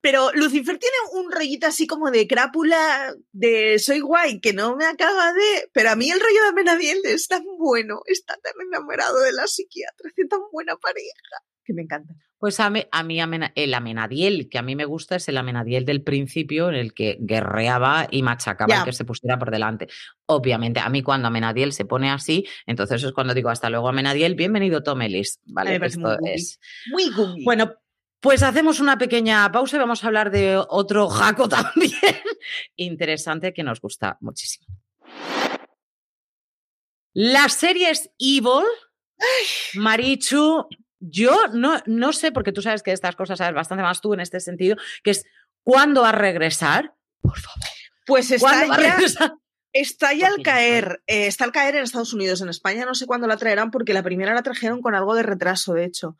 Pero 0.03 0.33
Lucifer 0.33 0.77
tiene 0.77 0.97
un 1.13 1.31
rollito 1.31 1.65
así 1.65 1.87
como 1.87 2.11
de 2.11 2.27
crápula, 2.27 3.15
de 3.31 3.79
soy 3.79 4.01
guay, 4.01 4.41
que 4.41 4.51
no 4.51 4.75
me 4.75 4.83
acaba 4.83 5.31
de. 5.31 5.69
Pero 5.71 5.91
a 5.91 5.95
mí 5.95 6.11
el 6.11 6.19
rollo 6.19 6.41
de 6.41 6.49
Amenadiel 6.49 6.97
es 7.05 7.29
tan 7.29 7.45
bueno, 7.57 8.01
está 8.05 8.35
tan 8.43 8.51
enamorado 8.67 9.21
de 9.21 9.31
la 9.31 9.47
psiquiatra, 9.47 10.09
hace 10.11 10.27
tan 10.27 10.41
buena 10.51 10.75
pareja, 10.75 11.37
que 11.63 11.73
me 11.73 11.83
encanta. 11.83 12.13
Pues 12.37 12.59
a 12.59 12.69
mí, 12.69 12.83
a 12.91 13.03
mí 13.03 13.17
el 13.55 13.73
Amenadiel 13.73 14.49
que 14.49 14.57
a 14.57 14.61
mí 14.61 14.75
me 14.75 14.83
gusta 14.83 15.15
es 15.15 15.29
el 15.29 15.37
Amenadiel 15.37 15.85
del 15.85 16.03
principio 16.03 16.67
en 16.67 16.75
el 16.75 16.93
que 16.93 17.15
guerreaba 17.21 18.05
y 18.11 18.23
machacaba 18.23 18.79
el 18.79 18.83
que 18.83 18.91
se 18.91 19.05
pusiera 19.05 19.39
por 19.39 19.51
delante. 19.51 19.87
Obviamente, 20.25 20.81
a 20.81 20.89
mí 20.89 21.01
cuando 21.01 21.29
Amenadiel 21.29 21.71
se 21.71 21.85
pone 21.85 22.11
así, 22.11 22.45
entonces 22.65 23.01
es 23.01 23.13
cuando 23.13 23.33
digo 23.33 23.47
hasta 23.47 23.69
luego 23.69 23.87
Amenadiel, 23.87 24.35
bienvenido 24.35 24.83
Tomelis. 24.83 25.39
¿vale? 25.45 25.79
muy 25.79 25.87
Esto 25.87 26.01
cookie. 26.01 26.33
es. 26.33 26.59
Muy. 26.91 27.45
Bueno, 27.45 27.75
pues 28.23 28.41
hacemos 28.41 28.79
una 28.79 28.97
pequeña 28.97 29.51
pausa 29.51 29.75
y 29.75 29.79
vamos 29.79 30.01
a 30.01 30.07
hablar 30.07 30.31
de 30.31 30.55
otro 30.55 31.09
jaco 31.09 31.49
también 31.49 31.91
interesante 32.77 33.53
que 33.53 33.63
nos 33.63 33.81
gusta 33.81 34.17
muchísimo. 34.21 34.65
Las 37.13 37.53
series 37.53 38.09
Evil, 38.17 38.63
Marichu, 39.75 40.65
yo 40.99 41.47
no, 41.49 41.83
no 41.85 42.13
sé, 42.13 42.31
porque 42.31 42.53
tú 42.53 42.61
sabes 42.61 42.81
que 42.81 42.93
estas 42.93 43.17
cosas 43.17 43.37
sabes 43.37 43.53
bastante 43.53 43.83
más 43.83 43.99
tú 43.99 44.13
en 44.13 44.21
este 44.21 44.39
sentido, 44.39 44.77
que 45.03 45.11
es 45.11 45.25
¿cuándo 45.61 46.03
va 46.03 46.09
a 46.09 46.13
regresar? 46.13 46.95
Por 47.21 47.37
favor. 47.39 47.59
pues 48.05 48.31
está 48.31 48.47
¿Cuándo 48.47 48.69
va 48.69 48.75
a 48.75 49.01
ya? 49.01 49.37
Está 49.73 50.13
ya 50.13 50.27
al 50.27 50.43
caer, 50.43 51.03
eh, 51.07 51.25
está 51.25 51.45
al 51.45 51.51
caer 51.51 51.75
en 51.75 51.83
Estados 51.83 52.13
Unidos, 52.13 52.41
en 52.41 52.49
España 52.49 52.85
no 52.85 52.93
sé 52.93 53.07
cuándo 53.07 53.27
la 53.27 53.37
traerán, 53.37 53.71
porque 53.71 53.93
la 53.93 54.03
primera 54.03 54.33
la 54.33 54.43
trajeron 54.43 54.81
con 54.81 54.93
algo 54.93 55.15
de 55.15 55.23
retraso, 55.23 55.73
de 55.73 55.85
hecho. 55.85 56.15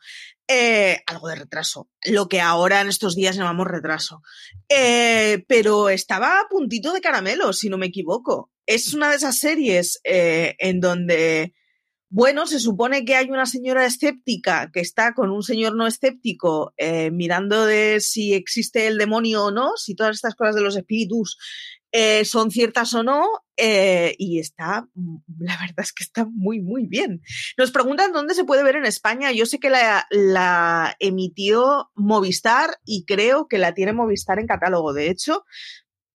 Eh, 0.48 1.00
algo 1.06 1.28
de 1.28 1.36
retraso, 1.36 1.88
lo 2.04 2.28
que 2.28 2.40
ahora 2.40 2.80
en 2.80 2.88
estos 2.88 3.14
días 3.14 3.36
llamamos 3.36 3.68
retraso. 3.68 4.22
Eh, 4.68 5.44
pero 5.48 5.88
estaba 5.88 6.40
a 6.40 6.48
puntito 6.50 6.92
de 6.92 7.00
caramelo, 7.00 7.52
si 7.52 7.68
no 7.68 7.78
me 7.78 7.86
equivoco. 7.86 8.50
Es 8.66 8.92
una 8.92 9.08
de 9.08 9.16
esas 9.16 9.38
series 9.38 10.00
en 10.04 10.80
donde 10.80 11.54
bueno, 12.10 12.46
se 12.46 12.60
supone 12.60 13.04
que 13.04 13.16
hay 13.16 13.30
una 13.30 13.44
señora 13.44 13.84
escéptica 13.86 14.70
que 14.72 14.78
está 14.80 15.14
con 15.14 15.30
un 15.30 15.42
señor 15.42 15.74
no 15.74 15.86
escéptico 15.86 16.72
mirando 17.10 17.66
de 17.66 18.00
si 18.00 18.34
existe 18.34 18.86
el 18.86 18.98
demonio 18.98 19.46
o 19.46 19.50
no, 19.50 19.72
si 19.76 19.96
todas 19.96 20.14
estas 20.14 20.36
cosas 20.36 20.54
de 20.54 20.62
los 20.62 20.76
espíritus 20.76 21.36
eh, 21.96 22.24
son 22.24 22.50
ciertas 22.50 22.92
o 22.94 23.04
no, 23.04 23.24
eh, 23.56 24.16
y 24.18 24.40
está, 24.40 24.88
la 25.38 25.56
verdad 25.58 25.78
es 25.78 25.92
que 25.92 26.02
está 26.02 26.24
muy, 26.24 26.60
muy 26.60 26.88
bien. 26.88 27.22
Nos 27.56 27.70
preguntan 27.70 28.12
dónde 28.12 28.34
se 28.34 28.42
puede 28.42 28.64
ver 28.64 28.74
en 28.74 28.84
España. 28.84 29.30
Yo 29.30 29.46
sé 29.46 29.60
que 29.60 29.70
la, 29.70 30.04
la 30.10 30.96
emitió 30.98 31.92
Movistar 31.94 32.80
y 32.84 33.04
creo 33.04 33.46
que 33.46 33.58
la 33.58 33.74
tiene 33.74 33.92
Movistar 33.92 34.40
en 34.40 34.48
catálogo. 34.48 34.92
De 34.92 35.08
hecho, 35.08 35.44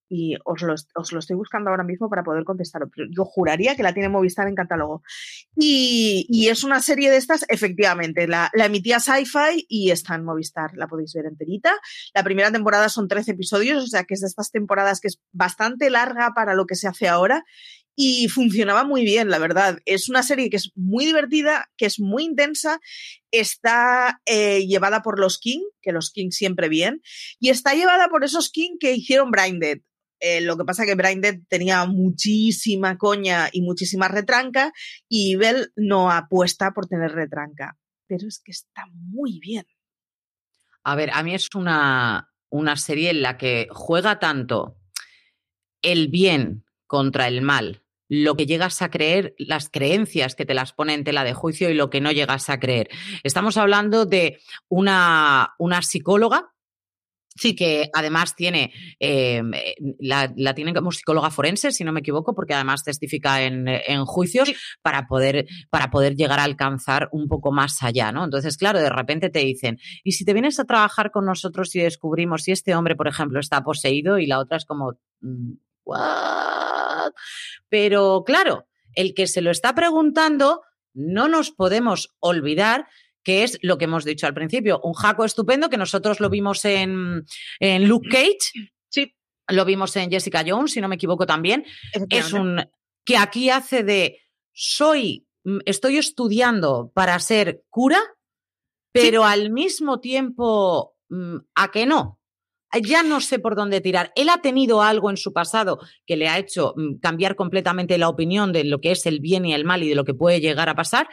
y 0.10 0.36
os 0.44 0.62
lo, 0.64 0.74
os 0.74 1.12
lo, 1.12 1.20
estoy 1.20 1.36
buscando 1.36 1.70
ahora 1.70 1.84
mismo 1.84 2.10
para 2.10 2.24
poder 2.24 2.44
contestar. 2.44 2.82
Yo 3.12 3.26
juraría 3.26 3.76
que 3.76 3.84
la 3.84 3.94
tiene 3.94 4.10
Movistar 4.10 4.48
en 4.48 4.56
catálogo. 4.56 5.04
Y, 5.56 6.26
y 6.30 6.48
es 6.50 6.64
una 6.64 6.82
serie 6.82 7.12
de 7.12 7.18
estas, 7.18 7.46
efectivamente, 7.48 8.28
la, 8.28 8.52
emitía 8.54 9.00
Sci-Fi 9.00 9.66
y 9.70 9.92
está 9.92 10.16
en 10.16 10.26
Movistar, 10.26 10.72
la 10.76 10.88
podéis 10.88 11.14
ver 11.14 11.28
enterita. 11.28 11.74
La 12.14 12.24
primera 12.24 12.52
temporada 12.52 12.90
son 12.90 13.08
13 13.08 13.32
episodios, 13.32 13.84
o 13.84 13.88
sea 13.88 14.04
que 14.04 14.16
es 14.16 14.22
de 14.22 14.28
estas 14.28 14.52
temporadas 14.52 15.00
que 15.00 15.08
es 15.08 15.22
bastante 15.32 15.90
larga 15.90 16.34
para 16.34 16.56
lo 16.56 16.66
que 16.66 16.76
se 16.76 16.88
hace 16.88 17.08
ahora 17.08 17.46
y 18.02 18.30
funcionaba 18.30 18.86
muy 18.86 19.04
bien, 19.04 19.30
la 19.30 19.40
verdad. 19.40 19.80
Es 19.84 20.08
una 20.08 20.24
serie 20.24 20.50
que 20.50 20.56
es 20.56 20.72
muy 20.74 21.06
divertida, 21.06 21.70
que 21.76 21.86
es 21.86 22.00
muy 22.00 22.24
intensa, 22.24 22.80
está 23.30 24.22
eh, 24.26 24.66
llevada 24.68 25.02
por 25.02 25.20
los 25.20 25.38
King, 25.38 25.60
que 25.82 25.92
los 25.92 26.10
King 26.10 26.30
siempre 26.30 26.70
bien, 26.70 27.02
y 27.42 27.50
está 27.50 27.74
llevada 27.74 28.08
por 28.08 28.24
esos 28.24 28.52
King 28.52 28.78
que 28.80 28.94
hicieron 28.94 29.32
Brinded. 29.32 29.82
Eh, 30.20 30.42
lo 30.42 30.58
que 30.58 30.66
pasa 30.66 30.86
que 30.86 30.96
Brinded 30.96 31.42
tenía 31.48 31.86
muchísima 31.86 32.98
coña 32.98 33.50
y 33.52 33.62
muchísima 33.62 34.08
retranca 34.08 34.74
y 35.08 35.36
Bell 35.36 35.72
no 35.76 36.12
apuesta 36.12 36.72
por 36.72 36.88
tener 36.88 37.12
retranca. 37.12 37.78
Pero 38.08 38.28
es 38.28 38.42
que 38.44 38.52
está 38.52 38.86
muy 38.92 39.40
bien. 39.40 39.66
A 40.84 40.96
ver, 40.96 41.12
a 41.14 41.24
mí 41.24 41.36
es 41.36 41.50
una, 41.56 42.32
una 42.50 42.76
serie 42.76 43.12
en 43.12 43.22
la 43.22 43.38
que 43.38 43.68
juega 43.72 44.20
tanto 44.20 44.78
el 45.82 46.08
bien 46.08 46.66
contra 46.88 47.28
el 47.28 47.42
mal, 47.42 47.84
lo 48.08 48.36
que 48.36 48.48
llegas 48.48 48.82
a 48.82 48.90
creer, 48.90 49.36
las 49.38 49.70
creencias 49.70 50.36
que 50.36 50.46
te 50.46 50.56
las 50.56 50.74
pone 50.74 50.96
en 50.96 51.04
tela 51.04 51.24
de 51.24 51.34
juicio 51.34 51.70
y 51.70 51.76
lo 51.76 51.90
que 51.90 52.02
no 52.02 52.12
llegas 52.12 52.50
a 52.50 52.60
creer. 52.60 52.90
Estamos 53.24 53.56
hablando 53.58 54.06
de 54.06 54.40
una, 54.68 55.54
una 55.60 55.82
psicóloga 55.84 56.52
Sí, 57.40 57.56
que 57.56 57.90
además 57.94 58.36
tiene, 58.36 58.74
eh, 59.00 59.42
la, 60.00 60.30
la, 60.36 60.54
tiene 60.54 60.74
como 60.74 60.92
psicóloga 60.92 61.32
forense, 61.32 61.72
si 61.72 61.86
no 61.86 61.94
me 61.94 62.02
equivoco, 62.02 62.36
porque 62.36 62.54
además 62.54 62.84
testifica 62.84 63.44
en, 63.44 63.66
en 63.70 64.04
juicios 64.04 64.52
para, 64.82 65.08
poder, 65.08 65.48
para 65.70 65.90
poder 65.90 66.18
llegar 66.18 66.40
a 66.40 66.44
alcanzar 66.44 67.08
un 67.14 67.30
poco 67.30 67.54
más 67.54 67.82
allá, 67.82 68.12
¿no? 68.12 68.26
Entonces, 68.26 68.58
claro, 68.58 68.80
de 68.80 68.90
repente 68.90 69.30
te 69.30 69.40
dicen, 69.40 69.80
y 70.04 70.12
si 70.12 70.26
te 70.26 70.34
vienes 70.34 70.60
a 70.60 70.66
trabajar 70.66 71.12
con 71.12 71.26
nosotros 71.26 71.74
y 71.78 71.80
descubrimos 71.80 72.44
si 72.44 72.52
este 72.52 72.76
hombre, 72.76 72.98
por 72.98 73.08
ejemplo, 73.08 73.40
está 73.40 73.64
poseído 73.64 74.20
y 74.20 74.28
la 74.28 74.40
otra 74.40 74.58
es 74.58 74.66
como, 74.66 75.00
mm, 75.22 75.54
¿what? 75.86 77.14
Pero 77.70 78.24
claro, 78.26 78.68
el 78.96 79.14
que 79.14 79.28
se 79.28 79.42
lo 79.42 79.50
está 79.50 79.74
preguntando, 79.74 80.64
no 80.94 81.30
nos 81.30 81.52
podemos 81.52 82.16
olvidar 82.20 82.88
que 83.24 83.44
es 83.44 83.60
lo 83.62 83.78
que 83.78 83.86
hemos 83.86 84.06
dicho 84.06 84.28
al 84.28 84.34
principio, 84.34 84.80
un 84.84 84.94
jaco 84.94 85.26
estupendo 85.26 85.70
que 85.70 85.78
nosotros 85.78 86.20
lo 86.20 86.30
vimos 86.30 86.64
en, 86.66 87.26
en 87.60 87.88
Luke 87.88 88.10
Cage, 88.10 88.70
sí. 88.90 89.16
lo 89.48 89.66
vimos 89.66 89.96
en 89.96 90.10
Jessica 90.10 90.44
Jones, 90.46 90.74
si 90.74 90.82
no 90.82 90.88
me 90.88 90.96
equivoco 90.96 91.26
también, 91.26 91.66
es 92.10 92.34
un 92.34 92.62
que 93.06 93.18
aquí 93.18 93.50
hace 93.50 93.84
de 93.84 94.20
soy, 94.54 95.26
mm, 95.44 95.60
estoy 95.66 95.98
estudiando 95.98 96.92
para 96.94 97.20
ser 97.20 97.64
cura, 97.70 98.00
pero 98.92 99.24
sí. 99.24 99.34
al 99.34 99.50
mismo 99.50 100.00
tiempo, 100.00 100.96
mm, 101.10 101.38
¿a 101.56 101.72
que 101.72 101.86
no? 101.86 102.20
ya 102.84 103.02
no 103.02 103.20
sé 103.20 103.40
por 103.40 103.56
dónde 103.56 103.82
tirar. 103.82 104.12
Él 104.16 104.30
ha 104.30 104.42
tenido 104.42 104.84
algo 104.84 105.10
en 105.10 105.18
su 105.18 105.34
pasado 105.34 105.80
que 106.06 106.16
le 106.16 106.28
ha 106.28 106.38
hecho 106.38 106.74
mm, 106.76 107.00
cambiar 107.00 107.36
completamente 107.36 107.98
la 107.98 108.10
opinión 108.10 108.54
de 108.54 108.64
lo 108.64 108.80
que 108.80 108.92
es 108.92 109.06
el 109.06 109.20
bien 109.20 109.46
y 109.46 109.54
el 109.54 109.66
mal 109.66 109.82
y 109.84 109.90
de 109.90 109.96
lo 109.96 110.06
que 110.06 110.14
puede 110.14 110.40
llegar 110.40 110.70
a 110.70 110.76
pasar 110.76 111.10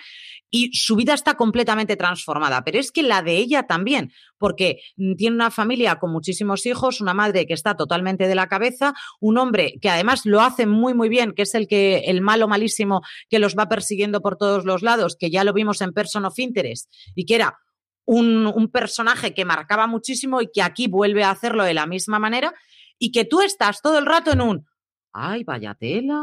y 0.50 0.72
su 0.74 0.96
vida 0.96 1.14
está 1.14 1.34
completamente 1.34 1.96
transformada, 1.96 2.62
pero 2.64 2.78
es 2.78 2.92
que 2.92 3.02
la 3.02 3.22
de 3.22 3.36
ella 3.36 3.64
también, 3.64 4.12
porque 4.38 4.80
mm, 4.96 5.14
tiene 5.14 5.36
una 5.36 5.50
familia 5.50 5.98
con 5.98 6.12
muchísimos 6.12 6.66
hijos, 6.66 7.00
una 7.00 7.14
madre 7.14 7.46
que 7.46 7.54
está 7.54 7.76
totalmente 7.76 8.28
de 8.28 8.34
la 8.34 8.48
cabeza, 8.48 8.94
un 9.20 9.38
hombre 9.38 9.74
que 9.80 9.88
además 9.88 10.24
lo 10.24 10.40
hace 10.40 10.66
muy 10.66 10.94
muy 10.94 11.08
bien, 11.08 11.32
que 11.32 11.42
es 11.42 11.54
el 11.54 11.66
que 11.66 12.04
el 12.06 12.20
malo 12.20 12.48
malísimo 12.48 13.02
que 13.28 13.38
los 13.38 13.56
va 13.56 13.68
persiguiendo 13.68 14.20
por 14.20 14.36
todos 14.36 14.64
los 14.64 14.82
lados, 14.82 15.16
que 15.18 15.30
ya 15.30 15.44
lo 15.44 15.52
vimos 15.52 15.80
en 15.80 15.92
Person 15.92 16.24
of 16.24 16.38
Interest 16.38 16.92
y 17.14 17.24
que 17.24 17.34
era 17.34 17.58
un, 18.04 18.46
un 18.46 18.70
personaje 18.70 19.34
que 19.34 19.44
marcaba 19.44 19.86
muchísimo 19.86 20.40
y 20.40 20.48
que 20.52 20.62
aquí 20.62 20.86
vuelve 20.86 21.24
a 21.24 21.30
hacerlo 21.30 21.64
de 21.64 21.74
la 21.74 21.86
misma 21.86 22.18
manera 22.18 22.54
y 22.98 23.10
que 23.10 23.24
tú 23.24 23.40
estás 23.40 23.82
todo 23.82 23.98
el 23.98 24.06
rato 24.06 24.30
en 24.30 24.40
un 24.40 24.66
ay, 25.16 25.44
vaya 25.44 25.74
tela, 25.74 26.22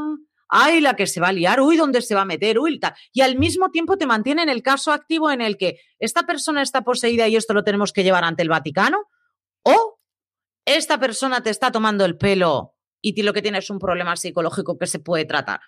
ay, 0.53 0.81
la 0.81 0.95
que 0.95 1.07
se 1.07 1.19
va 1.19 1.29
a 1.29 1.33
liar, 1.33 1.59
uy, 1.59 1.77
¿dónde 1.77 2.01
se 2.01 2.13
va 2.13 2.21
a 2.21 2.25
meter? 2.25 2.59
Uy. 2.59 2.79
Y 3.11 3.21
al 3.21 3.37
mismo 3.37 3.71
tiempo 3.71 3.97
te 3.97 4.05
mantiene 4.05 4.43
en 4.43 4.49
el 4.49 4.61
caso 4.61 4.91
activo 4.91 5.31
en 5.31 5.41
el 5.41 5.57
que 5.57 5.79
esta 5.99 6.23
persona 6.23 6.61
está 6.61 6.83
poseída 6.83 7.27
y 7.27 7.35
esto 7.35 7.53
lo 7.53 7.63
tenemos 7.63 7.91
que 7.91 8.03
llevar 8.03 8.23
ante 8.23 8.43
el 8.43 8.49
Vaticano, 8.49 8.99
o 9.63 9.99
esta 10.65 10.99
persona 10.99 11.41
te 11.41 11.49
está 11.49 11.71
tomando 11.71 12.05
el 12.05 12.17
pelo 12.17 12.75
y 13.01 13.19
lo 13.21 13.33
que 13.33 13.41
tienes 13.41 13.65
es 13.65 13.69
un 13.69 13.79
problema 13.79 14.15
psicológico 14.15 14.77
que 14.77 14.87
se 14.87 14.99
puede 14.99 15.25
tratar. 15.25 15.59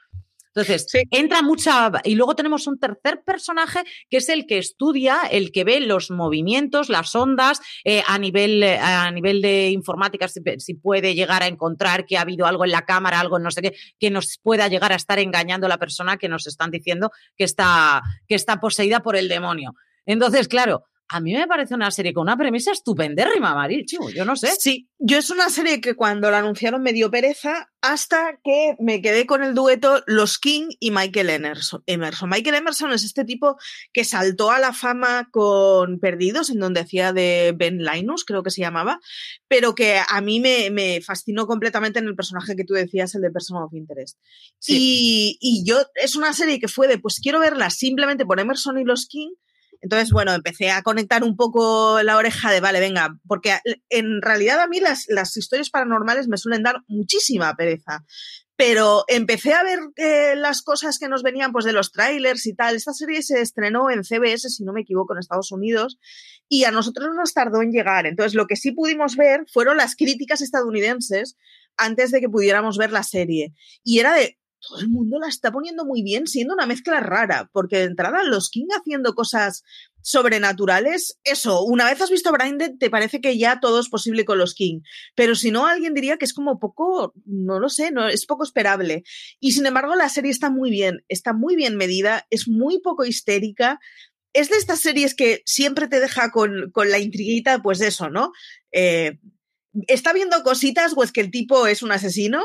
Entonces, 0.55 0.85
sí. 0.89 1.03
entra 1.11 1.41
mucha. 1.41 1.91
Y 2.05 2.15
luego 2.15 2.33
tenemos 2.33 2.65
un 2.65 2.79
tercer 2.79 3.21
personaje 3.25 3.83
que 4.09 4.17
es 4.17 4.29
el 4.29 4.45
que 4.47 4.57
estudia, 4.57 5.19
el 5.29 5.51
que 5.51 5.65
ve 5.65 5.81
los 5.81 6.11
movimientos, 6.11 6.87
las 6.87 7.13
ondas, 7.13 7.59
eh, 7.83 8.01
a, 8.07 8.17
nivel, 8.17 8.63
eh, 8.63 8.77
a 8.77 9.11
nivel 9.11 9.41
de 9.41 9.69
informática, 9.71 10.29
si, 10.29 10.41
si, 10.59 10.75
puede 10.75 11.13
llegar 11.13 11.43
a 11.43 11.47
encontrar 11.47 12.05
que 12.05 12.17
ha 12.17 12.21
habido 12.21 12.45
algo 12.45 12.63
en 12.63 12.71
la 12.71 12.85
cámara, 12.85 13.19
algo 13.19 13.37
no 13.37 13.51
sé 13.51 13.61
qué, 13.61 13.75
que 13.99 14.09
nos 14.09 14.39
pueda 14.41 14.69
llegar 14.69 14.93
a 14.93 14.95
estar 14.95 15.19
engañando 15.19 15.65
a 15.65 15.69
la 15.69 15.77
persona 15.77 16.15
que 16.17 16.29
nos 16.29 16.47
están 16.47 16.71
diciendo 16.71 17.11
que 17.35 17.43
está, 17.43 18.01
que 18.27 18.35
está 18.35 18.61
poseída 18.61 19.01
por 19.01 19.17
el 19.17 19.27
demonio. 19.27 19.75
Entonces, 20.05 20.47
claro, 20.47 20.85
a 21.07 21.19
mí 21.19 21.33
me 21.33 21.47
parece 21.47 21.75
una 21.75 21.91
serie 21.91 22.13
con 22.13 22.23
una 22.23 22.37
premisa 22.37 22.71
estupendérrima, 22.71 23.53
Marichu. 23.53 24.09
Yo 24.09 24.25
no 24.25 24.35
sé. 24.35 24.51
Sí, 24.57 24.89
yo 24.97 25.17
es 25.17 25.29
una 25.29 25.49
serie 25.49 25.79
que 25.79 25.93
cuando 25.93 26.31
la 26.31 26.39
anunciaron 26.39 26.81
me 26.81 26.93
dio 26.93 27.11
pereza 27.11 27.71
hasta 27.81 28.39
que 28.43 28.75
me 28.79 29.01
quedé 29.01 29.27
con 29.27 29.43
el 29.43 29.53
dueto 29.53 30.01
Los 30.07 30.39
King 30.39 30.69
y 30.79 30.89
Michael 30.89 31.29
Emerson. 31.29 31.83
Emerson. 31.85 32.29
Michael 32.29 32.55
Emerson 32.55 32.91
es 32.91 33.03
este 33.03 33.23
tipo 33.23 33.57
que 33.93 34.03
saltó 34.03 34.49
a 34.49 34.57
la 34.57 34.73
fama 34.73 35.29
con 35.31 35.99
Perdidos, 35.99 36.49
en 36.49 36.59
donde 36.59 36.79
hacía 36.79 37.13
de 37.13 37.53
Ben 37.55 37.83
Linus, 37.83 38.25
creo 38.25 38.41
que 38.41 38.49
se 38.49 38.61
llamaba, 38.61 38.99
pero 39.47 39.75
que 39.75 39.99
a 40.07 40.21
mí 40.21 40.39
me, 40.39 40.71
me 40.71 41.01
fascinó 41.01 41.45
completamente 41.45 41.99
en 41.99 42.07
el 42.07 42.15
personaje 42.15 42.55
que 42.55 42.63
tú 42.63 42.73
decías, 42.73 43.13
el 43.13 43.21
de 43.21 43.29
Person 43.29 43.61
of 43.61 43.73
Interest. 43.73 44.17
Sí. 44.57 44.73
Y, 44.75 45.37
y 45.39 45.63
yo, 45.63 45.77
es 45.95 46.15
una 46.15 46.33
serie 46.33 46.59
que 46.59 46.67
fue 46.67 46.87
de, 46.87 46.97
pues 46.97 47.19
quiero 47.19 47.39
verla 47.39 47.69
simplemente 47.69 48.25
por 48.25 48.39
Emerson 48.39 48.79
y 48.79 48.83
Los 48.83 49.05
King 49.07 49.29
entonces, 49.85 50.09
bueno, 50.09 50.33
empecé 50.33 50.71
a 50.71 50.81
conectar 50.81 51.23
un 51.23 51.35
poco 51.35 52.01
la 52.01 52.17
oreja 52.17 52.51
de, 52.51 52.59
vale, 52.59 52.79
venga, 52.79 53.19
porque 53.27 53.59
en 53.89 54.19
realidad 54.19 54.59
a 54.59 54.67
mí 54.67 54.79
las, 54.79 55.37
historias 55.37 55.69
paranormales 55.69 56.27
me 56.27 56.37
suelen 56.37 56.63
dar 56.63 56.81
muchísima 56.87 57.53
pereza. 57.53 58.03
Pero 58.55 59.03
empecé 59.07 59.53
a 59.53 59.61
ver 59.61 59.77
eh, 59.97 60.35
las 60.35 60.63
cosas 60.63 60.97
que 60.97 61.07
nos 61.07 61.21
venían 61.21 61.51
pues 61.51 61.65
de 61.65 61.71
los 61.71 61.91
trailers 61.91 62.47
y 62.47 62.55
tal. 62.55 62.75
Esta 62.75 62.93
serie 62.93 63.21
se 63.21 63.41
estrenó 63.41 63.91
en 63.91 64.03
CBS, 64.03 64.49
si 64.49 64.63
no 64.63 64.73
me 64.73 64.81
equivoco, 64.81 65.13
en 65.13 65.19
Estados 65.19 65.51
Unidos, 65.51 65.99
y 66.49 66.63
a 66.63 66.71
nosotros 66.71 67.09
nos 67.15 67.31
tardó 67.31 67.61
en 67.61 67.69
llegar. 67.69 68.07
Entonces, 68.07 68.33
lo 68.33 68.47
que 68.47 68.55
sí 68.55 68.71
pudimos 68.71 69.17
ver 69.17 69.45
fueron 69.53 69.77
las 69.77 69.95
críticas 69.95 70.41
estadounidenses 70.41 71.37
antes 71.77 72.09
de 72.09 72.21
que 72.21 72.29
pudiéramos 72.29 72.79
ver 72.79 72.91
la 72.91 73.03
serie. 73.03 73.53
Y 73.83 73.99
era 73.99 74.15
de, 74.15 74.39
todo 74.67 74.79
el 74.79 74.89
mundo 74.89 75.19
la 75.19 75.27
está 75.27 75.51
poniendo 75.51 75.85
muy 75.85 76.01
bien, 76.03 76.27
siendo 76.27 76.53
una 76.53 76.65
mezcla 76.65 76.99
rara, 76.99 77.49
porque 77.51 77.77
de 77.77 77.83
entrada 77.83 78.23
los 78.23 78.49
King 78.49 78.67
haciendo 78.77 79.13
cosas 79.13 79.63
sobrenaturales, 80.01 81.19
eso, 81.23 81.63
una 81.63 81.85
vez 81.85 81.99
has 82.01 82.11
visto 82.11 82.31
Brinded, 82.31 82.73
te 82.79 82.89
parece 82.89 83.21
que 83.21 83.37
ya 83.37 83.59
todo 83.59 83.79
es 83.79 83.89
posible 83.89 84.23
con 84.23 84.37
los 84.37 84.53
King, 84.53 84.81
pero 85.15 85.35
si 85.35 85.51
no, 85.51 85.65
alguien 85.65 85.93
diría 85.93 86.17
que 86.17 86.25
es 86.25 86.33
como 86.33 86.59
poco, 86.59 87.13
no 87.25 87.59
lo 87.59 87.69
sé, 87.69 87.91
no, 87.91 88.07
es 88.07 88.25
poco 88.25 88.43
esperable. 88.43 89.03
Y 89.39 89.53
sin 89.53 89.65
embargo, 89.65 89.95
la 89.95 90.09
serie 90.09 90.31
está 90.31 90.49
muy 90.49 90.69
bien, 90.69 91.03
está 91.07 91.33
muy 91.33 91.55
bien 91.55 91.75
medida, 91.75 92.27
es 92.29 92.47
muy 92.47 92.79
poco 92.79 93.05
histérica, 93.05 93.79
es 94.33 94.49
de 94.49 94.57
estas 94.57 94.79
series 94.79 95.15
que 95.15 95.41
siempre 95.45 95.87
te 95.87 95.99
deja 95.99 96.29
con, 96.31 96.69
con 96.71 96.91
la 96.91 96.99
intriguita, 96.99 97.61
pues 97.61 97.81
eso, 97.81 98.09
¿no? 98.09 98.31
Eh, 98.71 99.17
está 99.87 100.13
viendo 100.13 100.43
cositas 100.43 100.93
o 100.95 101.03
es 101.03 101.11
que 101.11 101.21
el 101.21 101.31
tipo 101.31 101.67
es 101.67 101.81
un 101.81 101.91
asesino 101.91 102.43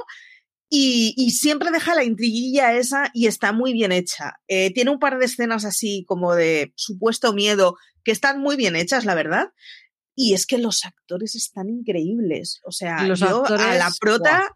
y, 0.73 1.15
y, 1.17 1.33
siempre 1.33 1.73
deja 1.73 1.97
la 1.97 2.05
intriguilla 2.05 2.75
esa 2.75 3.11
y 3.13 3.27
está 3.27 3.53
muy 3.53 3.73
bien 3.73 3.91
hecha. 3.91 4.41
Eh, 4.47 4.73
tiene 4.73 4.93
un 4.93 5.01
par 5.01 5.19
de 5.19 5.25
escenas 5.25 5.65
así 5.65 6.05
como 6.07 6.37
de 6.37 6.73
supuesto 6.77 7.33
miedo 7.33 7.77
que 8.05 8.13
están 8.13 8.41
muy 8.41 8.55
bien 8.55 8.77
hechas, 8.77 9.05
la 9.05 9.17
verdad. 9.17 9.49
Y 10.15 10.35
es 10.35 10.47
que 10.47 10.59
los 10.59 10.85
actores 10.85 11.35
están 11.35 11.69
increíbles. 11.69 12.61
O 12.65 12.71
sea, 12.71 13.03
los 13.03 13.19
yo 13.19 13.43
actores, 13.43 13.67
a 13.67 13.75
la 13.75 13.91
prota, 13.99 14.39
wow. 14.39 14.49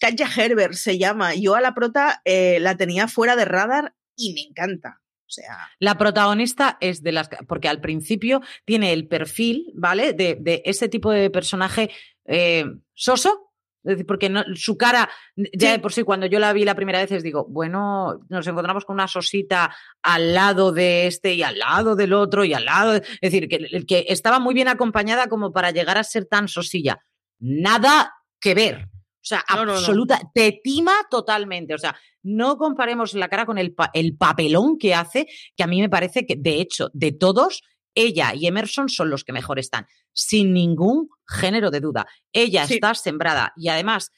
Katja 0.00 0.42
Herbert 0.42 0.74
se 0.74 0.98
llama, 0.98 1.36
yo 1.36 1.54
a 1.54 1.60
la 1.60 1.72
prota 1.72 2.20
eh, 2.24 2.58
la 2.58 2.76
tenía 2.76 3.06
fuera 3.06 3.36
de 3.36 3.44
radar 3.44 3.94
y 4.16 4.34
me 4.34 4.40
encanta. 4.40 5.00
sea. 5.26 5.70
La 5.78 5.96
protagonista 5.96 6.78
es 6.80 7.04
de 7.04 7.12
las. 7.12 7.28
Porque 7.46 7.68
al 7.68 7.80
principio 7.80 8.40
tiene 8.64 8.92
el 8.92 9.06
perfil, 9.06 9.70
¿vale? 9.76 10.14
De, 10.14 10.36
de 10.40 10.62
ese 10.64 10.88
tipo 10.88 11.12
de 11.12 11.30
personaje 11.30 11.90
eh, 12.24 12.64
soso. 12.94 13.49
Es 13.82 13.90
decir, 13.92 14.06
porque 14.06 14.28
no, 14.28 14.44
su 14.54 14.76
cara, 14.76 15.08
ya 15.36 15.72
de 15.72 15.78
por 15.78 15.92
sí, 15.92 16.02
cuando 16.02 16.26
yo 16.26 16.38
la 16.38 16.52
vi 16.52 16.64
la 16.64 16.74
primera 16.74 16.98
vez, 17.04 17.22
digo, 17.22 17.46
bueno, 17.48 18.20
nos 18.28 18.46
encontramos 18.46 18.84
con 18.84 18.94
una 18.94 19.08
sosita 19.08 19.74
al 20.02 20.34
lado 20.34 20.70
de 20.72 21.06
este 21.06 21.32
y 21.34 21.42
al 21.42 21.58
lado 21.58 21.96
del 21.96 22.12
otro 22.12 22.44
y 22.44 22.52
al 22.52 22.66
lado. 22.66 22.92
de- 22.92 22.98
Es 23.22 23.32
decir, 23.32 23.48
que, 23.48 23.86
que 23.86 24.04
estaba 24.08 24.38
muy 24.38 24.52
bien 24.54 24.68
acompañada 24.68 25.28
como 25.28 25.50
para 25.52 25.70
llegar 25.70 25.96
a 25.96 26.04
ser 26.04 26.26
tan 26.26 26.46
sosilla. 26.48 27.00
Nada 27.38 28.12
que 28.38 28.54
ver. 28.54 28.86
O 28.92 29.22
sea, 29.22 29.44
No, 29.50 29.56
no, 29.64 29.72
no. 29.72 29.78
absoluta, 29.78 30.20
te 30.34 30.60
tima 30.62 30.92
totalmente. 31.10 31.74
O 31.74 31.78
sea, 31.78 31.94
no 32.22 32.56
comparemos 32.56 33.14
la 33.14 33.28
cara 33.28 33.44
con 33.46 33.58
el, 33.58 33.74
pa- 33.74 33.90
el 33.94 34.16
papelón 34.16 34.78
que 34.78 34.94
hace, 34.94 35.26
que 35.56 35.62
a 35.62 35.66
mí 35.66 35.80
me 35.80 35.88
parece 35.90 36.24
que, 36.26 36.36
de 36.36 36.60
hecho, 36.60 36.88
de 36.94 37.12
todos, 37.12 37.62
ella 37.94 38.34
y 38.34 38.46
Emerson 38.46 38.88
son 38.88 39.10
los 39.10 39.24
que 39.24 39.32
mejor 39.32 39.58
están, 39.58 39.86
sin 40.12 40.52
ningún 40.52 41.08
género 41.26 41.70
de 41.70 41.80
duda. 41.80 42.06
Ella 42.32 42.66
Sí. 42.66 42.74
está 42.74 42.94
sembrada 42.94 43.52
y 43.56 43.68
además 43.68 44.10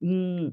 mm, 0.00 0.48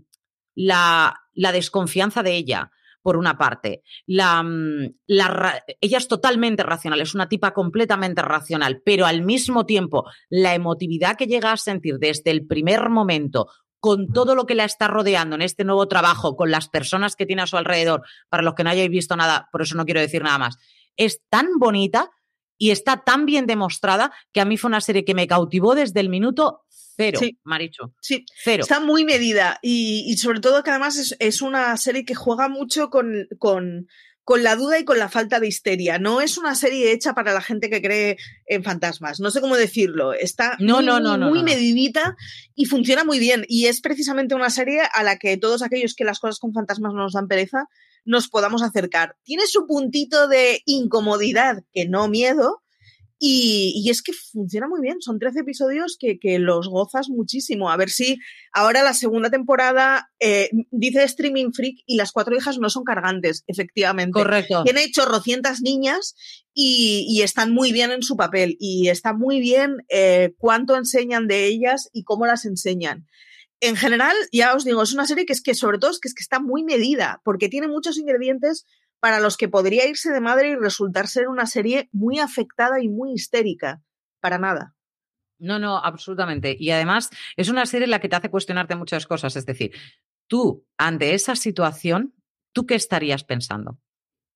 la, 0.56 1.16
la 1.34 1.52
desconfianza 1.52 2.24
de 2.24 2.36
ella, 2.36 2.72
por 3.02 3.16
una 3.16 3.38
parte, 3.38 3.84
la, 4.06 4.44
mm, 4.44 4.96
la 5.08 5.64
ella 5.80 5.98
es 5.98 6.08
totalmente 6.08 6.64
racional, 6.64 7.00
es 7.02 7.16
una 7.16 7.30
tipa 7.30 7.54
completamente 7.54 8.22
racional, 8.22 8.82
pero 8.84 9.06
al 9.06 9.22
mismo 9.22 9.66
tiempo 9.66 10.06
la 10.30 10.54
emotividad 10.56 11.16
que 11.16 11.28
llega 11.28 11.52
a 11.52 11.58
sentir 11.58 11.98
desde 12.00 12.32
el 12.32 12.46
primer 12.48 12.90
momento 12.90 13.48
con 13.80 14.12
todo 14.12 14.34
lo 14.36 14.46
que 14.48 14.56
la 14.56 14.66
está 14.66 14.88
rodeando 14.88 15.36
en 15.36 15.44
este 15.44 15.64
nuevo 15.64 15.88
trabajo, 15.88 16.36
con 16.36 16.50
las 16.52 16.68
personas 16.68 17.16
que 17.16 17.28
tiene 17.28 17.44
a 17.44 17.48
su 17.48 17.58
alrededor, 17.58 18.02
para 18.28 18.44
los 18.44 18.56
que 18.56 18.64
no 18.64 18.72
hayáis 18.72 18.90
visto 18.90 19.16
nada, 19.16 19.48
por 19.52 19.62
eso 19.62 19.76
no 19.76 19.86
quiero 19.86 20.02
decir 20.02 20.24
nada 20.24 20.40
más, 20.40 20.58
es 20.98 21.22
tan 21.30 21.46
bonita 21.60 22.10
y 22.58 22.72
está 22.72 23.04
tan 23.04 23.26
bien 23.26 23.46
demostrada 23.46 24.12
que 24.32 24.42
a 24.42 24.46
mí 24.46 24.58
fue 24.58 24.70
una 24.70 24.82
serie 24.82 25.06
que 25.06 25.14
me 25.14 25.28
cautivó 25.28 25.76
desde 25.76 26.00
el 26.00 26.10
minuto 26.10 26.62
cero, 26.96 27.20
Sí. 27.22 27.38
Maricho. 27.44 27.94
Sí, 28.02 28.26
Cero. 28.44 28.64
está 28.64 28.80
muy 28.80 29.06
medida 29.06 29.60
y, 29.62 30.04
y 30.08 30.18
sobre 30.18 30.40
todo 30.40 30.64
que 30.64 30.72
además 30.72 30.98
es, 30.98 31.16
es 31.20 31.42
una 31.42 31.78
serie 31.78 32.06
que 32.06 32.16
juega 32.16 32.50
mucho 32.50 32.90
con, 32.90 33.28
con, 33.38 33.88
con 34.24 34.42
la 34.44 34.56
duda 34.56 34.80
y 34.80 34.84
con 34.84 34.98
la 34.98 35.08
falta 35.08 35.40
de 35.40 35.48
histeria. 35.48 36.00
No 36.00 36.22
es 36.22 36.40
una 36.40 36.56
serie 36.56 36.92
hecha 36.92 37.14
para 37.14 37.34
la 37.34 37.42
gente 37.42 37.70
que 37.70 37.82
cree 37.84 38.18
en 38.48 38.64
fantasmas. 38.64 39.20
No 39.20 39.30
sé 39.30 39.42
cómo 39.42 39.56
decirlo. 39.56 40.14
Está 40.14 40.58
No, 40.60 40.78
muy, 40.78 40.86
no, 40.88 41.00
no, 41.00 41.18
muy, 41.30 41.44
medidita 41.44 42.16
y 42.56 42.66
funciona 42.66 43.04
muy 43.04 43.20
bien. 43.20 43.46
Y 43.48 43.68
es 43.68 43.80
precisamente 43.80 44.34
una 44.34 44.50
serie 44.50 44.82
a 44.92 45.04
la 45.04 45.18
que 45.18 45.38
todos 45.38 45.62
aquellos 45.62 45.94
que 45.94 46.04
las 46.04 46.20
cosas 46.20 46.40
con 46.40 46.52
fantasmas 46.52 46.94
no 46.94 47.04
nos 47.04 47.14
dan 47.14 47.28
pereza 47.28 47.68
nos 48.08 48.30
podamos 48.30 48.64
acercar. 48.64 49.16
Tiene 49.24 49.46
su 49.46 49.68
puntito 49.68 50.28
de 50.28 50.62
incomodidad, 50.66 51.64
que 51.74 51.88
no 51.88 52.08
miedo, 52.08 52.64
y, 53.20 53.74
y 53.76 53.90
es 53.90 54.02
que 54.02 54.14
funciona 54.14 54.68
muy 54.68 54.80
bien. 54.82 55.02
Son 55.02 55.18
13 55.20 55.40
episodios 55.40 55.98
que, 56.00 56.20
que 56.20 56.40
los 56.40 56.68
gozas 56.68 57.10
muchísimo. 57.10 57.70
A 57.70 57.78
ver 57.78 57.90
si 57.90 58.18
ahora 58.54 58.84
la 58.84 58.94
segunda 58.94 59.30
temporada 59.30 60.10
eh, 60.20 60.50
dice 60.72 61.04
Streaming 61.04 61.52
Freak 61.52 61.78
y 61.86 61.98
las 61.98 62.12
cuatro 62.12 62.36
hijas 62.36 62.60
no 62.60 62.70
son 62.70 62.84
cargantes, 62.84 63.44
efectivamente. 63.48 64.12
Correcto. 64.12 64.64
Tiene 64.64 64.92
chorrocientas 64.92 65.62
niñas 65.62 66.16
y, 66.54 67.06
y 67.10 67.24
están 67.24 67.54
muy 67.54 67.72
bien 67.72 67.92
en 67.92 68.04
su 68.04 68.16
papel. 68.16 68.56
Y 68.60 68.90
está 68.90 69.14
muy 69.14 69.40
bien 69.40 69.78
eh, 69.90 70.34
cuánto 70.38 70.76
enseñan 70.76 71.28
de 71.28 71.46
ellas 71.46 71.90
y 71.92 72.04
cómo 72.04 72.26
las 72.28 72.46
enseñan. 72.46 73.08
En 73.60 73.76
general, 73.76 74.16
ya 74.32 74.54
os 74.54 74.66
digo, 74.66 74.84
es 74.84 74.94
una 74.94 75.08
serie 75.08 75.26
que 75.26 75.34
es 75.34 75.42
que 75.42 75.56
sobre 75.56 75.80
todo 75.80 75.92
es 75.92 76.00
que, 76.00 76.08
es 76.08 76.14
que 76.14 76.22
está 76.22 76.40
muy 76.40 76.64
medida, 76.64 77.22
porque 77.24 77.50
tiene 77.50 77.68
muchos 77.68 77.98
ingredientes 77.98 78.66
para 79.00 79.20
los 79.20 79.38
que 79.38 79.50
podría 79.50 79.88
irse 79.88 80.12
de 80.12 80.22
madre 80.22 80.50
y 80.50 80.56
resultar 80.56 81.08
ser 81.08 81.28
una 81.28 81.46
serie 81.46 81.90
muy 81.92 82.20
afectada 82.20 82.82
y 82.82 82.90
muy 82.90 83.14
histérica. 83.14 83.82
Para 84.20 84.38
nada. 84.38 84.76
No, 85.40 85.60
no, 85.60 85.78
absolutamente. 85.78 86.56
Y 86.60 86.72
además 86.72 87.10
es 87.36 87.50
una 87.50 87.66
serie 87.66 87.86
en 87.86 87.92
la 87.92 88.00
que 88.00 88.10
te 88.10 88.16
hace 88.16 88.32
cuestionarte 88.32 88.76
muchas 88.76 89.06
cosas. 89.06 89.36
Es 89.36 89.46
decir, 89.46 89.72
tú, 90.28 90.66
ante 90.78 91.14
esa 91.14 91.36
situación, 91.36 92.16
¿tú 92.54 92.66
qué 92.66 92.76
estarías 92.76 93.24
pensando? 93.24 93.80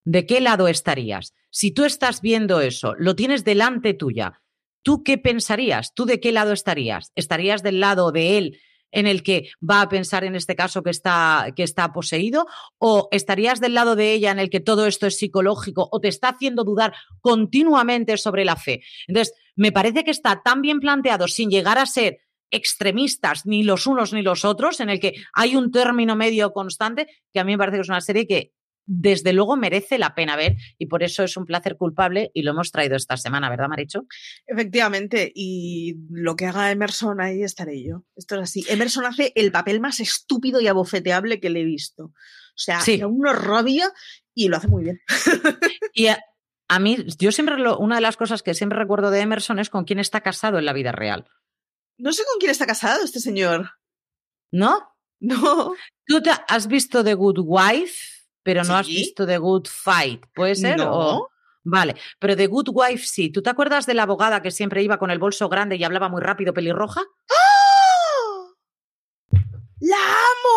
¿De 0.04 0.26
qué 0.26 0.42
lado 0.42 0.68
estarías? 0.68 1.34
Si 1.50 1.72
tú 1.72 1.86
estás 1.86 2.22
viendo 2.22 2.62
eso, 2.62 2.96
lo 2.98 3.16
tienes 3.16 3.44
delante 3.44 3.94
tuya, 3.94 4.42
¿tú 4.84 5.04
qué 5.04 5.18
pensarías? 5.18 5.94
¿Tú 5.94 6.06
de 6.06 6.20
qué 6.20 6.32
lado 6.32 6.54
estarías? 6.54 7.12
¿Estarías 7.16 7.64
del 7.64 7.80
lado 7.80 8.12
de 8.12 8.38
él 8.38 8.60
en 8.92 9.08
el 9.08 9.24
que 9.24 9.50
va 9.68 9.82
a 9.82 9.90
pensar 9.90 10.24
en 10.24 10.36
este 10.36 10.56
caso 10.56 10.84
que 10.84 10.90
está, 10.90 11.48
que 11.56 11.64
está 11.64 11.92
poseído? 11.94 12.48
¿O 12.78 13.08
estarías 13.12 13.60
del 13.60 13.74
lado 13.74 13.96
de 13.96 14.14
ella 14.14 14.32
en 14.32 14.40
el 14.40 14.50
que 14.50 14.60
todo 14.60 14.86
esto 14.86 15.08
es 15.08 15.18
psicológico 15.18 15.90
o 15.92 16.00
te 16.00 16.08
está 16.08 16.30
haciendo 16.30 16.64
dudar 16.64 16.94
continuamente 17.22 18.18
sobre 18.18 18.46
la 18.46 18.56
fe? 18.56 18.82
Entonces, 19.08 19.34
me 19.56 19.72
parece 19.72 20.04
que 20.04 20.12
está 20.12 20.42
tan 20.44 20.62
bien 20.62 20.80
planteado 20.80 21.28
sin 21.28 21.50
llegar 21.50 21.78
a 21.78 21.86
ser 21.86 22.20
extremistas 22.52 23.46
ni 23.46 23.64
los 23.64 23.88
unos 23.88 24.14
ni 24.14 24.22
los 24.22 24.46
otros, 24.46 24.80
en 24.80 24.90
el 24.90 25.00
que 25.00 25.14
hay 25.34 25.56
un 25.56 25.72
término 25.72 26.16
medio 26.16 26.52
constante, 26.52 27.08
que 27.34 27.40
a 27.40 27.44
mí 27.44 27.54
me 27.54 27.58
parece 27.58 27.78
que 27.78 27.82
es 27.82 27.90
una 27.90 28.02
serie 28.02 28.28
que 28.28 28.54
desde 28.94 29.32
luego 29.32 29.56
merece 29.56 29.98
la 29.98 30.16
pena 30.16 30.36
ver 30.36 30.58
y 30.78 30.88
por 30.88 31.02
eso 31.02 31.24
es 31.24 31.38
un 31.38 31.46
placer 31.46 31.78
culpable 31.78 32.30
y 32.34 32.42
lo 32.44 32.52
hemos 32.52 32.72
traído 32.72 32.98
esta 32.98 33.16
semana, 33.16 33.50
¿verdad, 33.50 33.70
Maricho? 33.70 34.06
Efectivamente, 34.46 35.32
y 35.34 35.96
lo 36.10 36.36
que 36.36 36.46
haga 36.48 36.72
Emerson 36.72 37.22
ahí 37.22 37.42
estaré 37.44 37.82
yo. 37.84 38.04
Esto 38.18 38.36
es 38.36 38.42
así. 38.42 38.66
Emerson 38.68 39.06
hace 39.06 39.32
el 39.36 39.52
papel 39.52 39.80
más 39.80 40.00
estúpido 40.02 40.60
y 40.60 40.68
abofeteable 40.68 41.40
que 41.40 41.50
le 41.50 41.62
he 41.62 41.66
visto. 41.66 42.06
O 42.06 42.14
sea, 42.58 42.82
Sí. 42.82 43.02
una 43.04 43.32
rabia 43.32 43.90
y 44.36 44.50
lo 44.50 44.58
hace 44.58 44.68
muy 44.68 44.84
bien. 44.84 45.00
Y 45.94 46.08
a, 46.08 46.20
a 46.68 46.80
mí, 46.80 46.98
yo 47.18 47.32
siempre, 47.32 47.58
lo- 47.58 47.78
una 47.80 47.96
de 47.96 48.02
las 48.02 48.18
cosas 48.18 48.44
que 48.44 48.54
siempre 48.54 48.78
recuerdo 48.80 49.10
de 49.10 49.22
Emerson 49.22 49.60
es 49.60 49.70
con 49.70 49.86
quién 49.86 50.00
está 50.00 50.22
casado 50.22 50.60
en 50.60 50.66
la 50.66 50.74
vida 50.74 50.92
real, 50.92 51.26
No 51.98 52.12
sé 52.12 52.24
con 52.30 52.40
quién 52.40 52.52
está 52.52 52.66
casado 52.66 53.04
este 53.06 53.20
señor. 53.22 53.70
¿no? 54.52 54.80
No. 55.22 55.74
Tú 56.06 56.22
te 56.22 56.32
has 56.50 56.68
visto 56.68 57.04
The 57.06 57.14
Good 57.14 57.40
Wife, 57.42 58.21
pero 58.44 58.64
no 58.64 58.76
has 58.76 58.88
visto 58.88 59.26
The 59.26 59.38
Good 59.38 59.68
Fight, 59.70 60.26
¿puede 60.34 60.56
ser? 60.56 60.78
No. 60.78 60.92
O- 60.94 61.30
Vale, 61.64 61.96
pero 62.20 62.36
The 62.36 62.48
Good 62.48 62.70
Wife 62.74 63.06
sí. 63.06 63.30
¿Tú 63.30 63.44
te 63.44 63.50
acuerdas 63.52 63.86
de 63.86 63.94
la 63.94 64.04
abogada 64.04 64.42
que 64.42 64.50
siempre 64.50 64.82
iba 64.82 64.98
con 64.98 65.12
el 65.12 65.20
bolso 65.20 65.48
grande 65.48 65.76
y 65.76 65.84
hablaba 65.84 66.10
muy 66.10 66.22
rápido, 66.22 66.54
pelirroja? 66.56 67.02
¡Ah! 67.30 68.54
¡La 69.80 69.98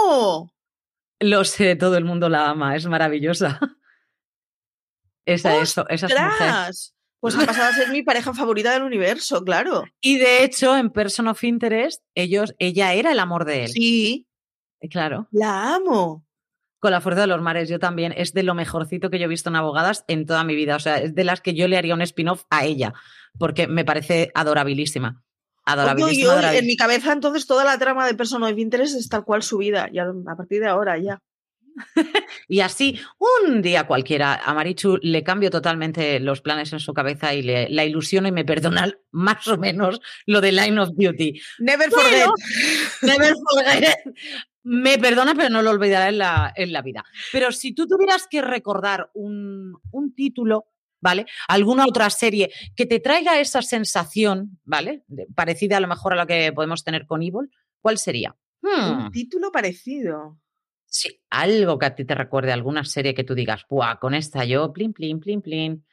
amo! 0.08 0.50
Lo 1.20 1.44
sé, 1.44 1.76
todo 1.76 1.96
el 1.96 2.04
mundo 2.04 2.28
la 2.28 2.48
ama, 2.48 2.74
es 2.76 2.86
maravillosa. 2.86 3.60
Esa 5.26 5.56
es, 5.58 5.70
esa 5.88 5.88
es 5.88 6.02
mujer. 6.02 6.26
¡Ostras! 6.30 6.94
Pues 7.20 7.34
ha 7.38 7.46
pasado 7.46 7.70
a 7.70 7.72
ser 7.72 7.88
mi 7.90 8.02
pareja 8.02 8.34
favorita 8.34 8.72
del 8.72 8.82
universo, 8.82 9.42
claro. 9.42 9.84
Y 10.02 10.18
de 10.18 10.44
hecho, 10.44 10.76
en 10.76 10.90
Person 10.90 11.28
of 11.28 11.42
Interest, 11.42 12.02
ellos, 12.14 12.54
ella 12.58 12.92
era 12.92 13.12
el 13.12 13.18
amor 13.18 13.46
de 13.46 13.64
él. 13.64 13.70
Sí, 13.70 14.26
Eh, 14.80 14.88
Claro. 14.90 15.26
la 15.30 15.76
amo. 15.76 16.23
Con 16.84 16.90
la 16.90 17.00
fuerza 17.00 17.22
de 17.22 17.28
los 17.28 17.40
mares, 17.40 17.70
yo 17.70 17.78
también. 17.78 18.12
Es 18.14 18.34
de 18.34 18.42
lo 18.42 18.52
mejorcito 18.52 19.08
que 19.08 19.18
yo 19.18 19.24
he 19.24 19.28
visto 19.28 19.48
en 19.48 19.56
abogadas 19.56 20.04
en 20.06 20.26
toda 20.26 20.44
mi 20.44 20.54
vida. 20.54 20.76
O 20.76 20.78
sea, 20.78 20.98
es 20.98 21.14
de 21.14 21.24
las 21.24 21.40
que 21.40 21.54
yo 21.54 21.66
le 21.66 21.78
haría 21.78 21.94
un 21.94 22.02
spin-off 22.02 22.44
a 22.50 22.66
ella, 22.66 22.92
porque 23.38 23.66
me 23.66 23.86
parece 23.86 24.30
adorabilísima. 24.34 25.08
Oye, 25.08 25.62
Adorabilísima, 25.64 26.52
yo, 26.52 26.58
en 26.58 26.66
mi 26.66 26.76
cabeza, 26.76 27.14
entonces, 27.14 27.46
toda 27.46 27.64
la 27.64 27.78
trama 27.78 28.06
de 28.06 28.12
Person 28.12 28.42
of 28.42 28.58
Interest 28.58 28.98
es 28.98 29.08
tal 29.08 29.24
cual 29.24 29.42
su 29.42 29.56
vida. 29.56 29.88
Ya, 29.94 30.04
a 30.04 30.36
partir 30.36 30.60
de 30.60 30.68
ahora, 30.68 30.98
ya. 30.98 31.22
Y 32.48 32.60
así, 32.60 33.00
un 33.46 33.62
día 33.62 33.86
cualquiera, 33.86 34.34
a 34.44 34.52
Marichu 34.52 34.98
le 35.00 35.22
cambio 35.22 35.48
totalmente 35.48 36.20
los 36.20 36.42
planes 36.42 36.70
en 36.74 36.80
su 36.80 36.92
cabeza 36.92 37.32
y 37.32 37.40
le, 37.40 37.70
la 37.70 37.86
ilusiono 37.86 38.28
y 38.28 38.32
me 38.32 38.44
perdona 38.44 38.92
más 39.10 39.48
o 39.48 39.56
menos 39.56 40.00
lo 40.26 40.42
de 40.42 40.52
Line 40.52 40.78
of 40.78 40.90
Duty. 40.92 41.40
Never 41.60 41.88
Bueno, 41.88 42.02
forget. 42.02 42.28
Never 43.00 43.34
forget. 43.50 43.96
Me 44.64 44.98
perdona, 44.98 45.34
pero 45.34 45.50
no 45.50 45.62
lo 45.62 45.70
olvidará 45.70 46.08
en 46.08 46.18
la, 46.18 46.52
en 46.56 46.72
la 46.72 46.82
vida. 46.82 47.04
Pero 47.32 47.52
si 47.52 47.72
tú 47.74 47.86
tuvieras 47.86 48.26
que 48.28 48.40
recordar 48.42 49.10
un, 49.14 49.78
un 49.90 50.14
título, 50.14 50.66
¿vale? 51.00 51.26
Alguna 51.48 51.84
otra 51.86 52.08
serie 52.10 52.50
que 52.74 52.86
te 52.86 52.98
traiga 52.98 53.38
esa 53.38 53.60
sensación, 53.62 54.58
¿vale? 54.64 55.04
De- 55.06 55.26
parecida 55.34 55.76
a 55.76 55.80
lo 55.80 55.88
mejor 55.88 56.14
a 56.14 56.16
la 56.16 56.26
que 56.26 56.52
podemos 56.52 56.82
tener 56.82 57.06
con 57.06 57.22
Evil, 57.22 57.50
¿cuál 57.80 57.98
sería? 57.98 58.34
Hmm, 58.62 58.90
Un 59.06 59.10
título 59.12 59.52
parecido. 59.52 60.38
sí, 60.86 61.20
algo 61.28 61.78
que 61.78 61.86
a 61.86 61.94
ti 61.94 62.04
te 62.06 62.14
recuerde, 62.14 62.52
alguna 62.52 62.84
serie 62.84 63.14
que 63.14 63.24
tú 63.24 63.34
digas, 63.34 63.66
¡buah! 63.68 63.96
Con 63.98 64.14
esta 64.14 64.44
yo, 64.46 64.72
plin, 64.72 64.92
plin, 64.94 65.20
plin, 65.20 65.42
plin. 65.42 65.84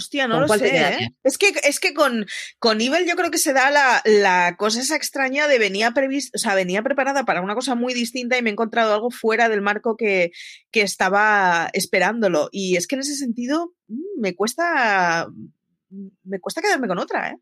Hostia, 0.00 0.26
no 0.26 0.46
¿Con 0.46 0.48
lo 0.48 0.54
sé. 0.54 0.76
¿eh? 0.76 1.14
Es 1.22 1.36
que, 1.36 1.52
es 1.62 1.78
que 1.78 1.92
con, 1.92 2.24
con 2.58 2.80
Evil 2.80 3.06
yo 3.06 3.16
creo 3.16 3.30
que 3.30 3.36
se 3.36 3.52
da 3.52 3.70
la, 3.70 4.00
la 4.06 4.56
cosa 4.56 4.80
esa 4.80 4.96
extraña 4.96 5.46
de 5.46 5.58
venía 5.58 5.90
previs, 5.90 6.30
o 6.34 6.38
sea, 6.38 6.54
venía 6.54 6.82
preparada 6.82 7.24
para 7.24 7.42
una 7.42 7.54
cosa 7.54 7.74
muy 7.74 7.92
distinta 7.92 8.38
y 8.38 8.42
me 8.42 8.48
he 8.48 8.52
encontrado 8.54 8.94
algo 8.94 9.10
fuera 9.10 9.50
del 9.50 9.60
marco 9.60 9.96
que, 9.96 10.30
que 10.70 10.80
estaba 10.80 11.68
esperándolo. 11.74 12.48
Y 12.50 12.76
es 12.76 12.86
que 12.86 12.94
en 12.94 13.00
ese 13.02 13.14
sentido 13.14 13.74
mm, 13.88 14.20
me 14.20 14.34
cuesta 14.34 15.28
me 16.24 16.40
cuesta 16.40 16.62
quedarme 16.62 16.88
con 16.88 16.98
otra, 16.98 17.30
¿eh? 17.30 17.36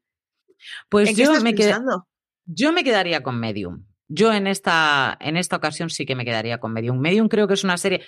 Pues 0.89 1.11
¿En 1.11 1.15
qué 1.15 1.23
yo 1.23 1.41
me, 1.41 1.53
pensando? 1.53 2.09
Yo 2.47 2.73
me 2.73 2.83
quedaría 2.83 3.23
con 3.23 3.39
Medium. 3.39 3.87
Yo 4.09 4.33
en 4.33 4.47
esta, 4.47 5.17
en 5.21 5.37
esta 5.37 5.57
ocasión 5.57 5.91
sí 5.91 6.07
que 6.07 6.17
me 6.17 6.25
quedaría 6.25 6.59
con 6.59 6.73
Medium. 6.73 6.99
Medium 6.99 7.29
creo 7.29 7.47
que 7.47 7.55
es 7.55 7.63
una 7.63 7.77
serie 7.77 8.03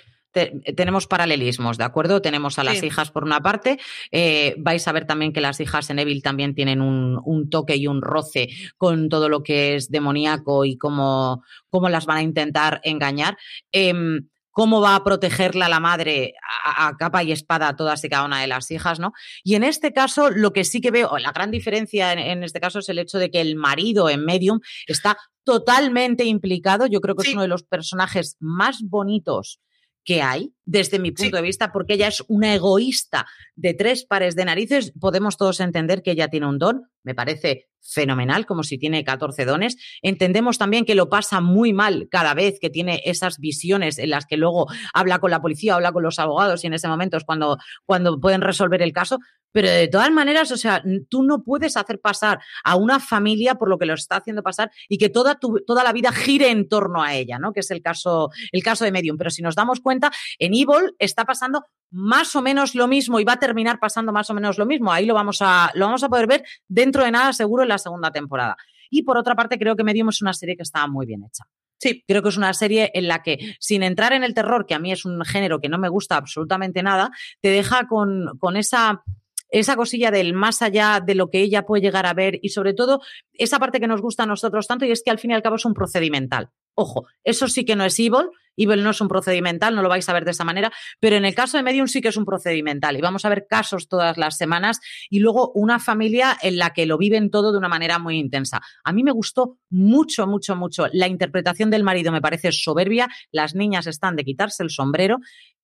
tenemos 0.75 1.07
paralelismos, 1.07 1.77
¿de 1.77 1.83
acuerdo? 1.83 2.21
Tenemos 2.21 2.57
a 2.59 2.63
las 2.63 2.79
Sí. 2.79 2.87
hijas 2.87 3.11
por 3.11 3.23
una 3.23 3.41
parte, 3.41 3.79
eh, 4.11 4.55
vais 4.57 4.87
a 4.87 4.91
ver 4.91 5.05
también 5.05 5.33
que 5.33 5.41
las 5.41 5.59
hijas 5.59 5.89
en 5.89 5.99
Evil 5.99 6.23
también 6.23 6.55
tienen 6.55 6.81
un, 6.81 7.19
un 7.23 7.49
toque 7.49 7.75
y 7.75 7.87
un 7.87 8.01
roce 8.01 8.49
con 8.77 9.09
todo 9.09 9.29
lo 9.29 9.43
que 9.43 9.75
es 9.75 9.89
demoníaco 9.89 10.65
y 10.65 10.77
cómo, 10.77 11.43
cómo 11.69 11.89
las 11.89 12.05
van 12.05 12.17
a 12.17 12.21
intentar 12.23 12.79
engañar. 12.83 13.37
Em, 13.71 14.27
cómo 14.53 14.81
va 14.81 14.95
a 14.97 15.03
protegerla 15.05 15.69
la 15.69 15.79
madre 15.79 16.33
a, 16.65 16.87
a 16.89 16.97
capa 16.97 17.23
y 17.23 17.31
espada 17.31 17.69
a 17.69 17.75
todas 17.77 18.03
y 18.03 18.09
cada 18.09 18.25
una 18.25 18.41
de 18.41 18.47
las 18.47 18.69
hijas, 18.69 18.99
¿no? 18.99 19.13
Y 19.45 19.55
en 19.55 19.63
este 19.63 19.93
caso, 19.93 20.29
lo 20.29 20.51
que 20.51 20.65
sí 20.65 20.81
que 20.81 20.91
veo, 20.91 21.17
la 21.19 21.31
gran 21.31 21.51
diferencia 21.51 22.11
en, 22.11 22.19
en 22.19 22.43
este 22.43 22.59
caso 22.59 22.79
es 22.79 22.89
el 22.89 22.99
hecho 22.99 23.17
de 23.17 23.31
que 23.31 23.39
el 23.39 23.55
marido 23.55 24.09
en 24.09 24.25
Medium 24.25 24.59
está 24.87 25.17
totalmente 25.45 26.25
implicado. 26.25 26.85
Yo 26.87 26.99
creo 26.99 27.15
que 27.15 27.23
Sí. 27.23 27.29
es 27.29 27.33
uno 27.35 27.43
de 27.43 27.47
los 27.47 27.63
personajes 27.63 28.35
más 28.41 28.81
bonitos 28.83 29.59
que 30.03 30.21
hay, 30.21 30.53
desde 30.65 30.99
mi 30.99 31.11
punto 31.11 31.37
Sí. 31.37 31.41
de 31.41 31.41
vista, 31.41 31.71
porque 31.71 31.93
ella 31.95 32.07
es 32.07 32.23
una 32.27 32.53
egoísta 32.53 33.25
de 33.55 33.73
tres 33.73 34.05
pares 34.05 34.35
de 34.35 34.45
narices. 34.45 34.93
Podemos 34.99 35.37
todos 35.37 35.59
entender 35.59 36.01
que 36.03 36.11
ella 36.11 36.27
tiene 36.27 36.47
un 36.47 36.59
don, 36.59 36.83
me 37.03 37.15
parece 37.15 37.67
fenomenal, 37.83 38.45
como 38.45 38.61
si 38.63 38.77
tiene 38.77 39.03
14 39.03 39.43
dones. 39.45 39.75
Entendemos 40.03 40.59
también 40.59 40.85
que 40.85 40.93
lo 40.93 41.09
pasa 41.09 41.41
muy 41.41 41.73
mal 41.73 42.07
cada 42.11 42.35
vez 42.35 42.59
que 42.61 42.69
tiene 42.69 43.01
esas 43.05 43.39
visiones 43.39 43.97
en 43.97 44.11
las 44.11 44.25
que 44.27 44.37
luego 44.37 44.67
habla 44.93 45.17
con 45.19 45.31
la 45.31 45.41
policía, 45.41 45.73
habla 45.75 45.91
con 45.91 46.03
los 46.03 46.19
abogados 46.19 46.63
y 46.63 46.67
en 46.67 46.73
ese 46.73 46.87
momento 46.87 47.17
es 47.17 47.23
cuando, 47.23 47.57
cuando 47.85 48.19
pueden 48.19 48.41
resolver 48.41 48.81
el 48.83 48.93
caso. 48.93 49.17
Pero 49.53 49.67
de 49.67 49.89
todas 49.89 50.11
maneras, 50.11 50.49
o 50.51 50.57
sea, 50.57 50.81
tú 51.09 51.23
no 51.23 51.43
puedes 51.43 51.75
hacer 51.75 51.99
pasar 51.99 52.39
a 52.63 52.77
una 52.77 53.01
familia 53.01 53.55
por 53.55 53.67
lo 53.67 53.77
que 53.77 53.85
lo 53.85 53.95
está 53.95 54.17
haciendo 54.17 54.43
pasar 54.43 54.71
y 54.87 54.97
que 54.97 55.09
toda, 55.09 55.39
tu, 55.39 55.59
toda 55.67 55.83
la 55.83 55.91
vida 55.91 56.13
gire 56.13 56.49
en 56.51 56.69
torno 56.69 57.03
a 57.03 57.15
ella, 57.15 57.37
¿no? 57.37 57.51
Que 57.51 57.59
es 57.59 57.69
el 57.71 57.81
caso, 57.81 58.29
el 58.53 58.63
caso 58.63 58.85
de 58.85 58.93
Medium. 58.93 59.17
Pero 59.17 59.29
si 59.29 59.41
nos 59.41 59.55
damos 59.55 59.81
cuenta, 59.81 60.09
en 60.39 60.50
Evil 60.53 60.95
está 60.99 61.25
pasando 61.25 61.65
más 61.91 62.35
o 62.35 62.41
menos 62.41 62.73
lo 62.75 62.87
mismo 62.87 63.19
y 63.19 63.23
va 63.23 63.33
a 63.33 63.39
terminar 63.39 63.79
pasando 63.79 64.11
más 64.11 64.29
o 64.29 64.33
menos 64.33 64.57
lo 64.57 64.65
mismo. 64.65 64.91
Ahí 64.91 65.05
lo 65.05 65.13
vamos 65.13 65.39
a, 65.41 65.71
lo 65.75 65.85
vamos 65.85 66.03
a 66.03 66.09
poder 66.09 66.27
ver 66.27 66.43
dentro 66.67 67.03
de 67.03 67.11
nada 67.11 67.33
seguro 67.33 67.63
en 67.63 67.69
la 67.69 67.77
segunda 67.77 68.11
temporada. 68.11 68.55
Y 68.89 69.03
por 69.03 69.17
otra 69.17 69.35
parte, 69.35 69.57
creo 69.57 69.75
que 69.75 69.83
Medium 69.83 70.09
es 70.09 70.21
una 70.21 70.33
serie 70.33 70.55
que 70.55 70.63
está 70.63 70.85
muy 70.87 71.05
bien 71.05 71.23
hecha. 71.23 71.45
Sí. 71.79 72.03
Creo 72.07 72.21
que 72.21 72.29
es 72.29 72.37
una 72.37 72.53
serie 72.53 72.91
en 72.93 73.07
la 73.07 73.23
que, 73.23 73.55
sin 73.59 73.81
entrar 73.81 74.13
en 74.13 74.23
el 74.23 74.33
terror, 74.33 74.67
que 74.67 74.75
a 74.75 74.79
mí 74.79 74.91
es 74.91 75.03
un 75.05 75.23
género 75.25 75.59
que 75.59 75.69
no 75.69 75.79
me 75.79 75.89
gusta 75.89 76.15
absolutamente 76.15 76.83
nada, 76.83 77.09
te 77.41 77.49
deja 77.49 77.87
con, 77.87 78.37
con 78.37 78.55
esa, 78.55 79.03
esa 79.49 79.75
cosilla 79.75 80.11
del 80.11 80.33
más 80.33 80.61
allá 80.61 81.01
de 81.05 81.15
lo 81.15 81.29
que 81.29 81.41
ella 81.41 81.65
puede 81.65 81.81
llegar 81.81 82.05
a 82.05 82.13
ver 82.13 82.39
y 82.41 82.49
sobre 82.49 82.73
todo 82.73 83.01
esa 83.33 83.59
parte 83.59 83.79
que 83.79 83.87
nos 83.87 84.01
gusta 84.01 84.23
a 84.23 84.27
nosotros 84.27 84.67
tanto 84.67 84.85
y 84.85 84.91
es 84.91 85.03
que 85.03 85.11
al 85.11 85.19
fin 85.19 85.31
y 85.31 85.33
al 85.33 85.41
cabo 85.41 85.55
es 85.55 85.65
un 85.65 85.73
procedimental. 85.73 86.49
Ojo, 86.73 87.07
eso 87.23 87.47
sí 87.47 87.65
que 87.65 87.75
no 87.75 87.83
es 87.83 87.99
Evil, 87.99 88.29
Evil 88.57 88.83
no 88.83 88.91
es 88.91 89.01
un 89.01 89.07
procedimental, 89.07 89.75
no 89.75 89.81
lo 89.81 89.89
vais 89.89 90.07
a 90.09 90.13
ver 90.13 90.25
de 90.25 90.31
esa 90.31 90.43
manera, 90.43 90.71
pero 90.99 91.15
en 91.15 91.25
el 91.25 91.35
caso 91.35 91.57
de 91.57 91.63
Medium 91.63 91.87
sí 91.87 92.01
que 92.01 92.09
es 92.09 92.17
un 92.17 92.25
procedimental 92.25 92.97
y 92.97 93.01
vamos 93.01 93.25
a 93.25 93.29
ver 93.29 93.45
casos 93.49 93.87
todas 93.87 94.17
las 94.17 94.37
semanas 94.37 94.79
y 95.09 95.19
luego 95.19 95.51
una 95.53 95.79
familia 95.79 96.37
en 96.41 96.57
la 96.57 96.71
que 96.73 96.85
lo 96.85 96.97
viven 96.97 97.29
todo 97.29 97.51
de 97.51 97.57
una 97.57 97.69
manera 97.69 97.99
muy 97.99 98.17
intensa. 98.17 98.61
A 98.83 98.93
mí 98.93 99.03
me 99.03 99.11
gustó 99.11 99.57
mucho, 99.69 100.27
mucho, 100.27 100.55
mucho. 100.55 100.87
La 100.91 101.07
interpretación 101.07 101.69
del 101.69 101.83
marido 101.83 102.11
me 102.11 102.21
parece 102.21 102.51
soberbia, 102.51 103.09
las 103.31 103.55
niñas 103.55 103.87
están 103.87 104.15
de 104.15 104.23
quitarse 104.23 104.63
el 104.63 104.69
sombrero 104.69 105.17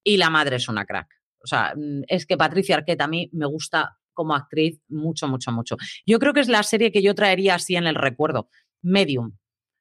y 0.04 0.18
la 0.18 0.30
madre 0.30 0.58
es 0.58 0.68
una 0.68 0.86
crack. 0.86 1.08
O 1.44 1.48
sea, 1.48 1.74
mm, 1.76 2.04
es 2.08 2.26
que 2.26 2.38
Patricia 2.38 2.78
Arquette 2.78 3.02
a 3.02 3.08
mí 3.08 3.30
me 3.34 3.46
gusta 3.46 3.98
como 4.14 4.36
actriz 4.36 4.82
mucho, 4.90 5.28
mucho, 5.28 5.52
mucho. 5.52 5.78
Yo 6.06 6.18
creo 6.20 6.34
que 6.34 6.40
es 6.40 6.50
la 6.50 6.64
serie 6.64 6.92
que 6.92 7.04
yo 7.04 7.14
traería 7.14 7.56
así 7.56 7.76
en 7.76 7.86
el 7.86 7.96
recuerdo. 7.96 8.50
Medium. 8.82 9.38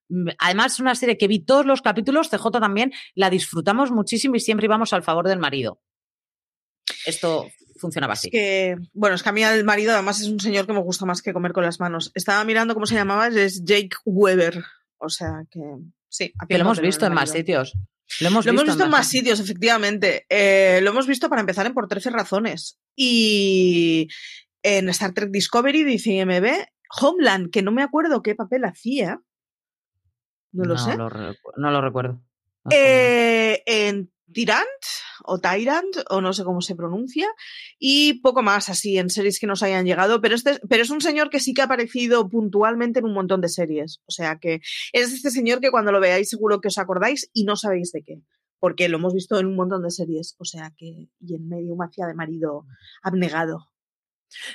Mm, 0.09 0.29
Además, 0.39 0.73
es 0.75 0.81
una 0.81 0.95
serie 0.95 1.19
que 1.19 1.29
vi 1.29 1.41
todos 1.45 1.67
los 1.67 1.83
capítulos, 1.83 2.29
CJ 2.31 2.51
también, 2.61 2.93
la 3.15 3.31
disfrutamos 3.31 3.91
muchísimo 3.91 4.37
y 4.37 4.41
siempre 4.41 4.67
íbamos 4.67 4.93
al 4.93 5.03
favor 5.03 5.27
del 5.29 5.39
marido. 5.39 5.81
Esto 7.07 7.49
funcionaba 7.79 8.15
Es 8.15 8.21
así. 8.21 8.31
que, 8.31 8.77
bueno, 8.95 9.17
es 9.17 9.23
que 9.23 9.29
a 9.29 9.33
mí 9.33 9.43
el 9.43 9.65
marido 9.65 9.93
además 9.93 10.21
es 10.21 10.29
un 10.29 10.41
señor 10.41 10.67
que 10.67 10.73
me 10.73 10.81
gusta 10.83 11.05
más 11.05 11.23
que 11.23 11.33
comer 11.33 11.53
con 11.53 11.65
las 11.65 11.81
manos. 11.81 12.11
Estaba 12.15 12.43
mirando 12.45 12.75
cómo 12.75 12.87
se 12.87 12.95
llamaba, 12.95 13.29
es 13.29 13.65
Jake 13.65 13.97
Weber. 14.05 14.65
O 14.99 15.09
sea 15.09 15.43
que, 15.51 15.61
sí. 16.09 16.33
Que 16.49 16.59
lo 16.59 16.65
hemos 16.65 16.81
visto 16.81 17.07
en 17.07 17.15
más 17.15 17.31
sitios. 17.31 17.75
Lo 18.21 18.29
hemos 18.29 18.47
Lo 18.47 18.53
hemos 18.53 18.65
visto, 18.65 18.85
en 18.85 18.91
más 18.91 19.09
sitios. 19.09 19.39
sitios, 19.39 19.41
efectivamente. 19.41 20.27
Eh, 20.29 20.81
lo 20.83 20.91
hemos 20.91 21.07
visto 21.07 21.29
para 21.29 21.41
empezar 21.41 21.67
en 21.67 21.75
Por 21.75 21.89
13 21.89 22.11
Razones. 22.11 22.79
Y 22.97 24.09
en 24.63 24.89
Star 24.89 25.13
Trek 25.13 25.31
Discovery, 25.31 25.83
dice 25.85 26.13
IMB, 26.13 26.47
Homeland, 27.01 27.51
que 27.51 27.63
no 27.63 27.73
me 27.73 27.83
acuerdo 27.83 28.23
qué 28.23 28.35
papel 28.35 28.65
hacía. 28.65 29.21
No 30.57 30.65
lo 30.65 30.79
sé. 30.79 30.97
no 30.97 31.71
lo 31.71 31.81
recuerdo. 31.81 32.21
No, 32.65 32.71
Eh, 32.73 33.63
en 33.67 34.11
Tyrant 34.33 34.67
o 35.25 35.39
Tyrant, 35.39 35.97
o 36.11 36.21
no 36.21 36.33
sé 36.33 36.45
cómo 36.45 36.61
se 36.61 36.75
pronuncia, 36.75 37.27
y 37.79 38.15
poco 38.21 38.43
más 38.43 38.69
así 38.69 38.99
en 38.99 39.09
series 39.11 39.39
que 39.41 39.47
nos 39.47 39.63
hayan 39.63 39.87
llegado, 39.87 40.21
pero, 40.21 40.35
este, 40.35 40.59
pero 40.69 40.83
es 40.83 40.91
un 40.91 41.01
señor 41.01 41.31
que 41.31 41.41
sí 41.41 41.55
que 41.55 41.63
ha 41.63 41.67
aparecido 41.67 42.29
puntualmente 42.29 42.99
en 42.99 43.07
un 43.07 43.15
montón 43.15 43.41
de 43.41 43.49
series. 43.49 44.01
O 44.07 44.11
sea 44.13 44.39
que 44.39 44.61
es 44.93 45.13
este 45.13 45.31
señor 45.31 45.61
que 45.61 45.71
cuando 45.71 45.93
lo 45.93 46.01
veáis 46.01 46.29
seguro 46.29 46.61
que 46.61 46.69
os 46.69 46.79
acordáis 46.79 47.31
y 47.33 47.45
no 47.45 47.57
sabéis 47.57 47.93
de 47.93 48.03
qué, 48.03 48.21
porque 48.59 48.89
lo 48.89 48.99
hemos 48.99 49.15
visto 49.15 49.39
en 49.39 49.47
un 49.47 49.57
montón 49.57 49.83
de 49.83 49.91
series. 49.91 50.35
O 50.39 50.45
sea 50.45 50.73
que, 50.77 51.09
y 51.21 51.35
en 51.35 51.49
medio 51.49 51.77
mafia 51.77 52.07
de 52.07 52.15
marido 52.15 52.67
abnegado. 53.03 53.71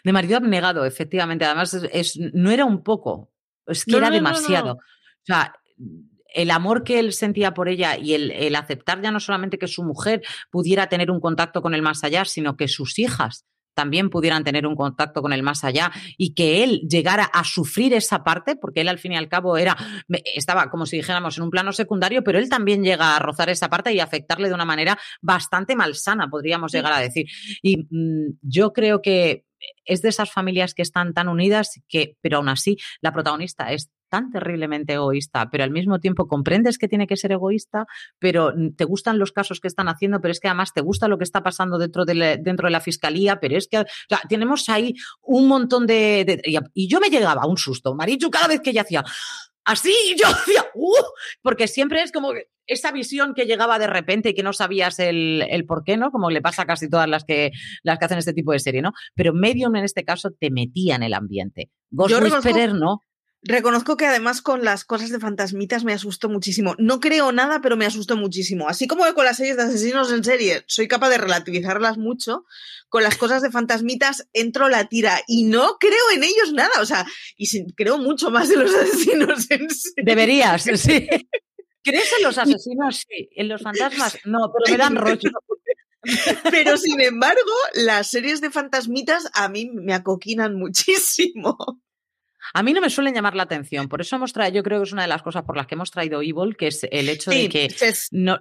De 0.03 0.11
marido 0.13 0.37
abnegado, 0.37 0.85
efectivamente. 0.85 1.45
Además, 1.45 1.73
es, 1.73 1.89
es- 1.93 2.19
no 2.33 2.51
era 2.51 2.65
un 2.65 2.83
poco, 2.83 3.31
es 3.65 3.85
que 3.85 3.91
No, 3.93 3.97
era 3.99 4.07
no, 4.09 4.11
no, 4.11 4.17
demasiado. 4.17 4.73
O 4.73 5.25
sea, 5.25 5.55
el 6.33 6.51
amor 6.51 6.83
que 6.83 6.99
él 6.99 7.11
sentía 7.13 7.53
por 7.53 7.67
ella 7.67 7.97
y 7.97 8.13
el, 8.13 8.31
el 8.31 8.55
aceptar 8.55 9.01
ya 9.01 9.11
no 9.11 9.19
solamente 9.19 9.57
que 9.57 9.67
su 9.67 9.83
mujer 9.83 10.21
pudiera 10.49 10.87
tener 10.87 11.11
un 11.11 11.19
contacto 11.19 11.61
con 11.61 11.73
el 11.73 11.81
más 11.81 12.03
allá, 12.03 12.23
sino 12.25 12.55
que 12.55 12.67
sus 12.67 12.97
hijas 12.99 13.45
también 13.73 14.09
pudieran 14.09 14.43
tener 14.43 14.67
un 14.67 14.75
contacto 14.75 15.21
con 15.21 15.33
el 15.33 15.43
más 15.43 15.63
allá 15.63 15.91
y 16.17 16.33
que 16.33 16.63
él 16.63 16.81
llegara 16.89 17.23
a 17.23 17.43
sufrir 17.43 17.93
esa 17.93 18.23
parte, 18.23 18.55
porque 18.55 18.81
él 18.81 18.89
al 18.89 18.99
fin 18.99 19.13
y 19.13 19.17
al 19.17 19.29
cabo 19.29 19.57
era, 19.57 19.77
estaba 20.35 20.69
como 20.69 20.85
si 20.85 20.97
dijéramos 20.97 21.37
en 21.37 21.43
un 21.45 21.49
plano 21.51 21.71
secundario, 21.71 22.23
pero 22.23 22.37
él 22.37 22.49
también 22.49 22.83
llega 22.83 23.15
a 23.15 23.19
rozar 23.19 23.49
esa 23.49 23.69
parte 23.69 23.93
y 23.93 23.99
afectarle 23.99 24.49
de 24.49 24.53
una 24.55 24.65
manera 24.65 24.99
bastante 25.21 25.75
malsana, 25.75 26.29
podríamos 26.29 26.71
Sí. 26.71 26.77
llegar 26.77 26.93
a 26.93 26.99
decir. 26.99 27.27
Y 27.61 27.87
mm, 27.89 28.39
yo 28.41 28.73
creo 28.73 29.01
que 29.01 29.45
es 29.85 30.01
de 30.01 30.09
esas 30.09 30.31
familias 30.31 30.73
que 30.73 30.81
están 30.81 31.13
tan 31.13 31.27
unidas 31.29 31.81
que, 31.87 32.17
pero 32.21 32.37
aún 32.37 32.49
así, 32.49 32.77
la 33.01 33.13
protagonista 33.13 33.71
es 33.71 33.89
tan 34.11 34.29
terriblemente 34.29 34.93
egoísta, 34.93 35.49
pero 35.49 35.63
al 35.63 35.71
mismo 35.71 35.99
tiempo 35.99 36.27
comprendes 36.27 36.77
que 36.77 36.87
tiene 36.87 37.07
que 37.07 37.17
ser 37.17 37.31
egoísta, 37.31 37.85
pero 38.19 38.53
mm, 38.55 38.75
te 38.75 38.83
gustan 38.85 39.17
los 39.17 39.31
casos 39.31 39.59
que 39.59 39.67
están 39.67 39.87
haciendo, 39.87 40.21
pero 40.21 40.31
es 40.33 40.39
que 40.39 40.49
además 40.49 40.73
te 40.73 40.81
gusta 40.81 41.07
lo 41.07 41.17
que 41.17 41.23
está 41.23 41.41
pasando 41.41 41.79
dentro 41.79 42.05
de 42.05 42.13
la, 42.13 42.37
dentro 42.37 42.67
de 42.67 42.71
la 42.71 42.81
fiscalía, 42.81 43.39
pero 43.39 43.57
es 43.57 43.67
que, 43.67 43.79
o 43.79 43.85
sea, 44.07 44.21
tenemos 44.29 44.69
ahí 44.69 44.93
un 45.23 45.47
montón 45.47 45.87
de, 45.87 46.23
de- 46.25 46.41
y, 46.45 46.57
y 46.75 46.87
yo 46.87 46.99
me 46.99 47.09
llegaba 47.09 47.41
a 47.41 47.47
un 47.47 47.57
susto, 47.57 47.95
Marichu, 47.95 48.29
cada 48.29 48.47
vez 48.47 48.61
que 48.61 48.69
ella 48.69 48.81
hacía 48.83 49.03
así, 49.65 49.93
yo 50.19 50.27
decía, 50.45 50.65
¡uh! 50.75 50.93
porque 51.41 51.67
siempre 51.67 52.03
es 52.03 52.11
como 52.11 52.33
esa 52.67 52.91
visión 52.91 53.33
que 53.33 53.45
llegaba 53.45 53.79
de 53.79 53.87
repente 53.87 54.29
y 54.29 54.33
que 54.33 54.43
no 54.43 54.53
sabías 54.53 54.99
el, 54.99 55.45
el 55.49 55.65
por 55.65 55.83
qué, 55.83 55.97
¿no? 55.97 56.09
Como 56.11 56.29
le 56.29 56.41
pasa 56.41 56.61
a 56.61 56.65
casi 56.65 56.89
todas 56.89 57.07
las 57.07 57.25
que, 57.25 57.51
las 57.83 57.97
que 57.99 58.05
hacen 58.05 58.17
este 58.17 58.33
tipo 58.33 58.53
de 58.53 58.59
serie, 58.59 58.81
¿no? 58.81 58.91
Pero 59.15 59.33
Medium 59.33 59.75
en 59.75 59.83
este 59.83 60.03
caso 60.05 60.29
te 60.39 60.51
metía 60.51 60.95
en 60.95 61.03
el 61.03 61.13
ambiente. 61.13 61.69
Ghost 61.89 62.11
Whisperer, 62.21 62.73
¿no? 62.75 63.01
Reconozco 63.43 63.97
que 63.97 64.05
además 64.05 64.43
con 64.43 64.63
las 64.63 64.85
cosas 64.85 65.09
de 65.09 65.19
fantasmitas 65.19 65.83
me 65.83 65.93
asustó 65.93 66.29
muchísimo. 66.29 66.75
No 66.77 66.99
creo 66.99 67.31
nada, 67.31 67.59
pero 67.59 67.75
me 67.75 67.87
asustó 67.87 68.15
muchísimo. 68.15 68.69
Así 68.69 68.85
como 68.85 69.03
con 69.15 69.25
las 69.25 69.37
series 69.37 69.57
de 69.57 69.63
asesinos 69.63 70.11
en 70.11 70.23
serie 70.23 70.63
soy 70.67 70.87
capaz 70.87 71.09
de 71.09 71.17
relativizarlas 71.17 71.97
mucho, 71.97 72.45
con 72.87 73.01
las 73.01 73.17
cosas 73.17 73.41
de 73.41 73.49
fantasmitas 73.49 74.27
entro 74.33 74.69
la 74.69 74.85
tira 74.89 75.21
y 75.27 75.45
no 75.45 75.77
creo 75.79 76.11
en 76.13 76.23
ellos 76.23 76.53
nada. 76.53 76.81
O 76.81 76.85
sea, 76.85 77.07
y 77.35 77.73
creo 77.73 77.97
mucho 77.97 78.29
más 78.29 78.47
de 78.47 78.57
los 78.57 78.75
asesinos 78.75 79.49
en 79.49 79.69
serie. 79.71 80.03
Deberías, 80.03 80.61
sí. 80.75 81.07
¿Crees 81.83 82.11
en 82.19 82.23
los 82.23 82.37
asesinos? 82.37 83.05
Sí. 83.09 83.29
¿En 83.35 83.47
los 83.47 83.61
fantasmas? 83.61 84.19
No, 84.25 84.51
pero 84.53 84.71
me 84.71 84.77
dan 84.77 84.95
rollo. 84.95 85.31
Pero 86.51 86.77
sin 86.77 87.01
embargo, 87.01 87.51
las 87.73 88.11
series 88.11 88.39
de 88.39 88.51
fantasmitas 88.51 89.29
a 89.33 89.49
mí 89.49 89.69
me 89.73 89.95
acoquinan 89.95 90.55
muchísimo. 90.55 91.57
A 92.53 92.63
mí 92.63 92.73
no 92.73 92.81
me 92.81 92.89
suelen 92.89 93.13
llamar 93.13 93.35
la 93.35 93.43
atención. 93.43 93.87
Por 93.87 94.01
eso 94.01 94.15
hemos 94.15 94.33
traído, 94.33 94.55
yo 94.57 94.63
creo 94.63 94.79
que 94.79 94.85
es 94.85 94.91
una 94.93 95.03
de 95.03 95.07
las 95.07 95.21
cosas 95.21 95.43
por 95.43 95.57
las 95.57 95.67
que 95.67 95.75
hemos 95.75 95.91
traído 95.91 96.21
Evil, 96.21 96.55
que 96.57 96.67
es 96.67 96.85
el 96.91 97.09
hecho 97.09 97.31
de 97.31 97.49
que 97.49 97.65
es- 97.81 98.09
no 98.11 98.39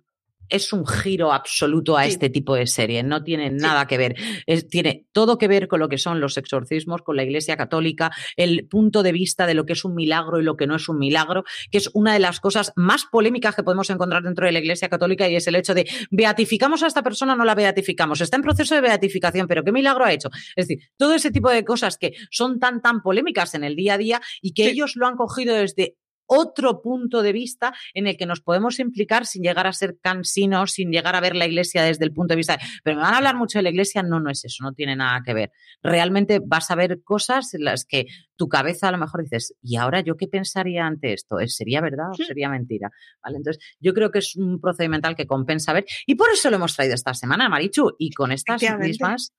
es 0.51 0.72
un 0.72 0.86
giro 0.86 1.32
absoluto 1.32 1.96
a 1.96 2.05
Sí. 2.05 2.11
este 2.11 2.28
tipo 2.30 2.55
de 2.55 2.66
serie, 2.66 3.03
no 3.03 3.22
tiene 3.24 3.51
nada 3.51 3.86
que 3.86 3.96
ver, 3.98 4.16
Es- 4.46 4.68
tiene 4.68 5.07
todo 5.12 5.38
que 5.38 5.48
ver 5.48 5.68
con 5.68 5.80
lo 5.80 5.88
que 5.88 5.98
son 5.98 6.20
los 6.20 6.36
exorcismos, 6.36 7.03
con 7.03 7.16
la 7.16 7.22
Iglesia 7.24 7.57
Católica, 7.57 8.11
el 8.36 8.66
punto 8.68 9.03
de 9.03 9.12
vista 9.12 9.46
de 9.46 9.55
lo 9.55 9.64
que 9.66 9.72
es 9.74 9.84
un 9.84 9.94
milagro 9.94 10.40
y 10.40 10.42
lo 10.44 10.57
que 10.57 10.66
no 10.66 10.76
es 10.76 10.88
un 10.88 10.98
milagro, 10.98 11.44
que 11.70 11.78
es 11.78 11.90
una 11.94 12.12
de 12.12 12.18
las 12.18 12.40
cosas 12.40 12.72
más 12.76 13.05
polémicas 13.11 13.55
que 13.55 13.62
podemos 13.62 13.88
encontrar 13.90 14.22
dentro 14.22 14.46
de 14.46 14.53
la 14.53 14.59
Iglesia 14.59 14.88
Católica 14.88 15.28
y 15.28 15.36
es 15.36 15.46
el 15.46 15.55
hecho 15.57 15.74
de 15.74 15.86
beatificamos 16.11 16.82
a 16.82 16.86
esta 16.86 17.03
persona, 17.03 17.34
no 17.36 17.44
la 17.44 17.55
beatificamos, 17.55 18.20
está 18.20 18.36
en 18.36 18.42
proceso 18.42 18.74
de 18.74 18.80
beatificación, 18.80 19.46
pero 19.46 19.62
¿qué 19.64 19.72
milagro 19.72 20.05
ha 20.05 20.12
hecho? 20.12 20.28
Es 20.57 20.66
decir, 20.68 20.84
todo 20.96 21.14
ese 21.14 21.30
tipo 21.30 21.51
de 21.51 21.64
cosas 21.64 21.96
que 21.96 22.12
son 22.30 22.59
tan, 22.59 22.82
tan 22.82 23.03
polémicas 23.03 23.55
en 23.55 23.64
el 23.64 23.76
día 23.76 23.94
a 23.94 23.98
día 23.98 24.20
y 24.42 24.53
que 24.53 24.64
Sí. 24.64 24.70
ellos 24.70 24.96
lo 24.96 25.07
han 25.07 25.16
cogido 25.16 25.55
desde 25.55 25.94
otro 26.31 26.81
punto 26.81 27.22
de 27.22 27.33
vista 27.33 27.74
en 27.93 28.07
el 28.07 28.16
que 28.16 28.24
nos 28.24 28.41
podemos 28.41 28.78
implicar 28.78 29.26
sin 29.26 29.43
llegar 29.43 29.66
a 29.66 29.72
ser 29.72 29.99
cansinos, 30.01 30.70
sin 30.72 30.93
llegar 30.93 31.16
a 31.16 31.20
ver 31.20 31.35
la 31.35 31.47
iglesia 31.47 31.83
desde 31.83 32.05
el 32.05 32.12
punto 32.12 32.33
de 32.33 32.37
vista. 32.37 32.59
Pero 32.85 32.97
me 32.97 33.03
van 33.03 33.14
a 33.14 33.16
hablar 33.16 33.35
mucho 33.35 33.59
de 33.59 33.64
la 33.64 33.70
iglesia, 33.70 34.03
no, 34.05 34.20
no 34.20 34.31
es 34.31 34.45
eso, 34.45 34.62
no 34.62 34.72
tiene 34.72 34.95
nada 34.95 35.22
que 35.24 35.35
ver. 35.35 35.51
Realmente 35.83 36.41
vas 36.45 36.70
a 36.70 36.76
ver 36.76 37.03
cosas 37.03 37.53
en 37.55 37.64
las 37.64 37.85
que 37.85 38.07
tu 38.37 38.49
cabeza 38.49 38.89
a 38.89 38.93
lo 38.93 38.99
mejor 38.99 39.24
dices, 39.24 39.55
¿y 39.61 39.76
ahora 39.76 40.01
yo 40.01 40.16
qué 40.16 40.28
pensaría 40.28 40.87
ante 40.87 41.12
esto? 41.12 41.37
¿Sería 41.47 41.81
verdad 41.81 42.11
o 42.12 42.14
sería 42.14 42.49
mentira? 42.49 42.91
¿Vale? 43.24 43.39
Entonces, 43.39 43.62
yo 43.81 43.93
creo 43.93 44.12
que 44.12 44.20
es 44.20 44.37
un 44.37 44.61
procedimental 44.61 45.16
que 45.16 45.26
compensa 45.26 45.72
ver. 45.72 45.85
Y 46.07 46.14
por 46.14 46.31
eso 46.31 46.49
lo 46.49 46.57
hemos 46.57 46.76
traído 46.76 46.95
esta 46.95 47.12
semana, 47.12 47.49
Marichu, 47.49 47.97
y 47.99 48.12
con 48.12 48.31
estas 48.31 48.62
mismas. 48.78 49.33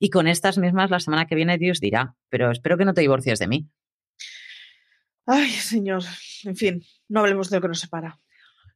Y 0.00 0.10
con 0.10 0.26
estas 0.26 0.58
mismas 0.58 0.90
la 0.90 1.00
semana 1.00 1.26
que 1.26 1.34
viene 1.34 1.56
Dios 1.56 1.80
dirá, 1.80 2.14
pero 2.28 2.50
espero 2.50 2.76
que 2.76 2.84
no 2.84 2.94
te 2.94 3.00
divorcies 3.00 3.38
de 3.38 3.48
mí. 3.48 3.68
Ay, 5.30 5.50
señor. 5.50 6.02
En 6.44 6.56
fin, 6.56 6.82
no 7.08 7.20
hablemos 7.20 7.50
de 7.50 7.58
lo 7.58 7.60
que 7.60 7.68
nos 7.68 7.80
separa. 7.80 8.18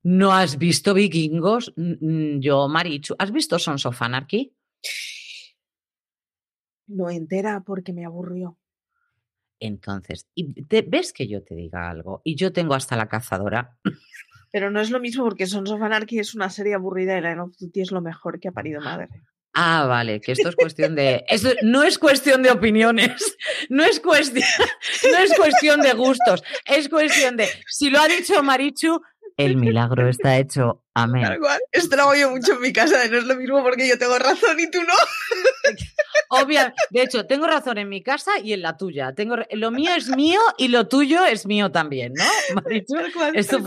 ¿No 0.03 0.33
has 0.33 0.59
visto 0.59 0.93
vikingos? 0.93 1.73
Yo, 1.77 2.69
Marichu. 2.69 3.15
¿Has 3.19 3.33
visto 3.33 3.59
Sons 3.59 3.87
of 3.87 4.03
Anarchy? 4.03 4.55
No 6.89 7.09
entera 7.09 7.63
porque 7.65 7.95
me 7.95 8.05
aburrió. 8.05 8.59
Entonces, 9.61 10.29
y 10.35 10.53
ves 10.83 11.15
que 11.15 11.27
yo 11.27 11.43
te 11.43 11.55
diga 11.55 11.89
algo, 11.89 12.21
y 12.23 12.35
yo 12.35 12.53
tengo 12.53 12.75
hasta 12.75 12.97
la 12.97 13.09
cazadora. 13.09 13.79
Pero 14.51 14.71
no 14.71 14.81
es 14.81 14.91
lo 14.91 15.01
mismo 15.01 15.25
porque 15.25 15.47
Sons 15.47 15.71
of 15.71 15.81
Anarchy 15.81 16.19
es 16.19 16.35
una 16.35 16.51
serie 16.51 16.75
aburrida 16.75 17.17
y 17.17 17.23
la 17.23 17.43
of 17.43 17.57
Duty 17.59 17.81
es 17.81 17.93
lo 17.93 18.03
mejor 18.03 18.41
que 18.41 18.49
ha 18.49 18.53
parido 18.53 18.83
madre. 18.83 19.09
Ah, 19.55 19.85
vale, 19.87 20.21
que 20.21 20.33
esto 20.33 20.49
es 20.49 20.57
cuestión 20.57 20.95
de. 20.95 21.25
Esto 21.29 21.51
no 21.63 21.83
es 21.83 21.99
cuestión 21.99 22.43
de 22.43 22.51
opiniones, 22.51 23.37
no 23.69 23.85
es 23.85 24.01
cuestión, 24.01 24.49
no 25.11 25.19
es 25.19 25.35
cuestión 25.35 25.81
de 25.83 25.93
gustos, 25.93 26.43
es 26.65 26.89
cuestión 26.89 27.37
de. 27.37 27.49
Si 27.67 27.91
lo 27.91 28.01
ha 28.01 28.09
dicho 28.09 28.43
Marichu, 28.43 29.03
el 29.37 29.57
milagro 29.57 30.09
está 30.09 30.39
hecho. 30.39 30.83
Amén. 30.95 31.39
Esto 31.71 31.97
lo 31.97 32.03
hago 32.03 32.15
yo 32.15 32.31
mucho 32.31 32.53
en 32.53 32.61
mi 32.61 32.73
casa, 32.73 33.07
no 33.09 33.19
es 33.19 33.25
lo 33.25 33.35
mismo 33.35 33.63
porque 33.63 33.89
yo 33.89 33.99
tengo 33.99 34.19
razón 34.19 34.61
y 34.61 34.71
tú 34.71 34.81
no. 34.83 34.93
Obvio, 36.43 36.61
de 36.91 37.03
hecho, 37.03 37.27
tengo 37.27 37.47
razón 37.47 37.79
en 37.79 37.89
mi 37.89 38.03
casa 38.03 38.33
y 38.43 38.53
en 38.53 38.63
la 38.63 38.77
tuya. 38.77 39.15
Tengo, 39.15 39.37
lo 39.53 39.71
mío 39.71 39.91
es 39.97 40.09
mío 40.09 40.41
y 40.59 40.69
lo 40.69 40.89
tuyo 40.89 41.25
es 41.25 41.47
mío 41.47 41.71
también, 41.71 42.13
¿no? 42.15 42.25
Marichu, 42.63 42.97
esto 43.35 43.59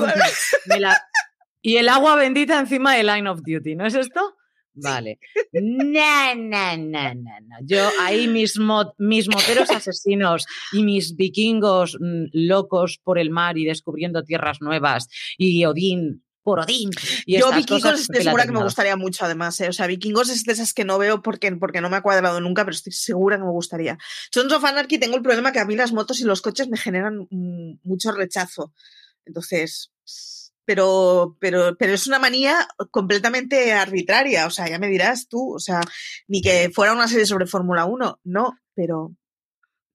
Y 1.61 1.77
el 1.77 1.89
agua 1.89 2.15
bendita 2.15 2.59
encima 2.59 2.95
de 2.95 3.03
Line 3.03 3.29
of 3.29 3.41
Duty, 3.43 3.75
¿no 3.75 3.85
es 3.87 3.95
esto? 3.95 4.35
Vale. 4.75 5.19
No, 5.53 6.35
no, 6.35 6.77
no, 6.77 7.13
no, 7.13 7.55
Yo 7.63 7.89
ahí 8.01 8.27
mis, 8.27 8.59
mis 8.97 9.29
moteros 9.29 9.69
asesinos 9.69 10.45
y 10.73 10.83
mis 10.83 11.15
vikingos 11.15 11.97
mm, 11.99 12.25
locos 12.33 12.99
por 13.03 13.17
el 13.17 13.29
mar 13.29 13.57
y 13.57 13.65
descubriendo 13.65 14.23
tierras 14.23 14.61
nuevas 14.61 15.07
y 15.37 15.63
Odín 15.65 16.23
por 16.43 16.59
Odín. 16.59 16.91
Y 17.25 17.39
Yo 17.39 17.51
vikingos 17.51 18.01
estoy 18.01 18.21
segura 18.21 18.45
que 18.45 18.51
me 18.51 18.61
gustaría 18.61 18.95
mucho 18.95 19.25
además. 19.25 19.59
¿eh? 19.61 19.69
O 19.69 19.73
sea, 19.73 19.87
vikingos 19.87 20.29
es 20.29 20.43
de 20.43 20.53
esas 20.53 20.73
que 20.73 20.85
no 20.85 20.99
veo 20.99 21.21
porque, 21.21 21.51
porque 21.55 21.81
no 21.81 21.89
me 21.89 21.97
ha 21.97 22.01
cuadrado 22.01 22.39
nunca, 22.39 22.63
pero 22.63 22.75
estoy 22.75 22.93
segura 22.93 23.37
que 23.37 23.43
me 23.43 23.51
gustaría. 23.51 23.97
Sons 24.31 24.53
of 24.53 24.63
Anarchy 24.63 24.99
tengo 24.99 25.15
el 25.15 25.23
problema 25.23 25.51
que 25.51 25.59
a 25.59 25.65
mí 25.65 25.75
las 25.75 25.91
motos 25.91 26.19
y 26.19 26.25
los 26.25 26.41
coches 26.41 26.67
me 26.67 26.77
generan 26.77 27.27
mm, 27.31 27.79
mucho 27.83 28.11
rechazo. 28.11 28.73
Entonces 29.25 29.91
pero, 30.65 31.37
pero, 31.39 31.77
pero 31.77 31.93
es 31.93 32.07
una 32.07 32.19
manía 32.19 32.67
completamente 32.91 33.73
arbitraria. 33.73 34.47
O 34.47 34.49
sea, 34.49 34.67
ya 34.67 34.79
me 34.79 34.87
dirás 34.87 35.27
tú, 35.27 35.55
o 35.55 35.59
sea, 35.59 35.81
ni 36.27 36.41
que 36.41 36.69
fuera 36.73 36.93
una 36.93 37.07
serie 37.07 37.25
sobre 37.25 37.45
Fórmula 37.45 37.85
1, 37.85 38.21
no, 38.23 38.59
pero. 38.73 39.15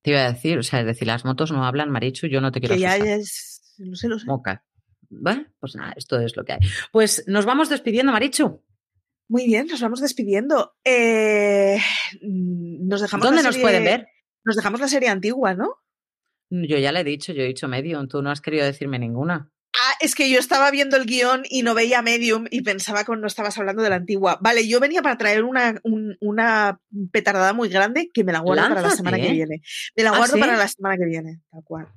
Te 0.03 0.12
iba 0.12 0.21
a 0.21 0.33
decir, 0.33 0.59
o 0.59 0.62
sea, 0.62 0.81
es 0.81 0.87
decir, 0.87 1.07
las 1.07 1.25
motos 1.25 1.53
no 1.53 1.64
hablan, 1.64 1.91
Marichu, 1.91 2.27
yo 2.27 2.41
no 2.41 2.53
te 2.53 2.61
quiero 2.61 2.75
Que 2.75 2.81
ya 2.81 2.97
es, 2.97 3.75
no 3.79 3.95
sé, 3.97 4.09
lo 4.09 4.18
sé. 4.18 4.27
Moca. 4.27 4.64
Bueno, 5.11 5.47
pues 5.59 5.75
nada, 5.75 5.93
esto 5.97 6.18
es 6.21 6.37
lo 6.37 6.45
que 6.45 6.53
hay. 6.53 6.61
Pues 6.93 7.25
nos 7.27 7.45
vamos 7.45 7.68
despidiendo, 7.68 8.12
Marichu. 8.12 8.62
Muy 9.29 9.47
bien, 9.47 9.66
nos 9.66 9.81
vamos 9.81 10.01
despidiendo. 10.01 10.75
Eh, 10.85 11.79
nos 12.23 13.01
dejamos 13.01 13.27
¿Dónde 13.27 13.43
nos 13.43 13.59
pueden 13.59 13.85
ver? 13.85 14.07
Nos 14.45 14.57
dejamos 14.57 14.81
la 14.81 14.89
serie 14.89 15.09
antigua, 15.09 15.55
¿no? 15.55 15.77
Yo 16.51 16.79
ya 16.79 16.91
le 16.91 17.01
he 17.01 17.05
dicho, 17.05 17.33
yo 17.33 17.43
he 17.43 17.47
dicho 17.47 17.68
medio, 17.68 18.05
tú 18.09 18.23
no 18.23 18.31
has 18.31 18.41
querido 18.41 18.64
decirme 18.64 18.99
ninguna. 18.99 19.53
Es 20.01 20.15
que 20.15 20.31
yo 20.31 20.39
estaba 20.39 20.71
viendo 20.71 20.97
el 20.97 21.05
guion 21.05 21.43
y 21.49 21.63
no 21.63 21.75
veía 21.75 22.01
Medium 22.01 22.47
y 22.51 22.63
pensaba 22.63 23.05
que 23.05 23.15
no 23.17 23.27
estabas 23.27 23.59
hablando 23.59 23.83
de 23.83 23.91
la 23.91 23.97
antigua. 23.97 24.39
Vale, 24.41 24.67
yo 24.67 24.81
venía 24.81 25.03
para 25.03 25.19
traer 25.19 25.45
una, 25.45 25.79
una 26.21 26.81
petardada 27.13 27.53
muy 27.53 27.69
grande 27.69 28.11
que 28.13 28.25
me 28.25 28.33
la 28.33 28.39
guardo 28.41 28.69
para 28.69 28.81
la 28.81 28.91
semana 28.91 29.19
que 29.19 29.31
viene. 29.31 29.63
Me 29.95 30.03
la 30.03 30.11
¿Ah, 30.11 30.17
guardo 30.17 30.39
para 30.39 30.57
la 30.57 30.69
semana 30.69 30.97
que 30.97 31.05
viene, 31.05 31.41
tal 31.51 31.63
cual. 31.65 31.89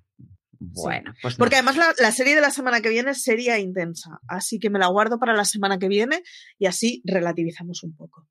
Bueno, 0.72 1.14
pues 1.22 1.36
Porque 1.36 1.56
además 1.56 1.78
la, 2.00 2.12
serie 2.12 2.36
de 2.36 2.42
la 2.42 2.52
semana 2.52 2.82
que 2.82 2.90
viene 2.90 3.14
sería 3.16 3.60
intensa, 3.60 4.20
así 4.28 4.60
que 4.60 4.70
me 4.70 4.80
la 4.80 4.88
guardo 4.88 5.20
para 5.20 5.34
la 5.34 5.46
semana 5.46 5.78
que 5.78 5.88
viene 5.88 6.24
y 6.58 6.68
así 6.68 7.02
relativizamos 7.06 7.84
un 7.84 7.96
poco. 7.96 8.28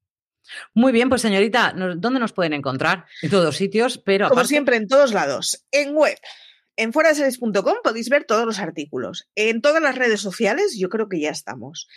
Muy 0.75 0.93
bien, 0.93 1.09
pues 1.09 1.23
señorita, 1.23 1.75
¿dónde 1.97 2.20
nos 2.20 2.33
pueden 2.33 2.55
encontrar? 2.55 3.07
En 3.20 3.31
todos 3.31 3.57
sitios, 3.57 3.99
pero... 3.99 4.29
Como 4.29 4.45
siempre, 4.45 4.77
en 4.77 4.89
todos 4.89 5.12
lados. 5.12 5.64
En 5.70 5.95
web, 5.95 6.18
en 6.77 6.93
fueradeseries.com 6.93 7.77
podéis 7.83 8.09
ver 8.09 8.25
todos 8.25 8.47
los 8.47 8.59
artículos. 8.59 9.29
En 9.35 9.61
todas 9.61 9.83
las 9.83 9.97
redes 9.97 10.20
sociales 10.20 10.77
yo 10.79 10.89
creo 10.89 11.09
que 11.09 11.20
ya 11.20 11.31
estamos. 11.31 11.89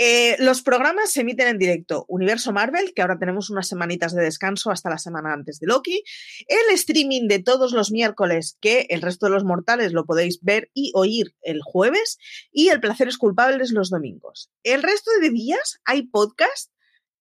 Eh, 0.00 0.36
los 0.38 0.62
programas 0.62 1.10
se 1.10 1.22
emiten 1.22 1.48
en 1.48 1.58
directo. 1.58 2.04
Universo 2.08 2.52
Marvel, 2.52 2.92
que 2.94 3.02
ahora 3.02 3.18
tenemos 3.18 3.50
unas 3.50 3.66
semanitas 3.66 4.14
de 4.14 4.22
descanso 4.22 4.70
hasta 4.70 4.90
la 4.90 4.98
semana 4.98 5.32
antes 5.32 5.58
de 5.58 5.66
Loki. 5.66 6.04
El 6.46 6.72
streaming 6.74 7.26
de 7.26 7.42
todos 7.42 7.72
los 7.72 7.90
miércoles, 7.90 8.56
que 8.60 8.86
el 8.90 9.02
resto 9.02 9.26
de 9.26 9.32
los 9.32 9.42
mortales 9.42 9.92
lo 9.92 10.06
podéis 10.06 10.38
ver 10.40 10.70
y 10.72 10.92
oír 10.94 11.34
el 11.42 11.60
jueves. 11.62 12.18
Y 12.52 12.68
el 12.68 12.80
placer 12.80 13.08
es 13.08 13.18
culpable 13.18 13.64
los 13.70 13.90
domingos. 13.90 14.50
El 14.62 14.84
resto 14.84 15.10
de 15.20 15.30
días 15.30 15.80
hay 15.84 16.02
podcast 16.06 16.70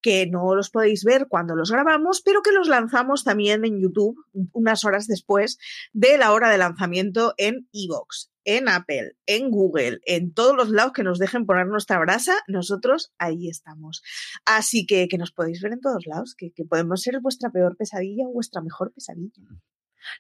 que 0.08 0.26
no 0.26 0.56
los 0.56 0.70
podéis 0.70 1.04
ver 1.04 1.28
cuando 1.28 1.54
los 1.54 1.70
grabamos, 1.70 2.22
pero 2.22 2.42
que 2.42 2.54
los 2.54 2.70
lanzamos 2.70 3.26
también 3.26 3.66
en 3.66 3.82
YouTube 3.82 4.16
unas 4.54 4.86
horas 4.86 5.06
después 5.06 5.58
de 5.92 6.18
la 6.18 6.32
hora 6.32 6.50
de 6.50 6.58
lanzamiento 6.58 7.34
en 7.36 7.68
Evox, 7.74 8.32
en 8.46 8.70
Apple, 8.70 9.18
en 9.26 9.52
Google, 9.52 10.00
en 10.06 10.34
todos 10.34 10.56
los 10.56 10.70
lados 10.70 10.94
que 10.94 11.04
nos 11.04 11.20
dejen 11.20 11.46
poner 11.46 11.68
nuestra 11.68 12.00
brasa, 12.00 12.36
nosotros 12.48 13.12
ahí 13.18 13.50
estamos. 13.50 14.02
Así 14.46 14.86
que 14.86 15.10
que 15.10 15.18
nos 15.18 15.34
podéis 15.34 15.62
ver 15.62 15.74
en 15.74 15.82
todos 15.82 16.06
lados, 16.06 16.36
que, 16.38 16.54
que 16.54 16.64
podemos 16.64 17.02
ser 17.02 17.20
vuestra 17.20 17.50
peor 17.50 17.76
pesadilla 17.76 18.28
o 18.28 18.32
vuestra 18.32 18.62
mejor 18.62 18.94
pesadilla 18.94 19.44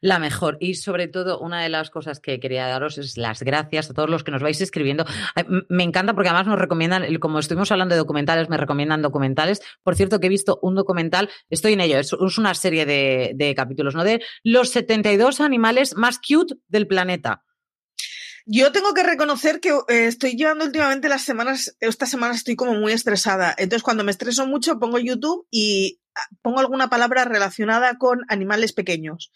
la 0.01 0.19
mejor. 0.19 0.57
Y 0.59 0.75
sobre 0.75 1.07
todo, 1.07 1.39
una 1.39 1.61
de 1.61 1.69
las 1.69 1.89
cosas 1.89 2.19
que 2.19 2.39
quería 2.39 2.67
daros 2.67 2.97
es 2.97 3.17
las 3.17 3.43
gracias 3.43 3.89
a 3.89 3.93
todos 3.93 4.09
los 4.09 4.23
que 4.23 4.31
nos 4.31 4.41
vais 4.41 4.59
escribiendo. 4.61 5.05
Me 5.69 5.83
encanta 5.83 6.13
porque 6.13 6.29
además 6.29 6.47
nos 6.47 6.59
recomiendan, 6.59 7.03
como 7.19 7.39
estuvimos 7.39 7.71
hablando 7.71 7.95
de 7.95 7.99
documentales, 7.99 8.49
me 8.49 8.57
recomiendan 8.57 9.01
documentales. 9.01 9.61
Por 9.83 9.95
cierto, 9.95 10.19
que 10.19 10.27
he 10.27 10.29
visto 10.29 10.59
un 10.61 10.75
documental, 10.75 11.29
estoy 11.49 11.73
en 11.73 11.81
ello, 11.81 11.99
es, 11.99 12.13
una 12.13 12.53
serie 12.53 12.85
de, 12.85 13.53
capítulos, 13.55 13.95
¿no? 13.95 14.03
De 14.03 14.21
los 14.43 14.69
72 14.69 15.41
animales 15.41 15.95
más 15.95 16.19
cute 16.19 16.55
del 16.67 16.87
planeta. 16.87 17.43
Yo 18.49 18.71
tengo 18.71 18.93
que 18.93 19.03
reconocer 19.03 19.59
que 19.59 19.71
eh, 19.89 20.07
estoy 20.07 20.37
llevando 20.37 20.63
últimamente 20.63 21.09
las 21.09 21.23
semanas, 21.23 21.75
esta 21.81 22.05
semana 22.05 22.33
estoy 22.33 22.55
como 22.55 22.75
muy 22.75 22.93
estresada. 22.93 23.53
Entonces, 23.57 23.83
cuando 23.83 24.05
me 24.05 24.11
estreso 24.11 24.47
mucho, 24.47 24.79
pongo 24.79 24.99
YouTube 24.99 25.45
y 25.51 25.99
ah, 26.15 26.21
pongo 26.41 26.61
alguna 26.61 26.89
palabra 26.89 27.25
relacionada 27.25 27.97
con 27.97 28.21
animales 28.29 28.71
pequeños. 28.71 29.33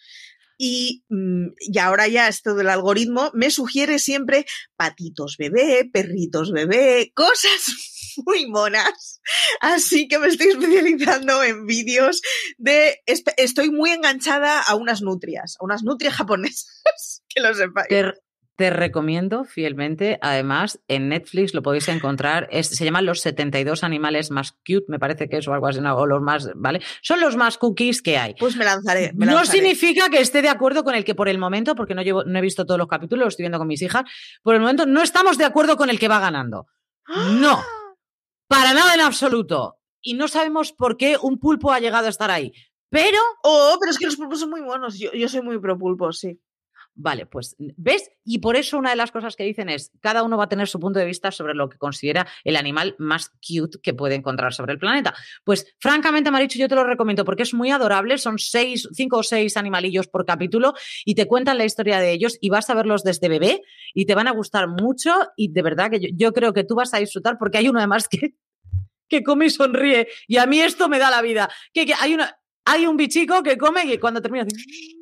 Mm, 1.10 1.48
y, 1.60 1.80
ahora 1.80 2.08
ya 2.08 2.28
esto 2.28 2.54
del 2.54 2.70
algoritmo 2.70 3.32
me 3.34 3.50
sugiere 3.50 3.98
siempre 3.98 4.46
patitos 4.76 5.38
bebé, 5.38 5.90
perritos 5.92 6.52
bebé, 6.52 7.12
cosas 7.16 8.14
muy 8.26 8.46
monas. 8.48 9.22
Así 9.60 10.08
que 10.08 10.20
me 10.20 10.28
estoy 10.28 10.50
especializando 10.50 11.44
en 11.44 11.66
vídeos 11.66 12.22
de... 12.58 13.00
Estoy 13.06 13.72
muy 13.72 13.90
enganchada 13.92 14.62
a 14.62 14.76
unas 14.76 15.02
nutrias, 15.02 15.56
a 15.60 15.66
unas 15.66 15.84
nutrias 15.84 16.14
japonesas, 16.18 17.24
que 17.28 17.42
lo 17.42 17.54
sepáis. 17.56 17.88
Te 18.62 18.70
recomiendo 18.70 19.44
fielmente, 19.44 20.20
además, 20.22 20.80
en 20.88 21.10
Netflix 21.10 21.56
lo 21.56 21.64
podéis 21.64 21.88
encontrar, 21.88 22.48
se 22.62 22.86
llaman 22.86 23.08
los 23.08 23.20
72 23.22 23.84
animales 23.84 24.30
más 24.30 24.52
cute, 24.52 24.86
me 24.88 25.00
parece 25.00 25.28
que 25.28 25.38
es 25.38 25.48
o 25.48 25.54
algo 25.56 25.66
así, 25.66 25.80
o 25.80 26.06
los 26.06 26.22
más, 26.22 26.48
¿vale? 26.54 26.80
Son 27.02 27.20
los 27.20 27.36
más 27.36 27.58
cookies 27.58 28.04
que 28.04 28.20
hay. 28.20 28.36
Pues 28.36 28.56
me 28.56 28.64
lanzaré. 28.64 29.14
No 29.16 29.46
significa 29.46 30.10
que 30.10 30.22
esté 30.22 30.44
de 30.44 30.50
acuerdo 30.50 30.84
con 30.84 30.94
el 30.94 31.04
que 31.04 31.16
por 31.16 31.28
el 31.28 31.40
momento, 31.40 31.74
porque 31.74 31.96
no, 31.96 32.04
llevo, 32.04 32.24
no 32.24 32.38
he 32.38 32.42
visto 32.44 32.64
todos 32.64 32.78
los 32.78 32.88
capítulos, 32.88 33.24
lo 33.24 33.30
estoy 33.30 33.46
viendo 33.46 33.58
con 33.58 33.68
mis 33.68 33.82
hijas, 33.82 34.04
por 34.44 34.54
el 34.54 34.62
momento 34.62 34.86
no 34.86 35.02
estamos 35.02 35.40
de 35.40 35.46
acuerdo 35.46 35.76
con 35.76 35.90
el 35.90 35.98
que 35.98 36.08
va 36.08 36.20
ganando. 36.20 36.68
No, 37.40 37.64
para 38.48 38.76
nada 38.76 38.94
en 38.94 39.02
absoluto. 39.02 39.80
Y 40.04 40.14
no 40.14 40.28
sabemos 40.28 40.72
por 40.72 40.98
qué 40.98 41.18
un 41.20 41.40
pulpo 41.40 41.72
ha 41.72 41.80
llegado 41.80 42.06
a 42.06 42.12
estar 42.12 42.30
ahí. 42.30 42.54
Pero. 42.92 43.18
Oh, 43.42 43.76
pero 43.80 43.90
es 43.90 43.98
que 43.98 44.06
los 44.06 44.18
pulpos 44.18 44.40
son 44.40 44.52
muy 44.52 44.62
buenos. 44.62 45.00
Yo, 45.00 45.12
yo 45.14 45.28
soy 45.28 45.42
muy 45.42 45.60
pro 45.60 45.80
pulpo, 45.80 46.12
sí. 46.12 46.40
Vale, 46.94 47.26
pues, 47.26 47.56
¿ves? 47.78 48.12
Y 48.26 48.40
por 48.40 48.58
eso 48.58 48.78
una 48.78 48.90
de 48.90 48.98
las 48.98 49.12
cosas 49.12 49.38
que 49.38 49.46
dicen 49.46 49.70
es, 49.70 49.92
cada 50.02 50.24
uno 50.24 50.38
va 50.38 50.44
a 50.44 50.50
tener 50.50 50.68
su 50.68 50.80
punto 50.80 51.00
de 51.00 51.06
vista 51.06 51.32
sobre 51.32 51.54
lo 51.54 51.70
que 51.70 51.78
considera 51.78 52.28
el 52.44 52.58
animal 52.58 52.96
más 53.00 53.30
cute 53.30 53.80
que 53.82 53.94
puede 53.94 54.16
encontrar 54.16 54.54
sobre 54.54 54.74
el 54.74 54.80
planeta. 54.80 55.14
Pues, 55.46 55.74
francamente, 55.80 56.32
Marichu, 56.32 56.60
yo 56.60 56.68
te 56.68 56.76
lo 56.76 56.84
recomiendo 56.84 57.24
porque 57.24 57.44
es 57.44 57.54
muy 57.54 57.72
adorable, 57.72 58.18
son 58.18 58.40
seis, 58.40 58.90
cinco 58.92 59.20
o 59.20 59.24
seis 59.24 59.56
animalillos 59.56 60.08
por 60.08 60.26
capítulo 60.26 60.74
y 61.06 61.16
te 61.16 61.28
cuentan 61.28 61.58
la 61.58 61.66
historia 61.66 62.00
de 62.00 62.12
ellos 62.12 62.38
y 62.42 62.50
vas 62.50 62.70
a 62.70 62.74
verlos 62.74 63.04
desde 63.04 63.30
bebé 63.30 63.62
y 63.94 64.06
te 64.06 64.14
van 64.14 64.28
a 64.28 64.32
gustar 64.32 64.68
mucho 64.68 65.14
y 65.38 65.52
de 65.52 65.62
verdad 65.62 65.90
que 65.90 66.12
yo, 66.14 66.34
creo 66.34 66.54
que 66.54 66.66
tú 66.66 66.76
vas 66.76 66.94
a 66.94 66.98
disfrutar 66.98 67.38
porque 67.38 67.58
hay 67.58 67.70
uno 67.70 67.80
además 67.80 68.08
que 68.08 68.36
que 69.08 69.24
come 69.24 69.48
y 69.48 69.50
sonríe. 69.50 70.08
Y 70.26 70.38
a 70.38 70.46
mí 70.46 70.62
esto 70.62 70.88
me 70.88 70.98
da 70.98 71.12
la 71.12 71.22
vida. 71.22 71.50
Que, 71.74 71.86
que 71.86 71.94
hay 72.00 72.14
una, 72.14 72.34
hay 72.66 72.86
un 72.86 72.98
bichico 72.98 73.44
que 73.44 73.58
come 73.58 73.86
y 73.86 73.98
cuando 73.98 74.22
termina. 74.22 74.46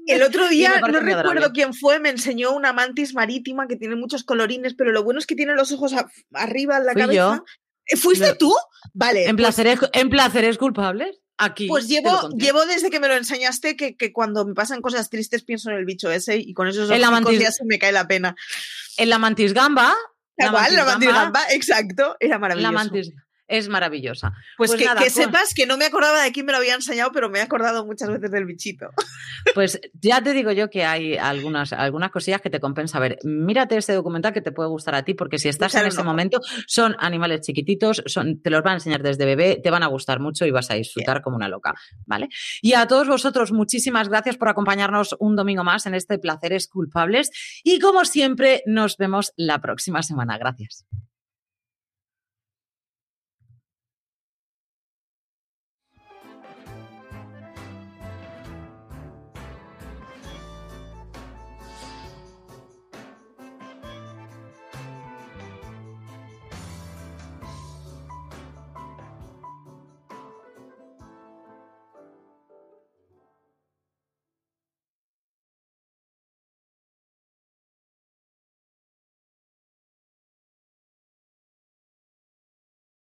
El 0.07 0.21
otro 0.23 0.47
día, 0.49 0.79
no 0.81 0.99
recuerdo 0.99 1.51
quién 1.53 1.73
fue, 1.73 1.99
me 1.99 2.09
enseñó 2.09 2.51
una 2.55 2.73
mantis 2.73 3.13
marítima 3.13 3.67
que 3.67 3.75
tiene 3.75 3.95
muchos 3.95 4.23
colorines, 4.23 4.73
pero 4.75 4.91
lo 4.91 5.03
bueno 5.03 5.19
es 5.19 5.25
que 5.27 5.35
tiene 5.35 5.53
los 5.55 5.71
ojos 5.71 5.93
arriba 6.33 6.77
en 6.77 6.85
la 6.85 6.93
Fui 6.93 7.01
cabeza. 7.01 7.15
yo. 7.17 7.43
¿Eh, 7.85 7.97
¿Fuiste 7.97 8.35
tú? 8.35 8.53
Vale. 8.93 9.25
¿En 9.25 9.35
pues- 9.35 9.47
placeres, 9.47 9.79
¿En 9.93 10.09
placeres 10.09 10.57
culpables? 10.57 11.19
Aquí. 11.41 11.67
Pues 11.67 11.87
llevo, 11.87 12.29
llevo 12.37 12.65
desde 12.65 12.89
que 12.89 12.99
me 12.99 13.07
lo 13.07 13.15
enseñaste 13.15 13.77
que, 13.77 13.95
que 13.95 14.11
cuando 14.11 14.45
me 14.45 14.53
pasan 14.53 14.81
cosas 14.81 15.09
tristes 15.09 15.43
pienso 15.43 15.69
en 15.69 15.77
el 15.77 15.85
bicho 15.85 16.11
ese 16.11 16.35
y 16.37 16.53
con 16.53 16.67
esos 16.67 16.89
la 16.89 17.09
ojos 17.09 17.21
mantis- 17.21 17.39
ya 17.39 17.51
se 17.53 17.63
me 17.63 17.79
cae 17.79 17.93
la 17.93 18.07
pena. 18.09 18.35
En 18.97 19.07
la 19.09 19.19
mantis 19.19 19.53
gamba. 19.53 19.95
Tal 20.35 20.51
cual, 20.51 20.75
la 20.75 20.83
mantis 20.85 21.07
gamba, 21.07 21.21
gamba, 21.39 21.41
exacto, 21.53 22.17
era 22.19 22.39
maravilloso. 22.39 22.71
La 22.73 22.77
mantis 22.77 23.13
es 23.49 23.67
maravillosa. 23.67 24.33
Pues, 24.57 24.71
pues 24.71 24.79
que, 24.79 24.85
nada, 24.85 25.01
que 25.01 25.11
pues- 25.11 25.13
sepas 25.13 25.53
que 25.53 25.65
no 25.65 25.77
me 25.77 25.85
acordaba 25.85 26.23
de 26.23 26.31
quién 26.31 26.45
me 26.45 26.51
lo 26.51 26.59
había 26.59 26.75
enseñado, 26.75 27.11
pero 27.11 27.29
me 27.29 27.39
he 27.39 27.41
acordado 27.41 27.85
muchas 27.85 28.09
veces 28.09 28.31
del 28.31 28.45
bichito. 28.45 28.89
Pues 29.55 29.79
ya 29.93 30.21
te 30.21 30.33
digo 30.33 30.51
yo 30.51 30.69
que 30.69 30.85
hay 30.85 31.17
algunas, 31.17 31.73
algunas 31.73 32.11
cosillas 32.11 32.41
que 32.41 32.49
te 32.49 32.59
compensa 32.59 32.99
ver. 32.99 33.17
Mírate 33.23 33.77
este 33.77 33.93
documental 33.93 34.33
que 34.33 34.41
te 34.41 34.51
puede 34.51 34.69
gustar 34.69 34.95
a 34.95 35.03
ti, 35.03 35.13
porque 35.13 35.39
si 35.39 35.49
estás 35.49 35.73
en 35.75 35.87
ojo. 35.87 36.03
momento, 36.03 36.39
son 36.67 36.95
animales 36.99 37.41
chiquititos, 37.41 38.03
son, 38.05 38.41
te 38.41 38.49
los 38.49 38.61
van 38.61 38.73
a 38.73 38.75
enseñar 38.75 39.01
desde 39.01 39.25
bebé, 39.25 39.59
te 39.61 39.71
van 39.71 39.81
a 39.83 39.87
gustar 39.87 40.19
mucho 40.19 40.45
y 40.45 40.51
vas 40.51 40.69
a 40.71 40.75
disfrutar 40.75 41.21
como 41.21 41.37
una 41.37 41.47
loca, 41.47 41.73
¿vale? 42.05 42.27
Y 42.61 42.73
a 42.73 42.85
todos 42.87 43.07
vosotros, 43.07 43.51
muchísimas 43.51 44.09
gracias 44.09 44.37
por 44.37 44.49
acompañarnos 44.49 45.15
un 45.19 45.35
domingo 45.35 45.63
más 45.63 45.85
en 45.85 45.95
este 45.95 46.19
Placeres 46.19 46.67
Culpables. 46.67 47.31
Y 47.63 47.79
como 47.79 48.05
siempre, 48.05 48.61
nos 48.65 48.97
vemos 48.97 49.33
la 49.35 49.59
próxima 49.59 50.03
semana. 50.03 50.37
Gracias. 50.37 50.85